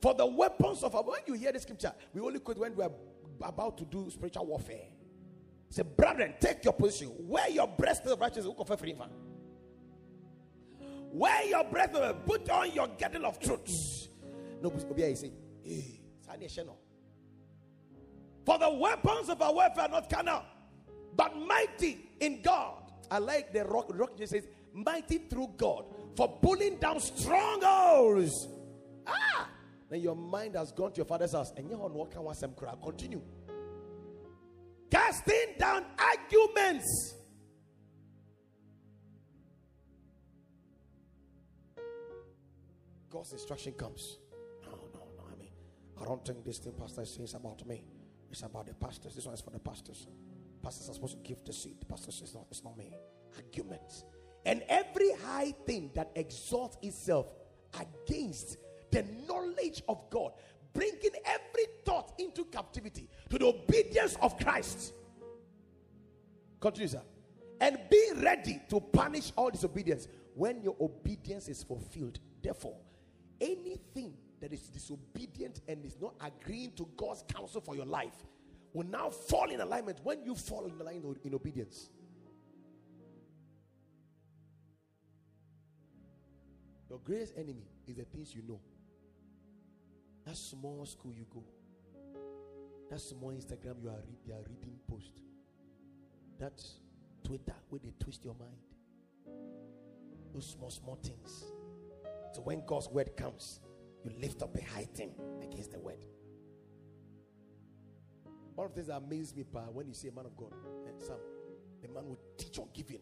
For 0.00 0.14
the 0.14 0.24
weapons 0.24 0.82
of 0.82 0.94
our 0.94 1.02
when 1.02 1.20
you 1.26 1.34
hear 1.34 1.52
the 1.52 1.60
scripture, 1.60 1.92
we 2.14 2.22
only 2.22 2.38
quote 2.38 2.56
when 2.56 2.74
we 2.74 2.82
are 2.82 2.90
about 3.42 3.76
to 3.76 3.84
do 3.84 4.08
spiritual 4.10 4.46
warfare. 4.46 4.86
Say, 5.68 5.82
brethren, 5.82 6.32
take 6.40 6.64
your 6.64 6.72
position. 6.72 7.12
Wear 7.18 7.50
your 7.50 7.68
breastplate 7.68 8.14
of 8.14 8.20
righteousness. 8.20 8.54
Wear 11.12 11.44
your 11.44 11.64
breastplate. 11.64 12.24
Put 12.24 12.48
on 12.48 12.72
your 12.72 12.88
girdle 12.98 13.26
of 13.26 13.38
truth. 13.38 14.08
No, 14.62 14.70
Obi 14.70 15.14
say, 15.14 15.32
eh, 15.66 15.80
hey, 16.30 16.48
for 18.46 18.58
the 18.58 18.70
weapons 18.70 19.28
of 19.28 19.42
our 19.42 19.52
warfare 19.52 19.84
are 19.84 19.88
not 19.90 20.08
carnal, 20.08 20.44
but 21.14 21.36
mighty 21.36 22.08
in 22.20 22.40
God. 22.40 22.90
I 23.10 23.18
like 23.18 23.52
the 23.52 23.66
rock. 23.66 23.90
Rock 23.94 24.16
just 24.16 24.32
says, 24.32 24.48
mighty 24.72 25.18
through 25.18 25.50
God 25.56 25.84
for 26.16 26.28
pulling 26.40 26.76
down 26.76 27.00
strongholds. 27.00 28.48
Ah, 29.06 29.48
then 29.90 30.00
your 30.00 30.16
mind 30.16 30.56
has 30.56 30.72
gone 30.72 30.92
to 30.92 30.98
your 30.98 31.06
father's 31.06 31.32
house, 31.32 31.52
and 31.56 31.68
you 31.68 31.76
on 31.76 31.92
what 31.92 32.10
can 32.10 32.34
some 32.34 32.52
cry. 32.54 32.74
Continue. 32.82 33.22
Casting 34.90 35.54
down 35.58 35.84
arguments. 35.98 37.14
God's 43.08 43.32
instruction 43.32 43.72
comes. 43.74 44.18
No, 44.62 44.70
no, 44.70 45.00
no. 45.16 45.24
I 45.30 45.38
mean, 45.38 45.50
I 46.00 46.04
don't 46.04 46.24
think 46.24 46.44
this 46.44 46.58
thing 46.58 46.72
pastor 46.78 47.02
is 47.02 47.10
saying 47.12 47.24
is 47.24 47.34
about 47.34 47.66
me. 47.66 47.84
It's 48.30 48.42
about 48.42 48.66
the 48.66 48.74
pastors. 48.74 49.14
This 49.14 49.26
one 49.26 49.34
is 49.34 49.42
for 49.42 49.50
the 49.50 49.58
pastors. 49.58 50.06
Pastors 50.62 50.88
are 50.88 50.94
supposed 50.94 51.16
to 51.16 51.22
give 51.22 51.44
the 51.44 51.52
seed. 51.52 51.80
The 51.80 51.86
pastor 51.86 52.10
says, 52.10 52.34
no, 52.34 52.46
it's 52.50 52.64
not 52.64 52.78
me. 52.78 52.94
Arguments. 53.36 54.04
And 54.44 54.62
every 54.68 55.12
high 55.24 55.52
thing 55.66 55.90
that 55.94 56.10
exalts 56.14 56.76
itself 56.82 57.32
against 57.78 58.56
the 58.90 59.04
knowledge 59.28 59.82
of 59.88 60.10
God, 60.10 60.32
bringing 60.72 61.12
every 61.24 61.64
thought 61.84 62.12
into 62.18 62.44
captivity 62.46 63.08
to 63.30 63.38
the 63.38 63.46
obedience 63.46 64.16
of 64.20 64.38
Christ. 64.38 64.92
Continue, 66.60 66.88
sir. 66.88 67.02
And 67.60 67.78
be 67.90 68.10
ready 68.16 68.60
to 68.68 68.80
punish 68.80 69.32
all 69.36 69.50
disobedience 69.50 70.08
when 70.34 70.62
your 70.62 70.76
obedience 70.80 71.48
is 71.48 71.62
fulfilled. 71.62 72.18
Therefore, 72.42 72.76
anything 73.40 74.14
that 74.40 74.52
is 74.52 74.62
disobedient 74.62 75.60
and 75.68 75.84
is 75.84 75.96
not 76.00 76.14
agreeing 76.20 76.72
to 76.72 76.88
God's 76.96 77.22
counsel 77.32 77.60
for 77.60 77.76
your 77.76 77.86
life 77.86 78.26
will 78.72 78.86
now 78.86 79.10
fall 79.10 79.50
in 79.50 79.60
alignment 79.60 79.98
when 80.02 80.24
you 80.24 80.34
fall 80.34 80.64
in 80.64 80.80
alignment 80.80 81.18
in 81.24 81.34
obedience. 81.34 81.90
Your 86.92 87.00
greatest 87.02 87.32
enemy 87.38 87.64
is 87.86 87.96
the 87.96 88.04
things 88.04 88.34
you 88.34 88.42
know. 88.46 88.60
That 90.26 90.36
small 90.36 90.84
school 90.84 91.14
you 91.14 91.24
go, 91.32 91.42
that 92.90 93.00
small 93.00 93.30
Instagram 93.30 93.82
you 93.82 93.88
are, 93.88 94.02
read, 94.06 94.34
are 94.34 94.44
reading 94.46 94.78
post, 94.86 95.22
that 96.38 96.62
Twitter 97.24 97.54
where 97.70 97.80
they 97.82 97.94
twist 97.98 98.22
your 98.26 98.34
mind. 98.34 98.58
Those 100.34 100.50
small, 100.50 100.68
small 100.68 100.96
things. 100.96 101.44
So 102.34 102.42
when 102.42 102.62
God's 102.66 102.90
word 102.90 103.16
comes, 103.16 103.60
you 104.04 104.10
lift 104.20 104.42
up 104.42 104.54
a 104.54 104.62
high 104.62 104.86
thing 104.94 105.14
against 105.42 105.72
the 105.72 105.80
word. 105.80 106.04
One 108.54 108.66
of 108.66 108.72
the 108.72 108.82
things 108.82 108.88
that 108.88 108.96
amazes 108.98 109.34
me, 109.34 109.44
pa, 109.44 109.60
when 109.72 109.88
you 109.88 109.94
see 109.94 110.08
a 110.08 110.12
man 110.12 110.26
of 110.26 110.36
God, 110.36 110.52
eh, 110.52 110.90
and 110.90 111.00
some, 111.00 111.16
the 111.80 111.88
man 111.88 112.06
will 112.06 112.20
teach 112.36 112.58
on 112.58 112.68
giving. 112.74 113.00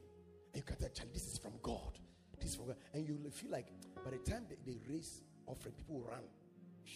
And 0.55 0.59
you 0.59 0.62
can 0.62 0.76
tell, 0.76 1.07
this 1.12 1.26
is 1.26 1.38
from 1.38 1.55
God. 1.61 1.99
This 2.41 2.51
is 2.51 2.57
from 2.57 2.66
God. 2.66 2.76
And 2.93 3.07
you 3.07 3.18
feel 3.30 3.51
like 3.51 3.66
by 4.05 4.11
the 4.11 4.18
time 4.18 4.47
they, 4.49 4.57
they 4.64 4.78
raise 4.88 5.22
offering, 5.47 5.74
people 5.74 6.03
run. 6.09 6.22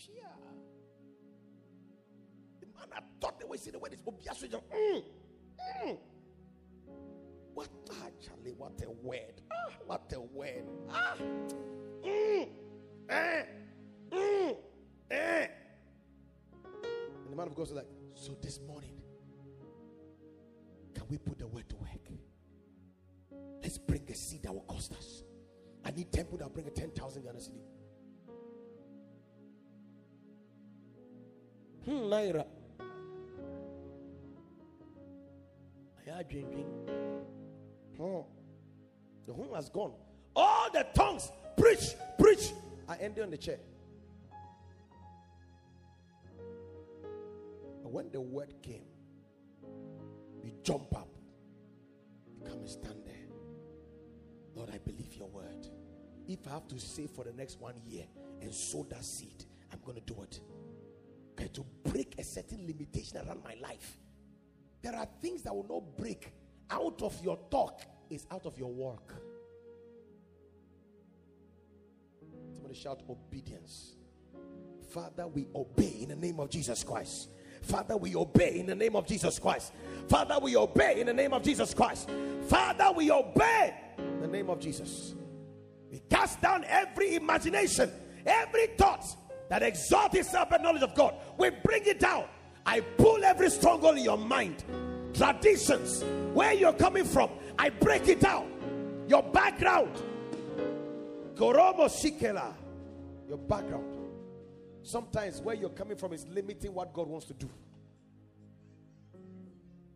Yeah. 0.09 0.23
The 2.61 2.67
man 2.67 2.89
I 2.93 3.01
thought 3.21 3.39
they 3.39 3.47
were 3.47 3.57
saying 3.57 3.73
the 3.73 3.79
word 3.79 3.93
is 3.93 4.01
mm, 4.01 5.03
mm. 5.83 5.99
What 7.55 7.69
actually? 8.05 8.53
What 8.53 8.83
a 8.85 8.91
word! 8.91 9.41
Ah, 9.53 9.73
what 9.87 10.13
a 10.13 10.21
word! 10.21 10.65
Ah, 10.91 11.15
mm, 12.03 12.49
eh, 13.09 13.43
mm, 14.11 14.57
eh. 15.11 15.47
And 16.73 17.31
the 17.31 17.37
man 17.37 17.47
of 17.47 17.55
God 17.55 17.69
said, 17.69 17.77
like, 17.77 17.87
so 18.15 18.37
this 18.43 18.61
morning, 18.67 19.01
can 20.95 21.05
we 21.09 21.19
put 21.19 21.39
the 21.39 21.47
word 21.47 21.69
to 21.69 21.77
work? 21.77 21.91
Let's 23.63 23.79
bring 23.79 24.03
a 24.09 24.15
seed 24.15 24.43
that 24.43 24.53
will 24.53 24.63
cost 24.63 24.93
us. 24.93 25.23
I 25.85 25.91
need 25.91 26.11
10 26.11 26.25
people 26.25 26.39
that 26.39 26.53
bring 26.53 26.67
a 26.67 26.71
10,000 26.71 27.23
Ghana 27.23 27.41
city. 27.41 27.59
Hmm, 31.85 31.91
Naira. 31.91 32.47
I 36.01 36.17
had 36.17 36.29
drinking. 36.29 36.65
Hmm. 37.97 38.21
The 39.27 39.33
home 39.33 39.55
has 39.55 39.69
gone. 39.69 39.93
All 40.35 40.71
the 40.73 40.87
tongues 40.95 41.31
preach, 41.57 41.95
preach. 42.19 42.53
I 42.89 42.97
ended 42.97 43.25
on 43.25 43.31
the 43.31 43.39
chair. 43.39 43.59
But 47.83 47.93
when 47.93 48.11
the 48.11 48.21
word 48.21 48.55
came, 48.63 48.85
you 50.43 50.53
jump 50.63 50.95
up, 50.97 51.09
you 52.27 52.47
come 52.47 52.59
and 52.59 52.69
stand 52.69 53.01
there. 53.05 53.14
Lord, 54.55 54.71
I 54.73 54.79
believe 54.79 55.15
your 55.17 55.29
word. 55.29 55.69
If 56.27 56.47
I 56.47 56.51
have 56.51 56.69
to 56.69 56.79
save 56.79 57.11
for 57.11 57.25
the 57.25 57.33
next 57.33 57.61
one 57.61 57.75
year 57.87 58.05
and 58.41 58.53
sow 58.53 58.87
that 58.91 59.05
seed, 59.05 59.45
I'm 59.73 59.81
going 59.85 60.01
to 60.01 60.15
do 60.15 60.23
it. 60.23 60.41
Okay, 61.33 61.49
to 61.49 61.65
break 61.85 62.15
a 62.19 62.25
certain 62.25 62.67
limitation 62.67 63.19
around 63.19 63.43
my 63.45 63.55
life. 63.61 63.99
There 64.83 64.95
are 64.95 65.09
things 65.21 65.43
that 65.43 65.55
will 65.55 65.67
not 65.69 65.97
break 65.97 66.33
out 66.71 67.03
of 67.03 67.23
your 67.23 67.39
talk 67.51 67.83
is 68.11 68.27
out 68.31 68.47
of 68.47 68.57
your 68.59 68.73
work. 68.73 69.15
Somebody 72.53 72.75
shout 72.75 73.03
obedience. 73.09 73.95
Father, 74.91 75.27
we 75.27 75.49
obey 75.55 75.99
in 76.03 76.11
the 76.11 76.17
name 76.17 76.39
of 76.39 76.51
Jesus 76.51 76.85
Christ. 76.85 77.31
Father, 77.63 77.97
we 77.97 78.15
obey 78.15 78.61
in 78.61 78.67
the 78.67 78.75
name 78.75 78.95
of 78.95 79.07
Jesus 79.07 79.39
Christ. 79.39 79.73
Father, 80.09 80.39
we 80.41 80.57
obey 80.57 81.01
in 81.01 81.07
the 81.07 81.15
name 81.15 81.33
of 81.33 81.43
Jesus 81.43 81.73
Christ. 81.73 82.11
Father, 82.47 82.93
we 82.95 83.11
obey 83.11 83.75
name 84.35 84.51
of 84.51 84.61
Jesus. 84.61 85.15
We 85.91 86.01
cast 86.11 86.41
down 86.41 86.65
every 86.69 87.15
imagination, 87.15 87.91
every 88.27 88.67
thought 88.79 89.05
that 89.49 89.63
exalts 89.63 90.17
itself 90.17 90.53
in 90.53 90.63
knowledge 90.63 90.83
of 90.83 90.95
God. 90.95 91.15
We 91.39 91.51
bring 91.51 91.85
it 91.87 92.01
down. 92.01 92.25
I 92.67 92.81
pull 92.81 93.23
every 93.25 93.51
stronghold 93.51 93.99
in 93.99 94.05
your 94.05 94.19
mind, 94.19 94.65
traditions, 95.15 96.03
where 96.33 96.53
you're 96.53 96.73
coming 96.73 97.05
from. 97.05 97.31
I 97.59 97.71
break 97.71 98.09
it 98.09 98.21
down. 98.21 98.51
Your 99.07 99.23
background. 99.23 100.03
Koromo 101.35 101.89
Sikela. 101.89 102.55
Your 103.29 103.39
background. 103.39 103.97
Sometimes 104.83 105.41
where 105.41 105.55
you're 105.55 105.71
coming 105.71 105.97
from 105.97 106.13
is 106.13 106.27
limiting 106.29 106.75
what 106.75 106.93
God 106.93 107.09
wants 107.09 107.27
to 107.27 107.35
do. 107.35 107.49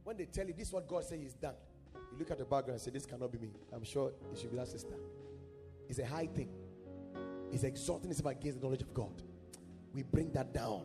When 0.04 0.16
they 0.16 0.24
tell 0.26 0.46
you 0.46 0.54
this 0.54 0.68
is 0.68 0.72
what 0.72 0.88
God 0.88 1.04
says 1.04 1.20
is 1.20 1.34
done, 1.34 1.54
look 2.18 2.30
at 2.30 2.38
the 2.38 2.44
background 2.44 2.74
and 2.74 2.80
say, 2.80 2.90
This 2.90 3.06
cannot 3.06 3.32
be 3.32 3.38
me. 3.38 3.50
I'm 3.72 3.84
sure 3.84 4.12
it 4.32 4.38
should 4.38 4.50
be 4.50 4.56
that 4.56 4.68
sister. 4.68 4.94
It's 5.88 5.98
a 5.98 6.06
high 6.06 6.26
thing. 6.26 6.50
It's 7.52 7.64
exalting 7.64 8.10
itself 8.10 8.32
against 8.32 8.60
the 8.60 8.64
knowledge 8.66 8.82
of 8.82 8.92
God. 8.92 9.22
We 9.94 10.02
bring 10.02 10.30
that 10.32 10.52
down. 10.52 10.82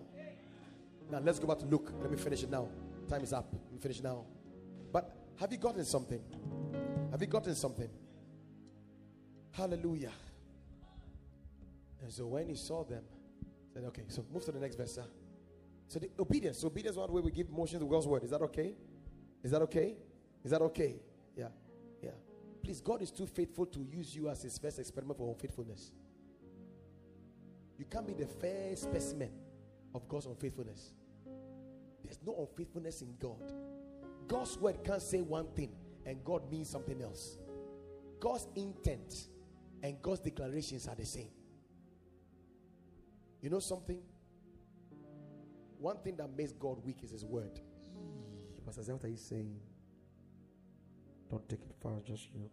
Now 1.12 1.20
let's 1.20 1.40
go 1.40 1.48
back 1.48 1.60
to 1.60 1.66
Luke. 1.66 1.92
Let 2.02 2.10
me 2.10 2.18
finish 2.18 2.44
it 2.44 2.50
now. 2.50 2.70
Time 3.10 3.22
is 3.22 3.34
up. 3.34 3.48
Let 3.52 3.74
me 3.74 3.80
finish 3.80 4.02
now. 4.02 4.26
But 4.92 5.16
have 5.40 5.52
you 5.52 5.58
gotten 5.58 5.84
something? 5.84 6.22
Have 7.12 7.22
you 7.22 7.28
gotten 7.28 7.54
something? 7.56 7.90
Hallelujah. 9.52 10.12
And 12.02 12.12
so 12.12 12.26
when 12.28 12.48
he 12.48 12.56
saw 12.56 12.84
them, 12.84 13.04
said, 13.74 13.84
okay, 13.86 14.04
so 14.08 14.26
move 14.34 14.44
to 14.46 14.52
the 14.52 14.60
next 14.60 14.76
verse, 14.76 14.96
sir. 14.96 15.06
So 15.88 16.00
the 16.00 16.10
obedience. 16.20 16.64
Obedience 16.64 16.98
one 16.98 17.12
way 17.12 17.22
we 17.22 17.32
give 17.32 17.50
motion 17.50 17.80
to 17.80 17.86
God's 17.86 18.08
word. 18.08 18.24
Is 18.24 18.32
that 18.32 18.42
okay? 18.42 18.74
Is 19.44 19.52
that 19.52 19.62
okay? 19.64 19.96
Is 20.44 20.52
that 20.52 20.62
okay? 20.62 20.96
Please, 22.64 22.80
God 22.80 23.02
is 23.02 23.12
too 23.12 23.26
faithful 23.26 23.66
to 23.66 23.80
use 23.82 24.16
you 24.16 24.30
as 24.30 24.42
his 24.42 24.58
first 24.58 24.80
experiment 24.80 25.18
for 25.18 25.34
unfaithfulness. 25.34 25.92
You 27.78 27.86
can't 27.86 28.08
be 28.08 28.14
the 28.14 28.28
first 28.28 28.84
specimen 28.84 29.32
of 29.94 30.08
God's 30.08 30.28
unfaithfulness. 30.28 30.94
There's 32.04 32.20
no 32.26 32.48
unfaithfulness 32.50 33.02
in 33.02 33.16
God. 33.20 33.52
God's 34.28 34.58
word 34.58 34.78
can't 34.84 35.02
say 35.02 35.22
one 35.22 35.48
thing 35.48 35.72
and 36.06 36.24
God 36.24 36.50
means 36.50 36.70
something 36.70 37.02
else. 37.02 37.38
God's 38.20 38.48
intent 38.56 39.28
and 39.82 40.02
God's 40.02 40.22
declarations 40.22 40.88
are 40.88 40.96
the 40.96 41.06
same. 41.06 41.32
You 43.42 43.50
know 43.50 43.60
something? 43.60 44.00
One 45.80 45.98
thing 45.98 46.16
that 46.16 46.30
makes 46.38 46.54
God 46.54 46.78
weak 46.86 47.00
is 47.04 47.12
His 47.12 47.26
word. 47.26 47.60
Pastor, 48.66 48.94
what 48.94 49.04
are 49.04 49.10
you 49.10 49.18
saying? 49.18 49.60
Don't 51.34 51.50
take 51.50 51.62
it 51.62 51.76
fast, 51.82 52.06
just 52.06 52.28
you. 52.36 52.48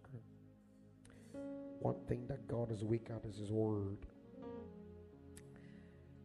One 1.81 1.97
thing 2.09 2.27
that 2.29 2.49
God 2.49 2.73
is 2.73 2.83
weak 2.83 3.09
at 3.15 3.27
is 3.27 3.37
His 3.37 3.53
word. 3.53 4.07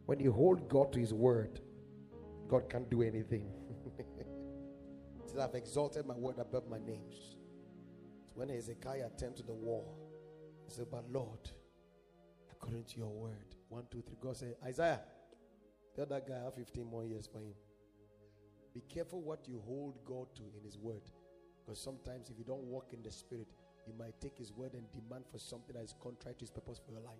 When 0.06 0.18
you 0.20 0.32
hold 0.32 0.66
God 0.66 0.90
to 0.94 0.98
His 0.98 1.12
word, 1.12 1.60
God 2.48 2.70
can't 2.70 2.88
do 2.88 3.02
anything. 3.02 3.50
says, 5.26 5.38
I've 5.38 5.54
exalted 5.54 6.06
my 6.06 6.14
word 6.14 6.38
above 6.38 6.66
my 6.66 6.78
names. 6.78 7.36
When 8.32 8.48
Hezekiah 8.48 9.10
turned 9.20 9.36
to 9.36 9.42
the 9.42 9.52
wall, 9.52 9.94
he 10.66 10.72
said, 10.72 10.86
But 10.90 11.04
Lord, 11.12 11.50
according 12.50 12.84
to 12.84 12.96
your 12.96 13.10
word, 13.12 13.54
one, 13.68 13.84
two, 13.90 14.00
three, 14.00 14.16
God 14.18 14.34
said, 14.34 14.56
Isaiah, 14.64 15.02
tell 15.94 16.06
that 16.06 16.26
guy 16.26 16.38
I 16.40 16.44
have 16.44 16.54
15 16.54 16.86
more 16.86 17.04
years 17.04 17.28
for 17.30 17.40
him. 17.40 17.52
Be 18.72 18.80
careful 18.88 19.20
what 19.20 19.46
you 19.46 19.62
hold 19.66 19.98
God 20.06 20.28
to 20.36 20.42
in 20.56 20.64
His 20.64 20.78
word. 20.78 21.02
Because 21.66 21.82
sometimes 21.82 22.30
if 22.30 22.38
you 22.38 22.44
don't 22.44 22.62
walk 22.62 22.92
in 22.92 23.02
the 23.02 23.10
Spirit, 23.10 23.48
you 23.86 23.92
might 23.98 24.20
take 24.20 24.38
His 24.38 24.52
word 24.52 24.74
and 24.74 24.84
demand 24.92 25.24
for 25.32 25.38
something 25.38 25.74
that 25.74 25.82
is 25.82 25.94
contrary 26.00 26.36
to 26.36 26.40
His 26.40 26.50
purpose 26.50 26.80
for 26.84 26.92
your 26.92 27.00
life. 27.00 27.14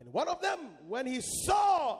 And 0.00 0.12
one 0.12 0.28
of 0.28 0.40
them, 0.40 0.58
when 0.88 1.06
he 1.06 1.20
saw 1.20 1.98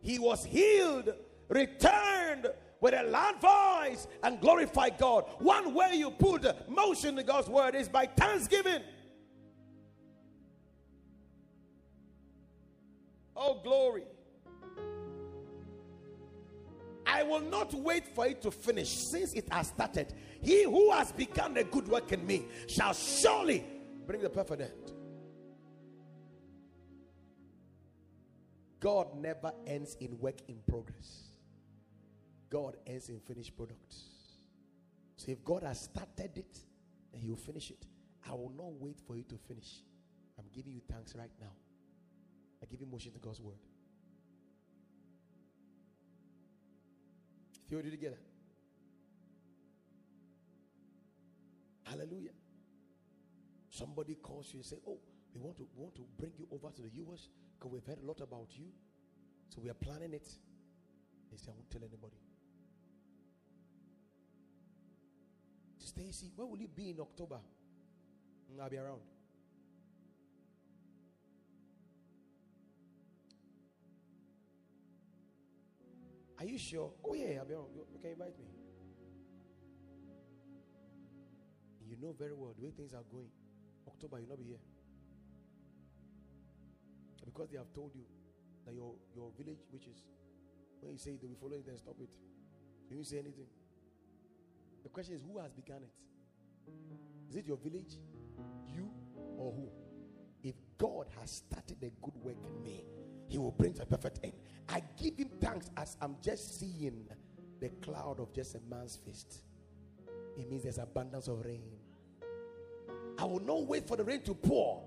he 0.00 0.18
was 0.18 0.44
healed, 0.44 1.12
returned 1.48 2.48
with 2.80 2.94
a 2.94 3.04
loud 3.04 3.40
voice 3.40 4.06
and 4.22 4.40
glorified 4.40 4.98
God. 4.98 5.24
One 5.38 5.74
way 5.74 5.94
you 5.94 6.10
put 6.10 6.68
motion 6.68 7.16
to 7.16 7.22
God's 7.22 7.48
word 7.48 7.74
is 7.74 7.88
by 7.88 8.06
thanksgiving. 8.06 8.82
Oh, 13.34 13.60
glory. 13.62 14.04
I 17.08 17.22
will 17.22 17.40
not 17.40 17.72
wait 17.72 18.06
for 18.14 18.26
it 18.26 18.42
to 18.42 18.50
finish 18.50 18.90
since 18.90 19.32
it 19.32 19.50
has 19.50 19.68
started. 19.68 20.12
He 20.42 20.64
who 20.64 20.92
has 20.92 21.10
begun 21.10 21.56
a 21.56 21.64
good 21.64 21.88
work 21.88 22.12
in 22.12 22.26
me 22.26 22.44
shall 22.66 22.92
surely 22.92 23.64
bring 24.06 24.20
the 24.20 24.28
perfect 24.28 24.60
end. 24.60 24.92
God 28.78 29.16
never 29.16 29.52
ends 29.66 29.96
in 30.00 30.18
work 30.20 30.36
in 30.48 30.58
progress. 30.68 31.30
God 32.50 32.76
ends 32.86 33.08
in 33.08 33.20
finished 33.20 33.56
products. 33.56 34.04
So 35.16 35.32
if 35.32 35.42
God 35.44 35.62
has 35.62 35.80
started 35.80 36.36
it, 36.36 36.58
then 37.10 37.22
He 37.22 37.30
will 37.30 37.36
finish 37.36 37.70
it. 37.70 37.86
I 38.28 38.34
will 38.34 38.52
not 38.56 38.72
wait 38.78 39.00
for 39.06 39.16
you 39.16 39.24
to 39.24 39.36
finish. 39.48 39.82
I'm 40.38 40.44
giving 40.54 40.72
you 40.72 40.82
thanks 40.90 41.14
right 41.16 41.30
now. 41.40 41.52
I 42.62 42.66
give 42.66 42.80
you 42.80 42.86
motion 42.86 43.12
to 43.12 43.18
God's 43.18 43.40
word. 43.40 43.58
Theo, 47.68 47.82
did 47.82 48.00
you? 48.00 48.14
Hallelujah. 51.84 52.30
Somebody 53.70 54.14
calls 54.16 54.52
you 54.52 54.60
and 54.60 54.66
say, 54.66 54.76
"Oh, 54.86 54.98
we 55.34 55.40
want 55.40 55.56
to 55.58 55.68
we 55.74 55.82
want 55.82 55.94
to 55.96 56.06
bring 56.18 56.32
you 56.38 56.46
over 56.50 56.70
to 56.70 56.82
the 56.82 56.90
US 57.04 57.28
because 57.58 57.72
we've 57.72 57.84
heard 57.84 58.02
a 58.02 58.06
lot 58.06 58.20
about 58.20 58.48
you, 58.56 58.72
so 59.48 59.60
we 59.60 59.68
are 59.68 59.74
planning 59.74 60.14
it." 60.14 60.28
They 61.30 61.36
say, 61.36 61.50
"I 61.50 61.54
won't 61.54 61.70
tell 61.70 61.84
anybody." 61.84 62.16
Stacy, 65.78 66.32
where 66.36 66.46
will 66.46 66.58
you 66.58 66.68
be 66.68 66.90
in 66.90 67.00
October? 67.00 67.40
I'll 68.60 68.70
be 68.70 68.76
around. 68.76 69.02
Are 76.38 76.44
you 76.44 76.58
sure? 76.58 76.92
Oh 77.04 77.14
yeah, 77.14 77.42
be 77.44 77.54
around. 77.54 77.74
You 77.92 77.98
can 78.00 78.10
invite 78.12 78.38
me. 78.38 78.46
You 81.88 81.96
know 82.00 82.14
very 82.16 82.34
well 82.34 82.54
the 82.56 82.64
way 82.64 82.70
things 82.70 82.94
are 82.94 83.02
going. 83.10 83.28
October, 83.86 84.18
you'll 84.20 84.28
not 84.28 84.38
be 84.38 84.44
here. 84.44 84.62
Because 87.24 87.48
they 87.50 87.58
have 87.58 87.72
told 87.74 87.92
you 87.94 88.02
that 88.66 88.74
your, 88.74 88.94
your 89.14 89.30
village 89.36 89.58
which 89.70 89.86
is 89.86 90.04
when 90.80 90.92
you 90.92 90.98
say 90.98 91.16
they'll 91.20 91.30
be 91.30 91.36
following, 91.40 91.62
then 91.66 91.76
stop 91.76 91.96
it. 92.00 92.14
You 92.88 92.96
didn't 92.96 93.06
say 93.06 93.18
anything. 93.18 93.46
The 94.82 94.88
question 94.88 95.14
is, 95.14 95.22
who 95.22 95.38
has 95.38 95.52
begun 95.52 95.82
it? 95.82 95.92
Is 97.28 97.36
it 97.36 97.46
your 97.46 97.56
village, 97.56 97.98
you, 98.68 98.88
or 99.36 99.52
who? 99.52 99.68
If 100.42 100.54
God 100.78 101.06
has 101.18 101.30
started 101.30 101.82
a 101.82 101.90
good 102.00 102.14
work 102.22 102.36
in 102.46 102.62
me, 102.62 102.84
He 103.28 103.38
will 103.38 103.52
bring 103.52 103.74
to 103.74 103.82
a 103.82 103.86
perfect 103.86 104.20
end. 104.24 104.32
I 104.68 104.82
give 105.00 105.16
Him 105.16 105.28
thanks 105.40 105.70
as 105.76 105.96
I'm 106.00 106.16
just 106.22 106.58
seeing 106.58 107.06
the 107.60 107.68
cloud 107.82 108.20
of 108.20 108.32
just 108.32 108.54
a 108.54 108.60
man's 108.68 108.96
fist. 108.96 109.42
It 110.36 110.50
means 110.50 110.62
there's 110.62 110.78
abundance 110.78 111.28
of 111.28 111.44
rain. 111.44 111.62
I 113.18 113.24
will 113.24 113.40
not 113.40 113.66
wait 113.66 113.86
for 113.86 113.96
the 113.96 114.04
rain 114.04 114.22
to 114.22 114.34
pour. 114.34 114.82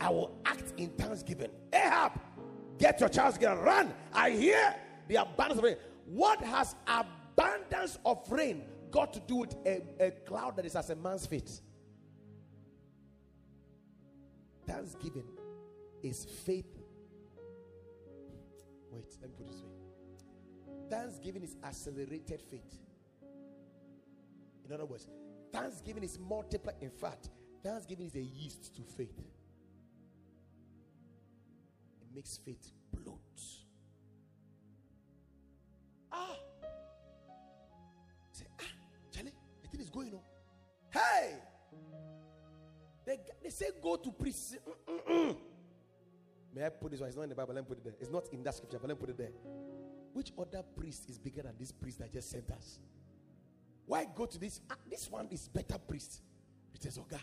I 0.00 0.10
will 0.10 0.38
act 0.44 0.74
in 0.78 0.88
thanksgiving. 0.90 1.50
Ahab, 1.72 2.12
get 2.78 3.00
your 3.00 3.08
child 3.08 3.34
together, 3.34 3.60
run. 3.60 3.94
I 4.12 4.30
hear 4.30 4.74
the 5.08 5.16
abundance 5.16 5.58
of 5.58 5.64
rain. 5.64 5.76
What 6.06 6.40
has 6.42 6.74
abundance 6.86 7.98
of 8.04 8.30
rain 8.30 8.62
got 8.90 9.12
to 9.12 9.20
do 9.20 9.36
with 9.36 9.54
a, 9.66 9.82
a 10.00 10.10
cloud 10.10 10.56
that 10.56 10.64
is 10.64 10.74
as 10.74 10.90
a 10.90 10.96
man's 10.96 11.26
feet? 11.26 11.60
Thanksgiving 14.66 15.26
is 16.02 16.24
faith. 16.24 16.75
Wait, 18.90 19.16
let 19.20 19.30
me 19.30 19.36
put 19.36 19.46
it 19.46 19.52
this 19.52 19.62
way. 19.62 19.70
Thanksgiving 20.88 21.42
is 21.42 21.56
accelerated 21.64 22.40
faith. 22.42 22.78
In 24.64 24.72
other 24.72 24.84
words, 24.84 25.08
thanksgiving 25.52 26.02
is 26.02 26.18
multiplied. 26.18 26.76
In 26.80 26.90
fact, 26.90 27.30
thanksgiving 27.62 28.06
is 28.06 28.14
a 28.14 28.22
yeast 28.22 28.74
to 28.76 28.82
faith. 28.82 29.18
It 32.00 32.14
makes 32.14 32.38
faith 32.38 32.72
bloat. 32.92 33.20
Ah! 36.12 36.36
Say, 38.32 38.46
ah, 38.60 38.64
Charlie, 39.12 39.32
the 39.62 39.68
thing 39.68 39.80
is 39.80 39.90
going 39.90 40.12
on. 40.14 40.20
Hey! 40.90 41.34
They, 43.04 43.20
they 43.42 43.50
say 43.50 43.66
go 43.80 43.96
to 43.96 44.10
priest. 44.10 44.56
May 46.56 46.64
I 46.64 46.70
put 46.70 46.90
this 46.90 47.00
one? 47.00 47.08
It's 47.08 47.16
not 47.16 47.24
in 47.24 47.28
the 47.28 47.34
Bible. 47.34 47.52
Let 47.52 47.64
me 47.64 47.68
put 47.68 47.78
it 47.78 47.84
there. 47.84 47.92
It's 48.00 48.10
not 48.10 48.28
in 48.32 48.42
that 48.42 48.54
scripture, 48.54 48.78
but 48.80 48.88
let 48.88 48.96
me 48.96 49.00
put 49.00 49.10
it 49.10 49.18
there. 49.18 49.32
Which 50.14 50.32
other 50.38 50.62
priest 50.74 51.10
is 51.10 51.18
bigger 51.18 51.42
than 51.42 51.52
this 51.58 51.70
priest 51.70 51.98
that 51.98 52.10
just 52.10 52.30
sent 52.30 52.50
us? 52.50 52.78
Why 53.84 54.06
go 54.14 54.24
to 54.24 54.38
this? 54.38 54.62
Ah, 54.70 54.76
this 54.90 55.10
one 55.10 55.28
is 55.30 55.48
better 55.48 55.76
priest. 55.78 56.22
It 56.74 56.82
says, 56.82 56.96
Oga, 56.96 57.20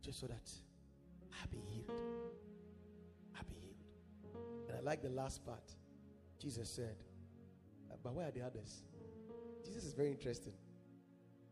just 0.00 0.20
so 0.20 0.28
that 0.28 0.48
I'll 1.32 1.48
be 1.50 1.58
healed. 1.68 1.90
I'll 3.36 3.44
be 3.48 3.56
healed. 3.56 4.38
And 4.68 4.78
I 4.78 4.80
like 4.82 5.02
the 5.02 5.10
last 5.10 5.44
part. 5.44 5.72
Jesus 6.40 6.70
said, 6.70 6.94
uh, 7.90 7.96
But 8.00 8.14
where 8.14 8.28
are 8.28 8.30
the 8.30 8.42
others? 8.42 8.84
Jesus 9.64 9.82
is 9.82 9.94
very 9.94 10.12
interesting. 10.12 10.54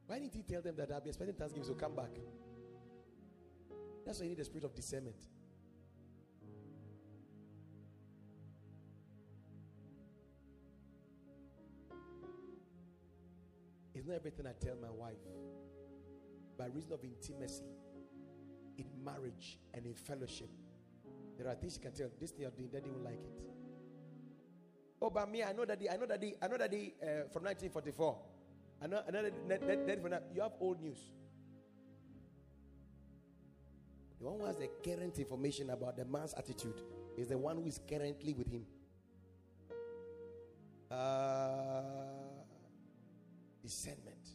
Why 0.07 0.21
didn't 0.21 0.35
he 0.35 0.43
tell 0.43 0.63
them 0.63 0.77
that 0.77 0.93
I'll 0.93 1.01
be 1.01 1.09
expecting 1.09 1.35
Thanksgiving, 1.35 1.67
so 1.67 1.75
come 1.75 1.97
back? 1.97 2.11
That's 4.05 4.21
why 4.21 4.27
you 4.27 4.31
need 4.31 4.39
the 4.39 4.45
spirit 4.45 4.63
of 4.63 4.73
discernment. 4.73 5.17
Not 14.07 14.15
everything 14.17 14.47
I 14.47 14.53
tell 14.65 14.77
my 14.81 14.91
wife. 14.91 15.19
By 16.57 16.67
reason 16.67 16.93
of 16.93 17.01
intimacy, 17.03 17.65
in 18.79 18.87
marriage 19.05 19.59
and 19.75 19.85
in 19.85 19.95
fellowship, 19.95 20.51
there 21.37 21.49
are 21.49 21.55
things 21.55 21.77
you 21.77 21.83
can 21.83 21.93
tell. 21.93 22.09
This 22.21 22.31
thing 22.31 22.43
you're 22.43 22.51
doing, 22.51 22.69
daddy 22.69 22.89
will 22.89 23.03
like 23.03 23.15
it. 23.15 23.43
Oh, 25.03 25.11
but 25.11 25.31
me, 25.31 25.43
I 25.43 25.53
know 25.53 25.65
that 25.65 25.79
the, 25.79 25.91
I 25.91 25.97
know 25.97 26.07
that 26.07 26.21
the, 26.21 26.37
I 26.41 26.49
know 26.49 26.57
that 26.57 26.71
the, 26.71 26.95
uh, 27.03 27.07
from 27.31 27.45
1944. 27.45 28.19
I 28.83 28.87
know, 28.87 29.03
I 29.07 29.11
know 29.11 29.23
that 29.23 30.23
you 30.35 30.43
have 30.43 30.53
old 30.61 30.81
news. 30.81 30.99
The 34.19 34.25
one 34.25 34.41
who 34.41 34.47
has 34.47 34.57
the 34.57 34.69
current 34.83 35.19
information 35.19 35.71
about 35.71 35.97
the 35.97 36.05
man's 36.05 36.35
attitude 36.35 36.81
is 37.17 37.29
the 37.29 37.39
one 37.39 37.57
who 37.57 37.67
is 37.67 37.81
currently 37.89 38.33
with 38.35 38.51
him. 38.51 38.65
Uh, 40.91 41.76
discernment. 43.67 44.29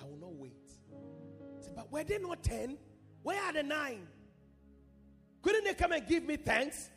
I 0.00 0.04
will 0.04 0.16
not 0.16 0.34
wait. 0.34 0.68
Say, 1.60 1.70
but 1.76 1.92
were 1.92 2.02
they 2.02 2.18
not 2.18 2.42
ten? 2.42 2.76
Where 3.22 3.40
are 3.40 3.52
the 3.52 3.62
nine? 3.62 4.08
Couldn't 5.40 5.64
they 5.64 5.74
come 5.74 5.92
and 5.92 6.04
give 6.06 6.24
me 6.24 6.36
thanks? 6.36 6.90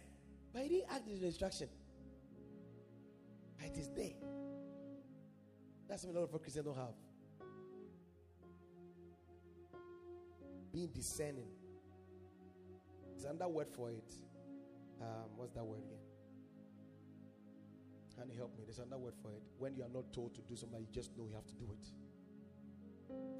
But 0.52 0.64
he 0.64 0.70
didn't 0.70 0.92
act 0.92 1.06
the 1.06 1.26
instruction. 1.26 1.70
It 3.64 3.78
is 3.78 3.90
there. 3.96 4.16
That's 5.88 6.04
what 6.04 6.16
a 6.16 6.20
lot 6.20 6.34
of 6.34 6.42
Christians 6.42 6.66
don't 6.66 6.76
have. 6.76 6.96
Being 10.74 10.88
discerning. 10.88 11.48
There's 13.12 13.26
another 13.26 13.48
word 13.48 13.70
for 13.70 13.92
it. 13.92 14.16
Um, 15.02 15.30
what's 15.36 15.54
that 15.54 15.64
word 15.64 15.80
again? 15.80 15.98
You 18.32 18.38
help 18.38 18.56
me? 18.58 18.64
There's 18.66 18.78
another 18.78 18.98
word 18.98 19.16
for 19.22 19.32
it. 19.32 19.42
When 19.58 19.76
you 19.76 19.84
are 19.84 19.90
not 19.90 20.14
told 20.14 20.36
to 20.36 20.42
do 20.42 20.56
something, 20.56 20.80
you 20.80 20.88
just 20.94 21.18
know 21.18 21.26
you 21.28 21.34
have 21.34 21.48
to 21.48 21.56
do 21.56 21.66
it. 21.72 21.86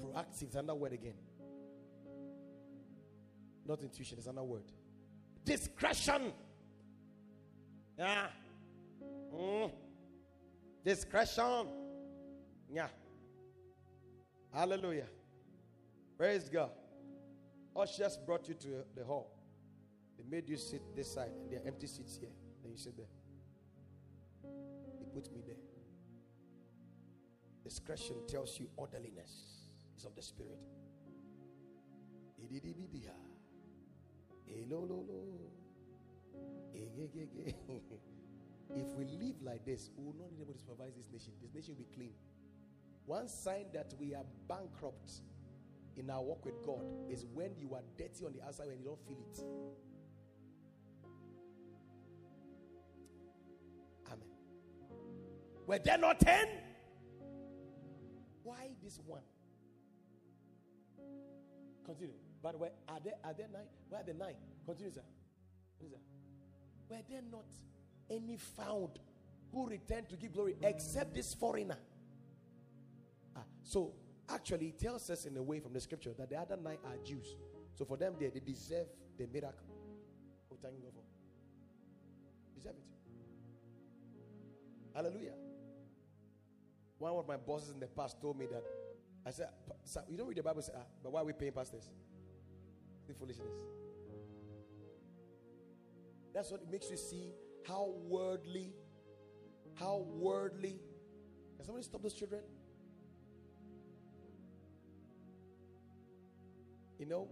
Proactive 0.04 0.48
is 0.48 0.54
another 0.56 0.78
word 0.78 0.92
again. 0.92 1.14
Not 3.64 3.80
intuition, 3.82 4.16
there's 4.16 4.26
another 4.26 4.46
word. 4.46 4.64
Discretion. 5.44 6.32
Yeah. 7.96 8.26
Mm. 9.32 9.70
Discretion. 10.84 11.66
Yeah. 12.70 12.88
Hallelujah. 14.52 15.06
Praise 16.18 16.48
God. 16.48 16.70
Ushers 17.76 18.18
brought 18.26 18.48
you 18.48 18.54
to 18.54 18.84
the 18.96 19.04
hall. 19.04 19.30
They 20.22 20.36
made 20.36 20.48
you 20.48 20.56
sit 20.56 20.82
this 20.94 21.12
side, 21.14 21.32
and 21.40 21.50
there 21.50 21.60
are 21.60 21.66
empty 21.66 21.86
seats 21.86 22.16
here. 22.20 22.30
Then 22.62 22.72
you 22.72 22.78
sit 22.78 22.96
there. 22.96 23.06
They 24.98 25.06
put 25.12 25.32
me 25.32 25.42
there. 25.44 25.56
Discretion 27.64 28.16
tells 28.28 28.58
you 28.58 28.68
orderliness 28.76 29.32
is 29.96 30.04
of 30.04 30.14
the 30.14 30.22
spirit. 30.22 30.58
If 38.74 38.86
we 38.96 39.04
live 39.04 39.36
like 39.42 39.66
this, 39.66 39.90
we 39.98 40.04
will 40.04 40.14
not 40.18 40.30
need 40.30 40.38
anybody 40.38 40.54
to 40.54 40.58
supervise 40.60 40.94
this 40.96 41.10
nation. 41.12 41.32
This 41.42 41.52
nation 41.52 41.74
will 41.74 41.84
be 41.84 41.94
clean. 41.94 42.12
One 43.04 43.28
sign 43.28 43.66
that 43.74 43.92
we 44.00 44.14
are 44.14 44.24
bankrupt 44.48 45.10
in 45.96 46.08
our 46.08 46.22
walk 46.22 46.44
with 46.46 46.64
God 46.64 46.86
is 47.10 47.26
when 47.34 47.50
you 47.58 47.74
are 47.74 47.82
dirty 47.98 48.24
on 48.24 48.32
the 48.32 48.40
outside 48.42 48.68
and 48.68 48.80
you 48.80 48.86
don't 48.86 49.06
feel 49.06 49.18
it. 49.18 49.44
Were 55.72 55.78
there 55.78 55.96
not 55.96 56.20
ten? 56.20 56.48
Why 58.42 58.68
this 58.84 59.00
one? 59.06 59.22
Continue. 61.86 62.12
But 62.42 62.58
where 62.58 62.72
are 62.86 63.00
there 63.02 63.14
are 63.24 63.32
there 63.32 63.48
nine? 63.50 63.64
Where 63.88 64.02
are 64.02 64.04
the 64.04 64.12
nine? 64.12 64.34
Continue, 64.66 64.92
sir. 64.92 65.00
Continue, 65.78 65.96
sir. 65.96 66.02
Were 66.90 67.02
there 67.08 67.22
not 67.32 67.46
any 68.10 68.36
found 68.36 68.98
who 69.50 69.66
returned 69.66 70.10
to 70.10 70.16
give 70.16 70.34
glory 70.34 70.56
except 70.62 71.14
this 71.14 71.32
foreigner. 71.32 71.78
Ah, 73.34 73.40
so 73.62 73.94
actually, 74.28 74.66
it 74.66 74.78
tells 74.78 75.08
us 75.08 75.24
in 75.24 75.34
a 75.38 75.42
way 75.42 75.58
from 75.58 75.72
the 75.72 75.80
scripture 75.80 76.12
that 76.18 76.28
the 76.28 76.36
other 76.36 76.58
nine 76.62 76.76
are 76.84 76.98
Jews. 77.02 77.34
So 77.78 77.86
for 77.86 77.96
them, 77.96 78.16
they, 78.20 78.28
they 78.28 78.40
deserve 78.40 78.88
the 79.16 79.26
miracle. 79.26 79.64
Oh, 80.52 80.58
thank 80.60 80.82
God 80.82 80.92
for. 80.92 82.60
Deserve 82.60 82.76
it. 82.76 82.84
Hallelujah. 84.94 85.32
One 87.02 87.16
of 87.16 87.26
my 87.26 87.36
bosses 87.36 87.70
in 87.70 87.80
the 87.80 87.88
past 87.88 88.20
told 88.20 88.38
me 88.38 88.46
that 88.46 88.62
I 89.26 89.32
said, 89.32 89.48
You 90.08 90.16
don't 90.16 90.28
read 90.28 90.38
the 90.38 90.42
Bible, 90.44 90.62
say, 90.62 90.72
ah, 90.76 90.84
but 91.02 91.10
why 91.10 91.20
are 91.20 91.24
we 91.24 91.32
paying 91.32 91.50
pastors? 91.50 91.90
The 93.08 93.14
foolishness. 93.14 93.58
That's 96.32 96.52
what 96.52 96.70
makes 96.70 96.88
you 96.92 96.96
see 96.96 97.32
how 97.66 97.92
worldly, 98.06 98.72
how 99.74 100.06
worldly. 100.14 100.78
Can 101.56 101.66
somebody 101.66 101.82
stop 101.82 102.02
those 102.02 102.14
children? 102.14 102.42
You 107.00 107.06
know, 107.06 107.28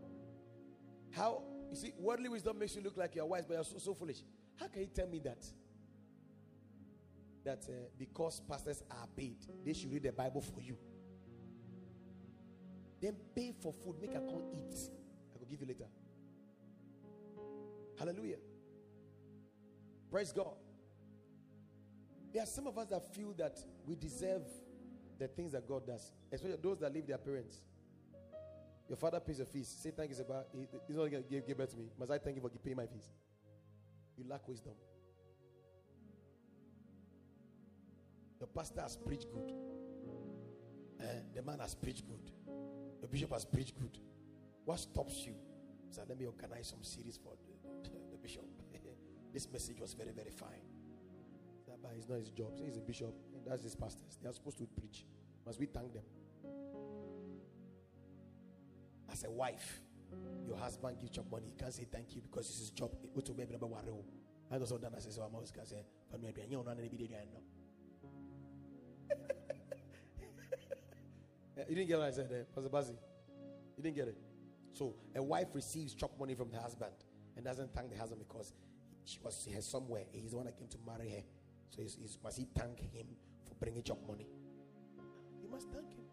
how 1.13 1.45
you 1.71 1.77
see, 1.77 1.93
worldly 1.97 2.29
wisdom 2.29 2.59
makes 2.59 2.75
you 2.75 2.83
look 2.83 2.97
like 2.97 3.15
you're 3.15 3.25
wise, 3.25 3.47
but 3.47 3.55
you're 3.55 3.63
so, 3.65 3.79
so 3.79 3.95
foolish. 3.95 4.25
How 4.57 4.67
can 4.67 4.83
you 4.83 4.89
tell 4.89 5.07
me 5.07 5.21
that? 5.21 5.45
That 7.45 7.65
uh, 7.69 7.73
because 7.99 8.41
pastors 8.49 8.83
are 8.91 9.07
paid, 9.17 9.39
they 9.65 9.73
should 9.73 9.93
read 9.93 10.03
the 10.03 10.13
Bible 10.13 10.43
for 10.43 10.61
you. 10.61 10.77
Then 13.01 13.17
pay 13.35 13.55
for 13.61 13.73
food, 13.73 13.97
make 14.01 14.15
a 14.15 14.21
call 14.21 14.43
eat. 14.53 14.77
I 15.35 15.39
will 15.39 15.47
give 15.47 15.61
you 15.61 15.67
later. 15.67 15.87
Hallelujah. 17.99 18.37
Praise 20.11 20.33
God. 20.33 20.55
There 22.33 22.43
are 22.43 22.47
some 22.47 22.67
of 22.67 22.77
us 22.79 22.89
that 22.89 23.15
feel 23.15 23.33
that 23.39 23.59
we 23.87 23.97
deserve 23.97 24.43
the 25.19 25.29
things 25.29 25.53
that 25.53 25.67
God 25.67 25.87
does, 25.87 26.13
especially 26.33 26.57
those 26.63 26.79
that 26.81 26.93
leave 26.93 27.07
their 27.07 27.19
parents. 27.19 27.61
Your 28.89 28.97
father 28.97 29.21
pays 29.21 29.39
your 29.39 29.47
fees. 29.47 29.69
Say 29.83 29.93
thank 29.93 30.11
you, 30.11 30.17
he, 30.53 30.67
he's 30.87 30.97
not 30.97 31.11
going 31.11 31.23
to 31.23 31.41
give, 31.41 31.57
back 31.57 31.69
to 31.69 31.77
me. 31.77 31.85
Must 31.99 32.11
I 32.11 32.19
thank 32.19 32.37
you 32.37 32.43
for 32.43 32.49
paying 32.49 32.77
my 32.77 32.87
fees? 32.87 33.09
You 34.17 34.25
lack 34.29 34.47
wisdom. 34.49 34.73
The 38.41 38.47
pastor 38.47 38.81
has 38.81 38.97
preached 38.97 39.27
good. 39.33 39.53
Eh? 41.01 41.05
The 41.35 41.43
man 41.43 41.59
has 41.61 41.75
preached 41.75 42.05
good. 42.09 42.31
The 43.03 43.07
bishop 43.07 43.33
has 43.33 43.45
preached 43.45 43.79
good. 43.79 43.99
What 44.65 44.79
stops 44.81 45.27
you? 45.27 45.35
So 45.91 46.03
let 46.09 46.19
me 46.19 46.27
organize 46.27 46.69
some 46.69 46.83
series 46.83 47.19
for 47.23 47.33
the, 47.85 47.91
the 48.11 48.17
bishop. 48.17 48.45
this 49.33 49.51
message 49.53 49.79
was 49.81 49.93
very, 49.93 50.13
very 50.13 50.31
fine. 50.31 50.63
That 51.67 51.83
But 51.83 51.93
it's 51.97 52.09
not 52.09 52.19
his 52.19 52.31
job. 52.31 52.53
He's 52.65 52.77
a 52.77 52.81
bishop. 52.81 53.15
And 53.35 53.45
that's 53.47 53.63
his 53.63 53.75
pastors. 53.75 54.19
They 54.23 54.29
are 54.29 54.33
supposed 54.33 54.59
to 54.59 54.67
preach. 54.79 55.05
Must 55.45 55.59
we 55.59 55.67
thank 55.67 55.93
them? 55.93 56.05
As 59.13 59.25
a 59.25 59.31
wife, 59.31 59.83
your 60.47 60.57
husband 60.57 60.99
gives 61.01 61.17
you 61.17 61.25
money. 61.31 61.49
You 61.49 61.55
can't 61.59 61.75
say 61.75 61.87
thank 61.91 62.15
you 62.15 62.23
because 62.23 62.49
it's 62.49 62.59
his 62.59 62.71
job. 62.71 62.91
I 64.53 64.59
was 64.59 64.71
done 64.71 64.95
as 64.97 65.19
I'm 65.19 65.35
always 65.35 65.53
say, 65.65 65.85
but 66.11 66.23
maybe 66.23 66.43
I 66.43 66.47
know 66.47 66.63
none 66.63 66.79
Eh, 71.61 71.65
you 71.69 71.75
didn't 71.75 71.89
get 71.89 71.99
what 71.99 72.09
I 72.09 72.11
said 72.11 72.31
there, 72.31 72.45
Pastor 72.55 72.71
Bazzi. 72.71 72.97
You 73.77 73.83
didn't 73.83 73.97
get 73.97 74.09
it. 74.09 74.17
So 74.73 74.95
a 75.15 75.23
wife 75.23 75.49
receives 75.53 75.95
chop 75.95 76.19
money 76.19 76.35
from 76.35 76.51
the 76.51 76.59
husband 76.59 76.93
and 77.37 77.45
doesn't 77.45 77.75
thank 77.75 77.91
the 77.91 77.99
husband 77.99 78.23
because 78.27 78.53
she 79.05 79.19
was 79.23 79.47
here 79.49 79.61
somewhere. 79.61 80.05
He's 80.13 80.31
the 80.31 80.37
one 80.37 80.47
that 80.47 80.59
came 80.59 80.69
to 80.69 80.79
marry 80.87 81.11
her. 81.11 81.23
So 81.71 81.83
he's, 81.83 81.97
he's, 82.01 82.19
must 82.23 82.39
he 82.39 82.47
thank 82.57 82.81
him 82.81 83.07
for 83.47 83.55
bringing 83.55 83.83
chop 83.83 83.99
money? 84.07 84.27
You 85.43 85.51
must 85.51 85.69
thank 85.71 85.93
him. 85.93 86.05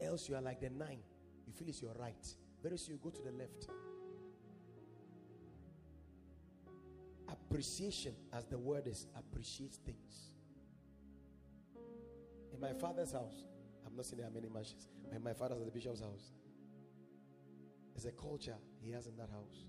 Else 0.00 0.28
you 0.28 0.36
are 0.36 0.42
like 0.42 0.60
the 0.60 0.70
nine. 0.70 1.00
You 1.46 1.52
feel 1.52 1.68
it's 1.68 1.82
your 1.82 1.94
right. 1.98 2.26
Very 2.62 2.78
soon 2.78 2.94
you 2.94 3.00
go 3.02 3.10
to 3.10 3.22
the 3.22 3.32
left. 3.32 3.68
Appreciation, 7.28 8.14
as 8.32 8.44
the 8.44 8.58
word 8.58 8.86
is, 8.86 9.06
appreciates 9.16 9.78
things. 9.78 10.30
In 12.52 12.60
my 12.60 12.72
father's 12.72 13.12
house, 13.12 13.46
Not 13.96 14.06
there 14.14 14.26
are 14.26 14.30
many 14.30 14.48
mansions. 14.52 14.88
My, 15.10 15.18
my 15.18 15.32
father's 15.32 15.60
at 15.60 15.64
the 15.64 15.72
bishop's 15.72 16.00
house. 16.00 16.32
There's 17.94 18.04
a 18.04 18.12
culture 18.12 18.56
he 18.82 18.92
has 18.92 19.06
in 19.06 19.16
that 19.16 19.30
house. 19.30 19.64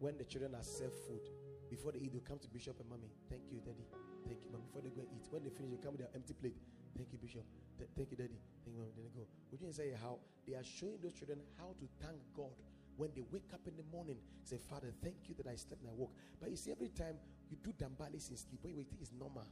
When 0.00 0.18
the 0.18 0.24
children 0.24 0.54
are 0.54 0.64
served 0.64 0.98
food, 1.06 1.22
before 1.70 1.92
they 1.92 2.00
eat, 2.00 2.12
they 2.12 2.20
come 2.20 2.38
to 2.38 2.48
Bishop 2.48 2.78
and 2.80 2.88
Mommy. 2.90 3.08
Thank 3.30 3.50
you, 3.50 3.62
Daddy. 3.62 3.86
Thank 4.26 4.42
you, 4.42 4.50
Mommy. 4.50 4.66
Before 4.66 4.82
they 4.82 4.90
go 4.90 5.00
and 5.06 5.10
eat, 5.14 5.26
when 5.30 5.44
they 5.46 5.50
finish, 5.50 5.70
they 5.70 5.80
come 5.80 5.92
with 5.94 6.02
their 6.02 6.12
empty 6.14 6.34
plate. 6.34 6.58
Thank 6.96 7.12
you, 7.14 7.18
Bishop. 7.18 7.46
Th- 7.78 7.88
thank 7.96 8.10
you, 8.10 8.18
Daddy. 8.18 8.36
Thank 8.66 8.74
you, 8.76 8.82
Mommy. 8.82 8.92
Then 8.98 9.06
they 9.06 9.14
go. 9.14 9.26
Would 9.50 9.62
you 9.62 9.72
say 9.72 9.94
how 9.94 10.18
they 10.46 10.54
are 10.58 10.66
showing 10.66 10.98
those 10.98 11.14
children 11.14 11.38
how 11.58 11.74
to 11.78 11.86
thank 12.02 12.18
God 12.34 12.52
when 12.98 13.10
they 13.14 13.22
wake 13.30 13.50
up 13.54 13.62
in 13.66 13.78
the 13.78 13.86
morning? 13.94 14.18
Say, 14.42 14.58
Father, 14.58 14.90
thank 15.02 15.30
you 15.30 15.34
that 15.38 15.46
I 15.46 15.54
slept 15.54 15.86
and 15.86 15.90
I 15.90 15.94
woke. 15.94 16.12
But 16.42 16.50
you 16.50 16.58
see, 16.58 16.70
every 16.74 16.90
time 16.90 17.16
you 17.48 17.56
do 17.62 17.70
dambalis 17.78 18.30
in 18.30 18.36
sleep, 18.36 18.60
when 18.62 18.74
you 18.74 18.84
think 18.84 19.00
it's 19.00 19.14
normal. 19.14 19.46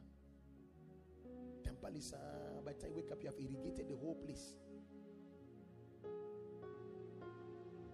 Dambalis, 1.82 2.12
uh, 2.14 2.60
by 2.64 2.72
the 2.72 2.78
time 2.78 2.90
you 2.90 2.96
wake 2.96 3.10
up, 3.10 3.18
you 3.22 3.28
have 3.28 3.38
irrigated 3.38 3.88
the 3.88 3.96
whole 3.96 4.14
place. 4.14 4.54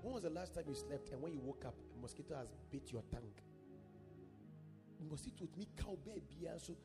When 0.02 0.14
was 0.14 0.22
the 0.22 0.30
last 0.30 0.54
time 0.54 0.64
you 0.68 0.74
slept 0.74 1.10
and 1.10 1.20
when 1.20 1.32
you 1.32 1.40
woke 1.40 1.64
up, 1.66 1.74
a 1.96 2.00
mosquito 2.00 2.36
has 2.36 2.54
bit 2.70 2.90
your 2.92 3.02
tongue? 3.10 3.32
Mosquito 5.08 5.42
with 5.42 5.56
me 5.56 5.68
cow 5.76 5.96
baby. 6.04 6.48
So 6.58 6.76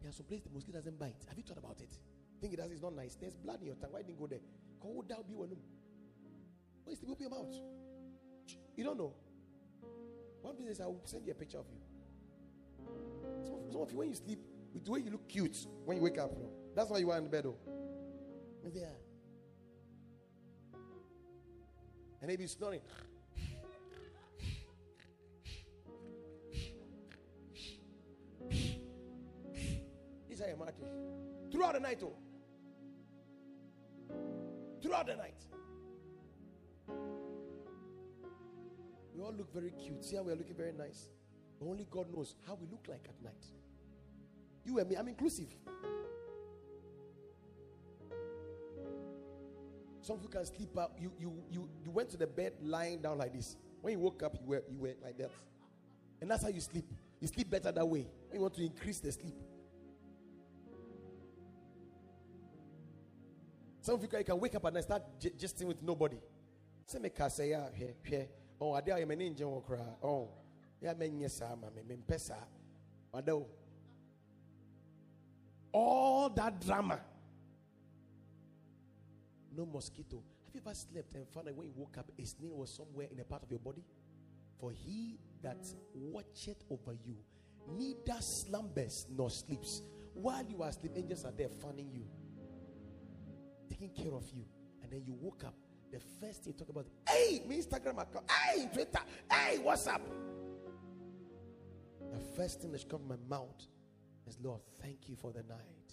there 0.00 0.10
are 0.10 0.12
some 0.12 0.26
places 0.26 0.44
the 0.46 0.52
mosquito 0.52 0.78
doesn't 0.78 0.98
bite. 0.98 1.16
Have 1.28 1.36
you 1.36 1.44
thought 1.44 1.58
about 1.58 1.80
it? 1.80 1.96
Think 2.40 2.54
it 2.54 2.56
does, 2.56 2.70
it's 2.70 2.82
not 2.82 2.94
nice. 2.94 3.16
There's 3.16 3.34
blood 3.34 3.60
in 3.60 3.66
your 3.66 3.76
tongue. 3.76 3.92
Why 3.92 4.02
didn't 4.02 4.18
go 4.18 4.26
there? 4.26 4.40
Go 4.80 5.04
down, 5.08 5.22
be 5.26 5.34
one. 5.34 5.56
Why 6.84 6.92
is 6.92 7.00
the 7.00 7.08
open 7.08 7.30
mouth? 7.30 7.54
You 8.76 8.84
don't 8.84 8.98
know. 8.98 9.14
One 10.42 10.56
business, 10.56 10.80
I 10.80 10.86
will 10.86 11.02
send 11.04 11.24
you 11.26 11.32
a 11.32 11.34
picture 11.34 11.58
of 11.58 11.66
you. 11.70 11.78
Some 13.44 13.54
of, 13.54 13.72
some 13.72 13.80
of 13.82 13.92
you, 13.92 13.98
when 13.98 14.08
you 14.08 14.14
sleep, 14.14 14.40
with 14.72 14.84
the 14.84 14.90
way 14.90 15.00
you 15.00 15.10
look 15.10 15.28
cute 15.28 15.66
when 15.84 15.96
you 15.96 16.02
wake 16.02 16.18
up, 16.18 16.32
know, 16.32 16.50
that's 16.74 16.90
why 16.90 16.98
you 16.98 17.10
are 17.10 17.18
in 17.18 17.24
the 17.24 17.30
bed. 17.30 17.46
Oh. 17.46 17.56
There. 18.72 18.96
And 22.20 22.28
maybe 22.28 22.46
snoring. 22.46 22.80
These 30.28 30.40
are 30.40 30.48
your 30.48 30.56
martyrs. 30.56 30.88
Throughout 31.50 31.74
the 31.74 31.80
night, 31.80 32.02
oh. 32.04 32.14
Throughout 34.80 35.06
the 35.06 35.16
night. 35.16 35.42
We 39.14 39.22
all 39.22 39.34
look 39.36 39.52
very 39.52 39.72
cute. 39.72 40.04
See 40.04 40.16
how 40.16 40.22
we 40.22 40.32
are 40.32 40.36
looking 40.36 40.56
very 40.56 40.72
nice. 40.72 41.10
But 41.60 41.66
only 41.66 41.86
God 41.90 42.06
knows 42.14 42.36
how 42.46 42.54
we 42.54 42.66
look 42.68 42.86
like 42.88 43.04
at 43.08 43.22
night. 43.22 43.44
You 44.64 44.78
and 44.78 44.88
me, 44.88 44.96
I'm 44.96 45.08
inclusive. 45.08 45.48
Some 50.00 50.16
of 50.16 50.22
you 50.22 50.28
can 50.28 50.44
sleep 50.44 50.76
out. 50.78 50.92
You, 50.98 51.12
you, 51.18 51.32
you, 51.50 51.68
you 51.84 51.90
went 51.90 52.10
to 52.10 52.16
the 52.16 52.26
bed 52.26 52.54
lying 52.60 53.00
down 53.00 53.18
like 53.18 53.32
this. 53.32 53.56
When 53.80 53.92
you 53.92 54.00
woke 54.00 54.22
up, 54.22 54.36
you 54.40 54.46
were, 54.46 54.62
you 54.70 54.78
were 54.78 54.94
like 55.02 55.16
that. 55.18 55.30
And 56.20 56.30
that's 56.30 56.42
how 56.42 56.48
you 56.48 56.60
sleep. 56.60 56.84
You 57.20 57.28
sleep 57.28 57.50
better 57.50 57.70
that 57.70 57.86
way. 57.86 58.06
When 58.28 58.34
you 58.34 58.40
want 58.40 58.54
to 58.54 58.64
increase 58.64 58.98
the 58.98 59.12
sleep. 59.12 59.34
Some 63.80 63.96
of 63.96 64.02
you 64.02 64.08
can, 64.08 64.20
you 64.20 64.24
can 64.24 64.38
wake 64.38 64.54
up 64.54 64.64
and 64.64 64.76
then 64.76 64.82
start 64.82 65.02
j- 65.18 65.64
with 65.64 65.82
nobody. 65.82 66.18
Say 66.86 66.98
me. 66.98 67.10
Oh. 68.60 68.74
Oh. 70.02 70.28
Me 70.98 71.08
nye 71.10 71.28
sa 71.28 71.54
ma 71.56 71.68
me 71.74 71.82
me 71.88 71.96
mpesa. 71.96 72.36
Ado. 73.14 73.46
All 75.72 76.28
that 76.30 76.60
drama 76.64 77.00
no 79.56 79.66
mosquito. 79.66 80.22
Have 80.46 80.54
you 80.54 80.60
ever 80.64 80.74
slept 80.74 81.14
and 81.14 81.28
found 81.28 81.46
that 81.46 81.54
when 81.54 81.66
you 81.66 81.72
woke 81.76 81.96
up, 81.98 82.10
a 82.18 82.24
snail 82.24 82.56
was 82.56 82.72
somewhere 82.72 83.08
in 83.10 83.20
a 83.20 83.24
part 83.24 83.42
of 83.42 83.50
your 83.50 83.60
body? 83.60 83.84
For 84.58 84.72
he 84.72 85.18
that 85.42 85.66
watcheth 85.94 86.62
over 86.70 86.96
you 87.04 87.16
neither 87.68 88.20
slumbers 88.20 89.06
nor 89.10 89.30
sleeps. 89.30 89.82
While 90.14 90.44
you 90.44 90.62
are 90.62 90.68
asleep, 90.68 90.92
angels 90.96 91.24
are 91.24 91.32
there 91.32 91.48
fanning 91.48 91.90
you, 91.92 92.04
taking 93.68 93.90
care 93.90 94.14
of 94.14 94.28
you. 94.34 94.44
And 94.82 94.92
then 94.92 95.02
you 95.06 95.14
woke 95.20 95.44
up. 95.44 95.54
The 95.90 96.00
first 96.20 96.44
thing 96.44 96.54
you 96.54 96.58
talk 96.58 96.68
about, 96.68 96.86
hey, 97.08 97.42
my 97.46 97.54
Instagram 97.54 98.00
account, 98.00 98.30
hey, 98.30 98.68
Twitter, 98.72 99.00
hey, 99.30 99.58
what's 99.58 99.86
up? 99.86 100.00
The 102.12 102.20
first 102.36 102.60
thing 102.60 102.72
that 102.72 102.80
should 102.80 102.90
come 102.90 103.00
from 103.00 103.08
my 103.08 103.36
mouth 103.36 103.66
is, 104.26 104.38
Lord, 104.42 104.60
thank 104.80 105.08
you 105.08 105.16
for 105.16 105.32
the 105.32 105.42
night. 105.42 105.92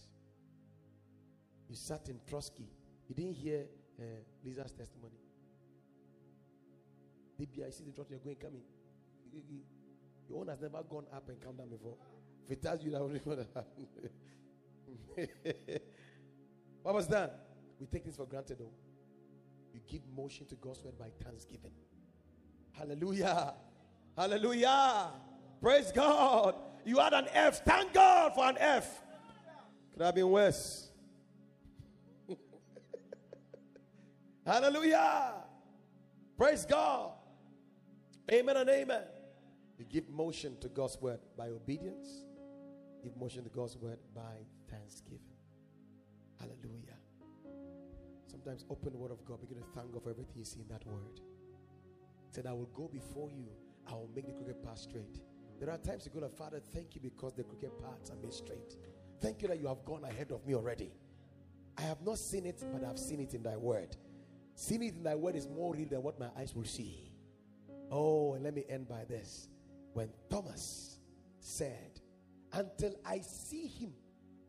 You 1.67 1.75
sat 1.75 2.09
in 2.09 2.19
Trotsky 2.27 2.69
you 3.09 3.15
didn't 3.15 3.33
hear 3.33 3.65
uh, 3.99 4.03
Lisa's 4.45 4.71
testimony. 4.71 5.15
I 7.41 7.45
see 7.71 7.83
the 7.85 7.91
trust 7.91 8.11
you're 8.11 8.19
going 8.19 8.35
coming. 8.35 8.61
Your 10.29 10.41
own 10.41 10.49
has 10.49 10.61
never 10.61 10.83
gone 10.83 11.05
up 11.13 11.27
and 11.29 11.41
come 11.41 11.55
down 11.55 11.69
before. 11.69 11.95
If 12.45 12.51
it 12.51 12.61
tells 12.61 12.83
you 12.83 12.91
that, 12.91 13.01
only 13.01 13.19
what 16.83 16.95
was 16.95 17.07
done? 17.07 17.31
We 17.79 17.87
take 17.87 18.05
this 18.05 18.17
for 18.17 18.25
granted, 18.25 18.59
though. 18.59 18.71
You 19.73 19.79
give 19.87 20.01
motion 20.15 20.45
to 20.47 20.55
God's 20.55 20.83
word 20.83 20.97
by 20.99 21.09
thanksgiving. 21.23 21.71
Hallelujah. 22.73 23.53
Hallelujah. 24.15 25.07
Praise 25.61 25.91
God. 25.91 26.55
You 26.85 26.97
had 26.97 27.13
an 27.13 27.27
F. 27.33 27.63
Thank 27.65 27.93
God 27.93 28.33
for 28.33 28.45
an 28.45 28.57
F. 28.57 29.01
Could 29.93 30.01
have 30.01 30.15
been 30.15 30.29
worse. 30.29 30.89
Hallelujah. 34.45 35.33
Praise 36.37 36.65
God. 36.65 37.11
Amen 38.31 38.57
and 38.57 38.69
amen. 38.69 39.03
You 39.77 39.85
give 39.85 40.09
motion 40.09 40.57
to 40.61 40.69
God's 40.69 40.97
word 41.01 41.19
by 41.37 41.47
obedience, 41.49 42.25
give 43.03 43.15
motion 43.17 43.43
to 43.43 43.49
God's 43.49 43.77
word 43.77 43.97
by 44.13 44.45
thanksgiving. 44.69 45.19
Hallelujah. 46.39 46.97
Sometimes 48.27 48.65
open 48.69 48.91
the 48.91 48.97
word 48.97 49.11
of 49.11 49.25
God, 49.25 49.41
begin 49.41 49.57
to 49.57 49.63
thank 49.75 49.91
God 49.91 50.03
for 50.03 50.11
everything 50.11 50.35
you 50.37 50.45
see 50.45 50.61
in 50.61 50.67
that 50.67 50.85
word. 50.85 51.19
Said, 52.29 52.45
I 52.45 52.53
will 52.53 52.69
go 52.73 52.87
before 52.87 53.29
you, 53.31 53.47
I 53.87 53.93
will 53.93 54.09
make 54.15 54.27
the 54.27 54.33
crooked 54.33 54.63
path 54.63 54.77
straight. 54.77 55.19
There 55.59 55.69
are 55.69 55.77
times 55.77 56.05
you 56.05 56.11
go 56.11 56.25
to 56.25 56.33
Father, 56.33 56.59
thank 56.73 56.95
you 56.95 57.01
because 57.01 57.33
the 57.33 57.43
crooked 57.43 57.71
paths 57.79 58.11
are 58.11 58.15
made 58.15 58.33
straight. 58.33 58.75
Thank 59.19 59.41
you 59.41 59.49
that 59.49 59.59
you 59.59 59.67
have 59.67 59.83
gone 59.83 60.05
ahead 60.05 60.31
of 60.31 60.45
me 60.45 60.55
already. 60.55 60.91
I 61.77 61.81
have 61.81 62.01
not 62.01 62.17
seen 62.17 62.45
it, 62.45 62.63
but 62.71 62.83
I've 62.83 62.97
seen 62.99 63.19
it 63.19 63.33
in 63.33 63.43
thy 63.43 63.57
word. 63.57 63.95
Seeing 64.55 64.83
it 64.83 64.95
in 64.95 65.03
thy 65.03 65.15
word 65.15 65.35
is 65.35 65.47
more 65.47 65.73
real 65.73 65.87
than 65.89 66.01
what 66.01 66.19
my 66.19 66.27
eyes 66.37 66.53
will 66.55 66.65
see. 66.65 67.11
Oh, 67.91 68.33
and 68.33 68.43
let 68.43 68.53
me 68.53 68.63
end 68.69 68.87
by 68.87 69.03
this. 69.05 69.49
When 69.93 70.09
Thomas 70.29 70.99
said, 71.39 71.99
Until 72.53 72.93
I 73.05 73.19
see 73.19 73.67
him 73.67 73.93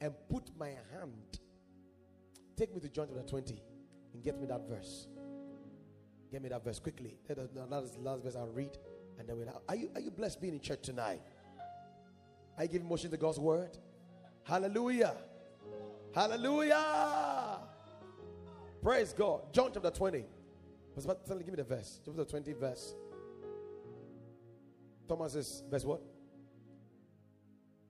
and 0.00 0.12
put 0.28 0.50
my 0.58 0.68
hand, 0.92 1.40
take 2.56 2.74
me 2.74 2.80
to 2.80 2.88
John 2.88 3.08
chapter 3.08 3.28
20 3.28 3.62
and 4.14 4.22
get 4.22 4.38
me 4.38 4.46
that 4.46 4.68
verse. 4.68 5.08
Get 6.30 6.42
me 6.42 6.48
that 6.50 6.64
verse 6.64 6.78
quickly. 6.78 7.18
That 7.26 7.38
is 7.38 7.50
the 7.50 7.66
last 7.66 8.22
verse 8.22 8.36
I'll 8.36 8.46
read. 8.48 8.76
And 9.20 9.28
then 9.28 9.36
we'll 9.36 9.62
are 9.68 9.76
you 9.76 9.90
are 9.94 10.00
you 10.00 10.10
blessed 10.10 10.40
being 10.40 10.54
in 10.54 10.60
church 10.60 10.80
tonight? 10.82 11.20
I 12.56 12.66
give 12.66 12.82
motion 12.82 13.10
to 13.10 13.18
God's 13.18 13.38
word. 13.38 13.76
Hallelujah. 14.44 15.14
Hallelujah. 16.14 17.58
Praise 18.82 19.12
God. 19.12 19.52
John 19.52 19.70
chapter 19.74 19.90
20. 19.90 20.18
I 20.18 20.24
was 20.96 21.04
about 21.04 21.22
to 21.22 21.28
tell 21.28 21.38
give 21.38 21.48
me 21.48 21.56
the 21.56 21.64
verse. 21.64 22.00
Chapter 22.04 22.24
20, 22.24 22.52
verse. 22.54 22.94
Thomas 25.06 25.34
says, 25.34 25.62
verse 25.70 25.84
what? 25.84 26.00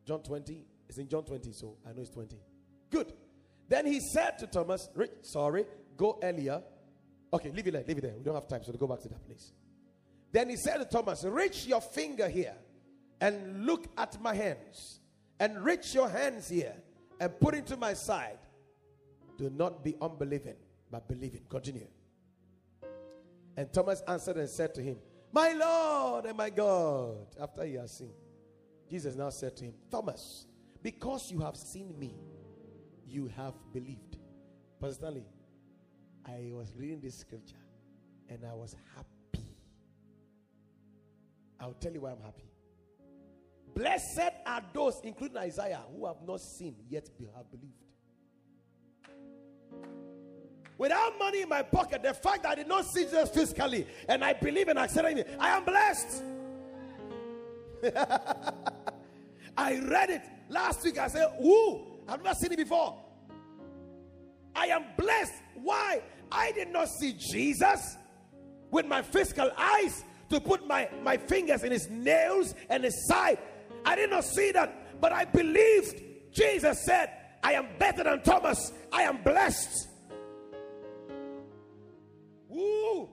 John 0.04 0.22
20. 0.22 0.64
It's 0.88 0.98
in 0.98 1.08
John 1.08 1.24
20, 1.24 1.52
so 1.52 1.76
I 1.88 1.92
know 1.92 2.02
it's 2.02 2.10
20. 2.10 2.36
Good. 2.90 3.12
Then 3.68 3.86
he 3.86 4.00
said 4.00 4.38
to 4.40 4.48
Thomas, 4.48 4.88
sorry, 5.22 5.64
go 5.96 6.18
earlier. 6.22 6.60
Okay, 7.32 7.50
leave 7.52 7.68
it 7.68 7.70
there, 7.70 7.84
leave 7.86 7.98
it 7.98 8.00
there. 8.00 8.14
We 8.18 8.24
don't 8.24 8.34
have 8.34 8.48
time, 8.48 8.64
so 8.64 8.72
go 8.72 8.88
back 8.88 9.00
to 9.02 9.08
that 9.08 9.24
place. 9.24 9.52
Then 10.32 10.48
he 10.48 10.56
said 10.56 10.78
to 10.78 10.84
Thomas, 10.84 11.24
Reach 11.24 11.66
your 11.66 11.80
finger 11.80 12.28
here 12.28 12.54
and 13.20 13.66
look 13.66 13.86
at 13.98 14.20
my 14.20 14.34
hands, 14.34 15.00
and 15.38 15.62
reach 15.62 15.94
your 15.94 16.08
hands 16.08 16.48
here 16.48 16.74
and 17.20 17.38
put 17.38 17.54
into 17.54 17.76
my 17.76 17.94
side. 17.94 18.38
Do 19.36 19.50
not 19.50 19.84
be 19.84 19.96
unbelieving, 20.00 20.56
but 20.90 21.08
believing. 21.08 21.42
Continue. 21.48 21.86
And 23.56 23.72
Thomas 23.72 24.02
answered 24.06 24.36
and 24.36 24.48
said 24.48 24.74
to 24.74 24.82
him, 24.82 24.96
My 25.32 25.52
Lord 25.52 26.26
and 26.26 26.36
my 26.36 26.50
God. 26.50 27.26
After 27.40 27.64
he 27.64 27.74
has 27.74 27.98
seen, 27.98 28.12
Jesus 28.88 29.16
now 29.16 29.30
said 29.30 29.56
to 29.58 29.64
him, 29.64 29.74
Thomas, 29.90 30.46
because 30.82 31.30
you 31.30 31.40
have 31.40 31.56
seen 31.56 31.98
me, 31.98 32.14
you 33.06 33.30
have 33.36 33.54
believed. 33.72 34.18
Personally, 34.80 35.26
I 36.26 36.50
was 36.52 36.74
reading 36.76 37.00
this 37.00 37.16
scripture 37.18 37.56
and 38.28 38.44
I 38.44 38.54
was 38.54 38.74
happy. 38.94 39.19
I'll 41.60 41.74
tell 41.74 41.92
you 41.92 42.00
why 42.00 42.12
I'm 42.12 42.22
happy. 42.22 42.44
Blessed 43.74 44.32
are 44.46 44.62
those, 44.72 45.00
including 45.04 45.36
Isaiah, 45.36 45.82
who 45.94 46.06
have 46.06 46.22
not 46.26 46.40
seen 46.40 46.74
yet 46.88 47.08
have 47.36 47.50
believed. 47.50 47.74
Without 50.78 51.18
money 51.18 51.42
in 51.42 51.48
my 51.48 51.62
pocket, 51.62 52.02
the 52.02 52.14
fact 52.14 52.42
that 52.42 52.52
I 52.52 52.54
did 52.54 52.68
not 52.68 52.86
see 52.86 53.04
Jesus 53.04 53.28
physically 53.30 53.86
and 54.08 54.24
I 54.24 54.32
believe 54.32 54.68
and 54.68 54.78
accept 54.78 55.08
him, 55.08 55.24
I 55.38 55.50
am 55.50 55.64
blessed. 55.64 56.22
I 59.56 59.78
read 59.78 60.10
it 60.10 60.22
last 60.48 60.82
week. 60.82 60.98
I 60.98 61.08
said, 61.08 61.28
Who? 61.38 61.82
I've 62.08 62.22
never 62.22 62.34
seen 62.34 62.52
it 62.52 62.58
before. 62.58 62.96
I 64.54 64.68
am 64.68 64.84
blessed. 64.96 65.34
Why? 65.54 66.02
I 66.32 66.52
did 66.52 66.70
not 66.70 66.88
see 66.88 67.12
Jesus 67.12 67.96
with 68.70 68.86
my 68.86 69.02
physical 69.02 69.50
eyes 69.56 70.04
to 70.30 70.40
put 70.40 70.66
my, 70.66 70.88
my 71.02 71.16
fingers 71.16 71.62
in 71.64 71.72
his 71.72 71.88
nails 71.90 72.54
and 72.68 72.84
his 72.84 73.06
side. 73.06 73.38
I 73.84 73.96
did 73.96 74.10
not 74.10 74.24
see 74.24 74.52
that, 74.52 75.00
but 75.00 75.12
I 75.12 75.24
believed. 75.24 76.02
Jesus 76.32 76.84
said, 76.84 77.10
I 77.42 77.54
am 77.54 77.66
better 77.78 78.04
than 78.04 78.22
Thomas. 78.22 78.72
I 78.92 79.02
am 79.02 79.22
blessed. 79.22 79.88
Woo! 82.48 83.08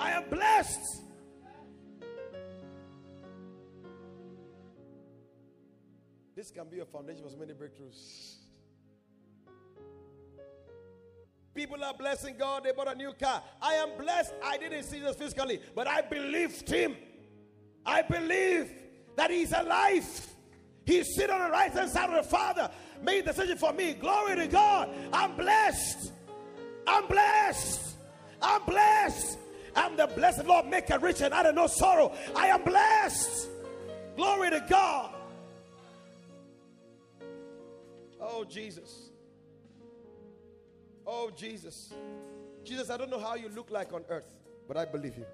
I 0.00 0.12
am 0.12 0.24
blessed. 0.30 0.80
This 6.34 6.50
can 6.50 6.68
be 6.68 6.80
a 6.80 6.86
foundation 6.86 7.22
for 7.22 7.28
so 7.28 7.36
many 7.36 7.52
breakthroughs. 7.52 8.36
People 11.54 11.84
are 11.84 11.92
blessing 11.94 12.36
God. 12.38 12.64
They 12.64 12.72
bought 12.72 12.92
a 12.92 12.94
new 12.94 13.12
car. 13.12 13.42
I 13.60 13.74
am 13.74 13.90
blessed. 13.98 14.32
I 14.42 14.56
didn't 14.56 14.84
see 14.84 15.00
this 15.00 15.16
physically, 15.16 15.60
but 15.74 15.86
I 15.86 16.00
believed 16.00 16.68
Him. 16.68 16.96
I 17.84 18.02
believe 18.02 18.72
that 19.16 19.30
He's 19.30 19.52
alive. 19.52 20.28
He's 20.84 21.14
sitting 21.14 21.34
on 21.34 21.44
the 21.44 21.50
right 21.50 21.70
hand 21.70 21.90
side 21.90 22.10
of 22.10 22.24
the 22.24 22.28
Father. 22.28 22.70
Made 23.02 23.26
decision 23.26 23.58
for 23.58 23.72
me. 23.72 23.94
Glory 23.94 24.36
to 24.36 24.46
God. 24.46 24.88
I'm 25.12 25.36
blessed. 25.36 26.12
I'm 26.86 27.06
blessed. 27.06 27.96
I'm 28.40 28.64
blessed. 28.64 29.38
I'm 29.74 29.96
the 29.96 30.06
blessed 30.06 30.44
Lord, 30.44 30.66
make 30.66 30.90
it 30.90 31.00
rich 31.00 31.20
and 31.20 31.32
add 31.32 31.54
no 31.54 31.66
sorrow. 31.66 32.12
I 32.36 32.48
am 32.48 32.62
blessed. 32.62 33.48
Glory 34.16 34.50
to 34.50 34.64
God. 34.68 35.14
Oh, 38.20 38.44
Jesus. 38.44 39.11
Oh, 41.06 41.30
Jesus. 41.36 41.92
Jesus, 42.64 42.90
I 42.90 42.96
don't 42.96 43.10
know 43.10 43.18
how 43.18 43.34
you 43.34 43.48
look 43.48 43.70
like 43.70 43.92
on 43.92 44.04
earth, 44.08 44.32
but 44.68 44.76
I 44.76 44.84
believe 44.84 45.16
you. 45.16 45.26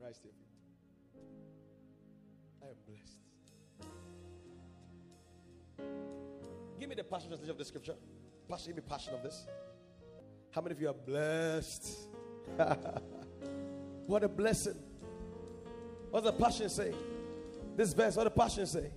Rise 0.00 0.18
to 0.18 0.28
I 2.62 2.66
am 2.66 2.74
blessed. 2.86 3.18
Give 6.80 6.88
me 6.88 6.94
the 6.94 7.04
passion 7.04 7.32
of 7.32 7.58
the 7.58 7.64
scripture. 7.64 7.94
Passion, 8.48 8.66
give 8.68 8.76
me 8.76 8.82
passion 8.88 9.14
of 9.14 9.22
this. 9.22 9.46
How 10.50 10.60
many 10.62 10.74
of 10.74 10.80
you 10.80 10.88
are 10.88 10.94
blessed? 10.94 12.08
what 14.10 14.24
a 14.24 14.28
blessing. 14.28 14.74
What 16.10 16.24
the 16.24 16.32
passion 16.32 16.68
say? 16.68 16.92
This 17.76 17.92
verse, 17.92 18.16
what 18.16 18.24
the 18.24 18.30
passion 18.30 18.66
say? 18.66 18.90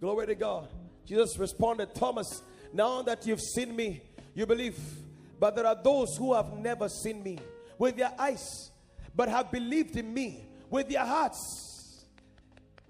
Glory 0.00 0.28
to 0.28 0.36
God. 0.36 0.68
Jesus 1.04 1.36
responded, 1.36 1.92
Thomas, 1.92 2.42
now 2.72 3.02
that 3.02 3.26
you've 3.26 3.40
seen 3.40 3.74
me, 3.74 4.00
you 4.32 4.46
believe. 4.46 4.78
But 5.40 5.56
there 5.56 5.66
are 5.66 5.76
those 5.82 6.16
who 6.16 6.34
have 6.34 6.52
never 6.52 6.88
seen 6.88 7.20
me 7.20 7.40
with 7.76 7.96
their 7.96 8.12
eyes, 8.16 8.70
but 9.12 9.28
have 9.28 9.50
believed 9.50 9.96
in 9.96 10.14
me 10.14 10.46
with 10.70 10.88
their 10.88 11.04
hearts. 11.04 12.04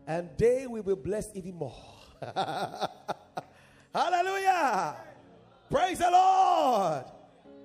And 0.06 0.28
they 0.36 0.66
will 0.66 0.82
be 0.82 0.94
blessed 0.94 1.30
even 1.34 1.54
more. 1.54 1.74
Hallelujah. 3.94 4.96
Praise 5.70 5.98
the 5.98 6.10
Lord. 6.10 7.04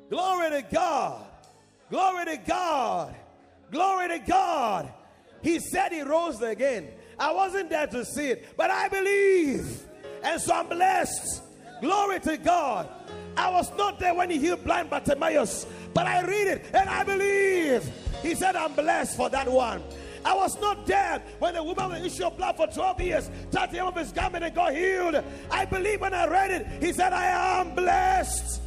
Glory 0.09 0.51
to 0.51 0.61
God. 0.71 1.25
Glory 1.89 2.25
to 2.25 2.37
God. 2.37 3.15
Glory 3.71 4.07
to 4.09 4.19
God. 4.19 4.93
He 5.41 5.59
said 5.59 5.91
he 5.91 6.01
rose 6.01 6.41
again. 6.41 6.89
I 7.19 7.31
wasn't 7.31 7.69
there 7.69 7.87
to 7.87 8.05
see 8.05 8.29
it, 8.29 8.55
but 8.55 8.71
I 8.71 8.87
believe. 8.87 9.83
And 10.23 10.41
so 10.41 10.53
I'm 10.53 10.67
blessed. 10.67 11.43
Glory 11.81 12.19
to 12.21 12.37
God. 12.37 12.89
I 13.35 13.49
was 13.51 13.71
not 13.77 13.99
there 13.99 14.13
when 14.15 14.29
he 14.29 14.39
healed 14.39 14.63
blind 14.63 14.89
Bartimaeus, 14.89 15.67
but 15.93 16.07
I 16.07 16.25
read 16.25 16.47
it 16.47 16.65
and 16.73 16.89
I 16.89 17.03
believe. 17.03 17.89
He 18.21 18.33
said, 18.33 18.55
I'm 18.55 18.73
blessed 18.73 19.15
for 19.15 19.29
that 19.29 19.47
one. 19.47 19.83
I 20.25 20.33
was 20.33 20.59
not 20.59 20.85
there 20.85 21.21
when 21.39 21.53
the 21.53 21.63
woman 21.63 21.89
with 21.89 22.05
issue 22.05 22.25
of 22.25 22.35
blood 22.35 22.57
for 22.57 22.67
12 22.67 23.01
years 23.01 23.31
touched 23.51 23.71
the 23.71 23.77
hem 23.77 23.87
of 23.87 23.95
his 23.95 24.11
garment 24.11 24.43
and 24.43 24.53
got 24.53 24.73
healed. 24.75 25.23
I 25.51 25.65
believe 25.65 26.01
when 26.01 26.13
I 26.13 26.27
read 26.27 26.51
it, 26.51 26.83
he 26.83 26.91
said, 26.91 27.13
I 27.13 27.61
am 27.61 27.75
blessed. 27.75 28.61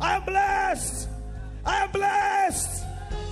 I 0.00 0.16
am 0.16 0.24
blessed. 0.24 1.08
I 1.64 1.84
am 1.84 1.90
blessed. 1.90 2.77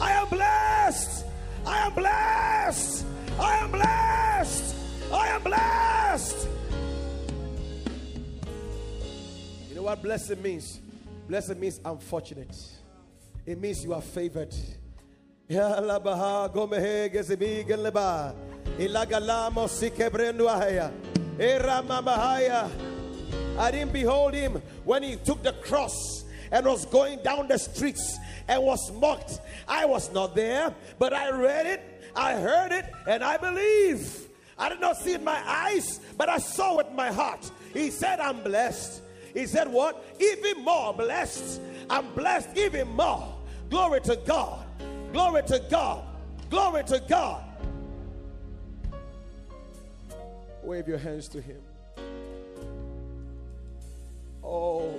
I 0.01 0.13
am 0.13 0.29
blessed. 0.29 1.25
I 1.67 1.87
am 1.87 1.95
blessed. 1.95 3.07
I 3.39 3.57
am 3.59 3.71
blessed. 3.71 4.75
I 5.13 5.29
am 5.29 5.43
blessed. 5.43 6.49
You 9.69 9.77
know 9.77 9.83
what 9.83 10.03
blessing 10.03 10.43
means? 10.43 10.81
Blessing 11.29 11.59
means 11.59 11.81
unfortunate. 11.85 12.57
It 13.45 13.61
means 13.61 13.85
you 13.85 13.95
are 13.95 14.03
favored. 14.03 14.55
I 23.59 23.71
didn't 23.71 23.93
behold 23.93 24.35
him 24.35 24.61
when 24.85 25.03
he 25.03 25.17
took 25.17 25.43
the 25.43 25.53
cross 25.53 26.25
and 26.51 26.67
was 26.67 26.85
going 26.87 27.23
down 27.23 27.49
the 27.49 27.59
streets 27.59 28.19
and 28.49 28.63
was 28.63 28.93
mocked. 28.93 29.41
I 29.69 29.85
was 29.85 30.13
not 30.13 30.35
there, 30.35 30.75
but 30.99 31.13
I 31.13 31.31
read 31.31 31.67
it, 31.67 32.11
I 32.15 32.35
heard 32.35 32.73
it, 32.73 32.87
and 33.07 33.23
I 33.23 33.37
believe. 33.37 34.29
I 34.59 34.69
did 34.71 34.81
not 34.81 34.97
see 34.97 35.13
it 35.13 35.23
my 35.23 35.41
eyes, 35.47 36.01
but 36.17 36.29
I 36.29 36.39
saw 36.39 36.77
with 36.77 36.91
my 36.93 37.13
heart. 37.13 37.51
He 37.75 37.91
said, 37.91 38.21
I'm 38.21 38.43
blessed. 38.43 39.03
He 39.35 39.47
said, 39.47 39.69
What? 39.69 40.03
Even 40.19 40.65
more 40.65 40.95
blessed. 40.95 41.61
I'm 41.91 42.11
blessed 42.15 42.57
even 42.57 42.89
more. 42.89 43.37
Glory 43.69 44.01
to 44.03 44.17
God. 44.17 44.65
Glory 45.13 45.43
to 45.45 45.59
God. 45.71 46.05
Glory 46.49 46.85
to 46.85 47.03
God. 47.07 47.45
Wave 50.63 50.89
your 50.89 50.99
hands 50.99 51.29
to 51.29 51.41
Him. 51.41 51.61
Oh. 54.43 54.99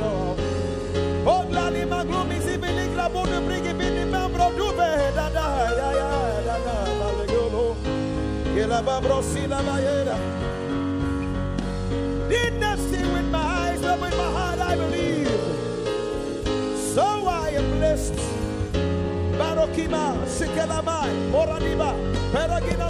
Did 12.29 12.53
not 12.59 12.79
see 12.79 13.03
with 13.13 13.29
my 13.29 13.39
eyes, 13.39 13.81
but 13.81 13.99
with 14.01 14.15
my 14.17 14.31
heart 14.31 14.59
I 14.59 14.75
believe. 14.75 15.27
So 16.93 17.05
I 17.27 17.49
am 17.49 17.77
blessed. 17.77 18.15
Barokima, 19.37 20.15
Moraniba, 21.31 21.93
Peragina. 22.31 22.81